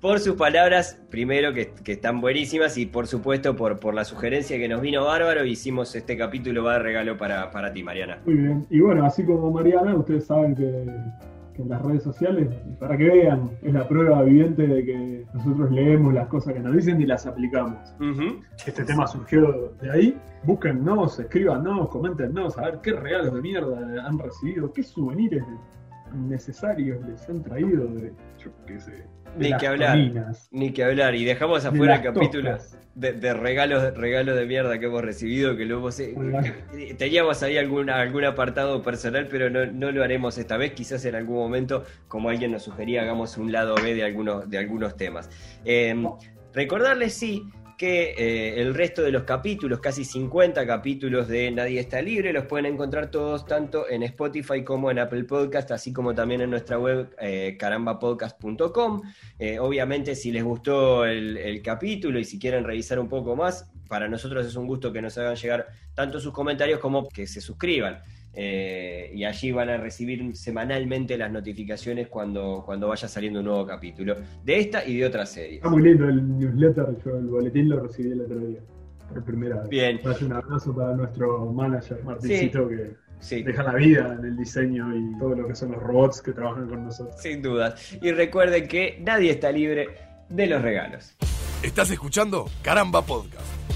por 0.00 0.20
sus 0.20 0.36
palabras, 0.36 1.00
primero 1.10 1.52
que, 1.52 1.72
están 1.86 2.20
buenísimas 2.20 2.76
y 2.78 2.86
por 2.86 3.06
supuesto 3.06 3.56
por, 3.56 3.80
por 3.80 3.94
la 3.94 4.04
sugerencia 4.04 4.56
que 4.58 4.68
nos 4.68 4.80
vino 4.80 5.04
Bárbaro, 5.04 5.44
hicimos 5.44 5.94
este 5.96 6.16
capítulo 6.16 6.62
va 6.62 6.74
de 6.74 6.78
regalo 6.80 7.16
para, 7.16 7.50
para 7.50 7.72
ti, 7.72 7.82
Mariana. 7.82 8.18
Muy 8.24 8.36
bien, 8.36 8.66
y 8.70 8.80
bueno, 8.80 9.04
así 9.04 9.24
como 9.24 9.50
Mariana, 9.50 9.96
ustedes 9.96 10.26
saben 10.26 10.54
que 10.54 10.84
en 11.58 11.68
las 11.68 11.82
redes 11.82 12.02
sociales, 12.02 12.48
para 12.78 12.96
que 12.96 13.04
vean, 13.04 13.50
es 13.62 13.72
la 13.72 13.86
prueba 13.88 14.22
viviente 14.22 14.66
de 14.66 14.84
que 14.84 15.26
nosotros 15.34 15.70
leemos 15.70 16.14
las 16.14 16.28
cosas 16.28 16.54
que 16.54 16.60
nos 16.60 16.74
dicen 16.74 17.00
y 17.00 17.06
las 17.06 17.26
aplicamos. 17.26 17.94
Este 18.66 18.84
tema 18.84 19.06
surgió 19.06 19.72
de 19.80 19.90
ahí. 19.90 20.18
Búsquennos, 20.44 21.18
escríbanos, 21.18 21.88
coméntenos, 21.88 22.56
a 22.58 22.66
ver 22.66 22.80
qué 22.82 22.92
regalos 22.92 23.34
de 23.34 23.40
mierda 23.40 24.06
han 24.06 24.18
recibido, 24.18 24.72
qué 24.72 24.82
souvenirs 24.82 25.44
necesarios 26.14 27.04
les 27.06 27.28
han 27.28 27.42
traído 27.42 27.86
de, 27.88 28.12
yo 28.38 28.50
qué 28.66 28.78
sé, 28.78 29.06
ni 29.36 29.56
que 29.56 29.66
hablar. 29.66 29.98
Ni 30.50 30.72
que 30.72 30.84
hablar. 30.84 31.14
Y 31.14 31.24
dejamos 31.24 31.64
afuera 31.64 31.96
el 31.96 32.02
capítulo 32.02 32.58
de, 32.96 33.34
regalos, 33.34 33.94
regalos 33.94 34.36
de 34.36 34.46
mierda 34.46 34.78
que 34.78 34.86
hemos 34.86 35.02
recibido, 35.02 35.54
que 35.56 35.66
lo 35.66 35.78
hemos, 35.78 36.00
eh, 36.00 36.14
teníamos 36.96 37.42
ahí 37.42 37.58
algún, 37.58 37.90
algún 37.90 38.24
apartado 38.24 38.82
personal, 38.82 39.28
pero 39.30 39.50
no, 39.50 39.92
lo 39.92 40.02
haremos 40.02 40.38
esta 40.38 40.56
vez. 40.56 40.72
Quizás 40.72 41.04
en 41.04 41.14
algún 41.14 41.36
momento, 41.36 41.84
como 42.08 42.30
alguien 42.30 42.52
nos 42.52 42.62
sugería, 42.62 43.02
hagamos 43.02 43.36
un 43.36 43.52
lado 43.52 43.74
B 43.74 43.94
de 43.94 44.04
algunos, 44.04 44.48
de 44.48 44.58
algunos 44.58 44.96
temas. 44.96 45.28
Em, 45.64 46.06
recordarles, 46.54 47.12
sí, 47.12 47.44
que 47.76 48.14
eh, 48.16 48.60
el 48.60 48.74
resto 48.74 49.02
de 49.02 49.10
los 49.10 49.24
capítulos, 49.24 49.80
casi 49.80 50.04
50 50.04 50.66
capítulos 50.66 51.28
de 51.28 51.50
Nadie 51.50 51.80
está 51.80 52.00
libre, 52.00 52.32
los 52.32 52.46
pueden 52.46 52.66
encontrar 52.66 53.10
todos 53.10 53.44
tanto 53.46 53.88
en 53.88 54.02
Spotify 54.02 54.64
como 54.64 54.90
en 54.90 54.98
Apple 54.98 55.24
Podcast, 55.24 55.70
así 55.70 55.92
como 55.92 56.14
también 56.14 56.40
en 56.40 56.50
nuestra 56.50 56.78
web 56.78 57.14
eh, 57.20 57.56
carambapodcast.com. 57.58 59.02
Eh, 59.38 59.58
obviamente 59.58 60.14
si 60.14 60.32
les 60.32 60.42
gustó 60.42 61.04
el, 61.04 61.60
capítulo 61.62 62.18
y 62.18 62.24
si 62.24 62.38
quieren 62.38 62.64
revisar 62.64 62.98
un 62.98 63.08
poco 63.08 63.36
más, 63.36 63.70
para 63.88 64.08
nosotros 64.08 64.46
es 64.46 64.56
un 64.56 64.66
gusto 64.66 64.92
que 64.92 65.02
nos 65.02 65.16
hagan 65.18 65.36
llegar 65.36 65.66
tanto 65.94 66.20
sus 66.20 66.32
comentarios 66.32 66.80
como 66.80 67.08
que 67.08 67.26
se 67.26 67.40
suscriban. 67.40 68.02
Eh, 68.38 69.10
y 69.14 69.24
allí 69.24 69.50
van 69.50 69.70
a 69.70 69.78
recibir 69.78 70.36
semanalmente 70.36 71.16
las 71.16 71.32
notificaciones 71.32 72.08
cuando, 72.08 72.62
cuando 72.66 72.88
vaya 72.88 73.08
saliendo 73.08 73.38
un 73.38 73.46
nuevo 73.46 73.66
capítulo 73.66 74.14
de 74.44 74.58
esta 74.58 74.84
y 74.84 74.98
de 74.98 75.06
otra 75.06 75.24
serie. 75.24 75.56
Está 75.56 75.70
muy 75.70 75.82
lindo 75.82 76.06
el 76.06 76.38
newsletter, 76.38 76.98
yo 77.02 77.16
el 77.16 77.26
boletín 77.28 77.70
lo 77.70 77.80
recibí 77.80 78.12
el 78.12 78.20
otro 78.20 78.38
día, 78.40 78.60
por 79.08 79.24
primera 79.24 79.60
vez. 79.60 79.70
Bien. 79.70 80.00
Un 80.20 80.32
abrazo 80.34 80.76
para 80.76 80.94
nuestro 80.94 81.50
manager, 81.50 82.04
Martincito, 82.04 82.68
que 82.68 83.42
deja 83.42 83.62
la 83.62 83.74
vida 83.74 84.16
en 84.18 84.26
el 84.26 84.36
diseño 84.36 84.94
y 84.94 85.18
todo 85.18 85.34
lo 85.34 85.48
que 85.48 85.54
son 85.54 85.72
los 85.72 85.82
robots 85.82 86.20
que 86.20 86.32
trabajan 86.32 86.68
con 86.68 86.84
nosotros. 86.84 87.16
Sin 87.18 87.40
duda. 87.40 87.74
Y 88.02 88.12
recuerden 88.12 88.68
que 88.68 89.00
nadie 89.02 89.30
está 89.30 89.50
libre 89.50 89.88
de 90.28 90.46
los 90.46 90.60
regalos. 90.60 91.16
¿Estás 91.62 91.90
escuchando? 91.90 92.50
Caramba 92.62 93.00
Podcast 93.00 93.75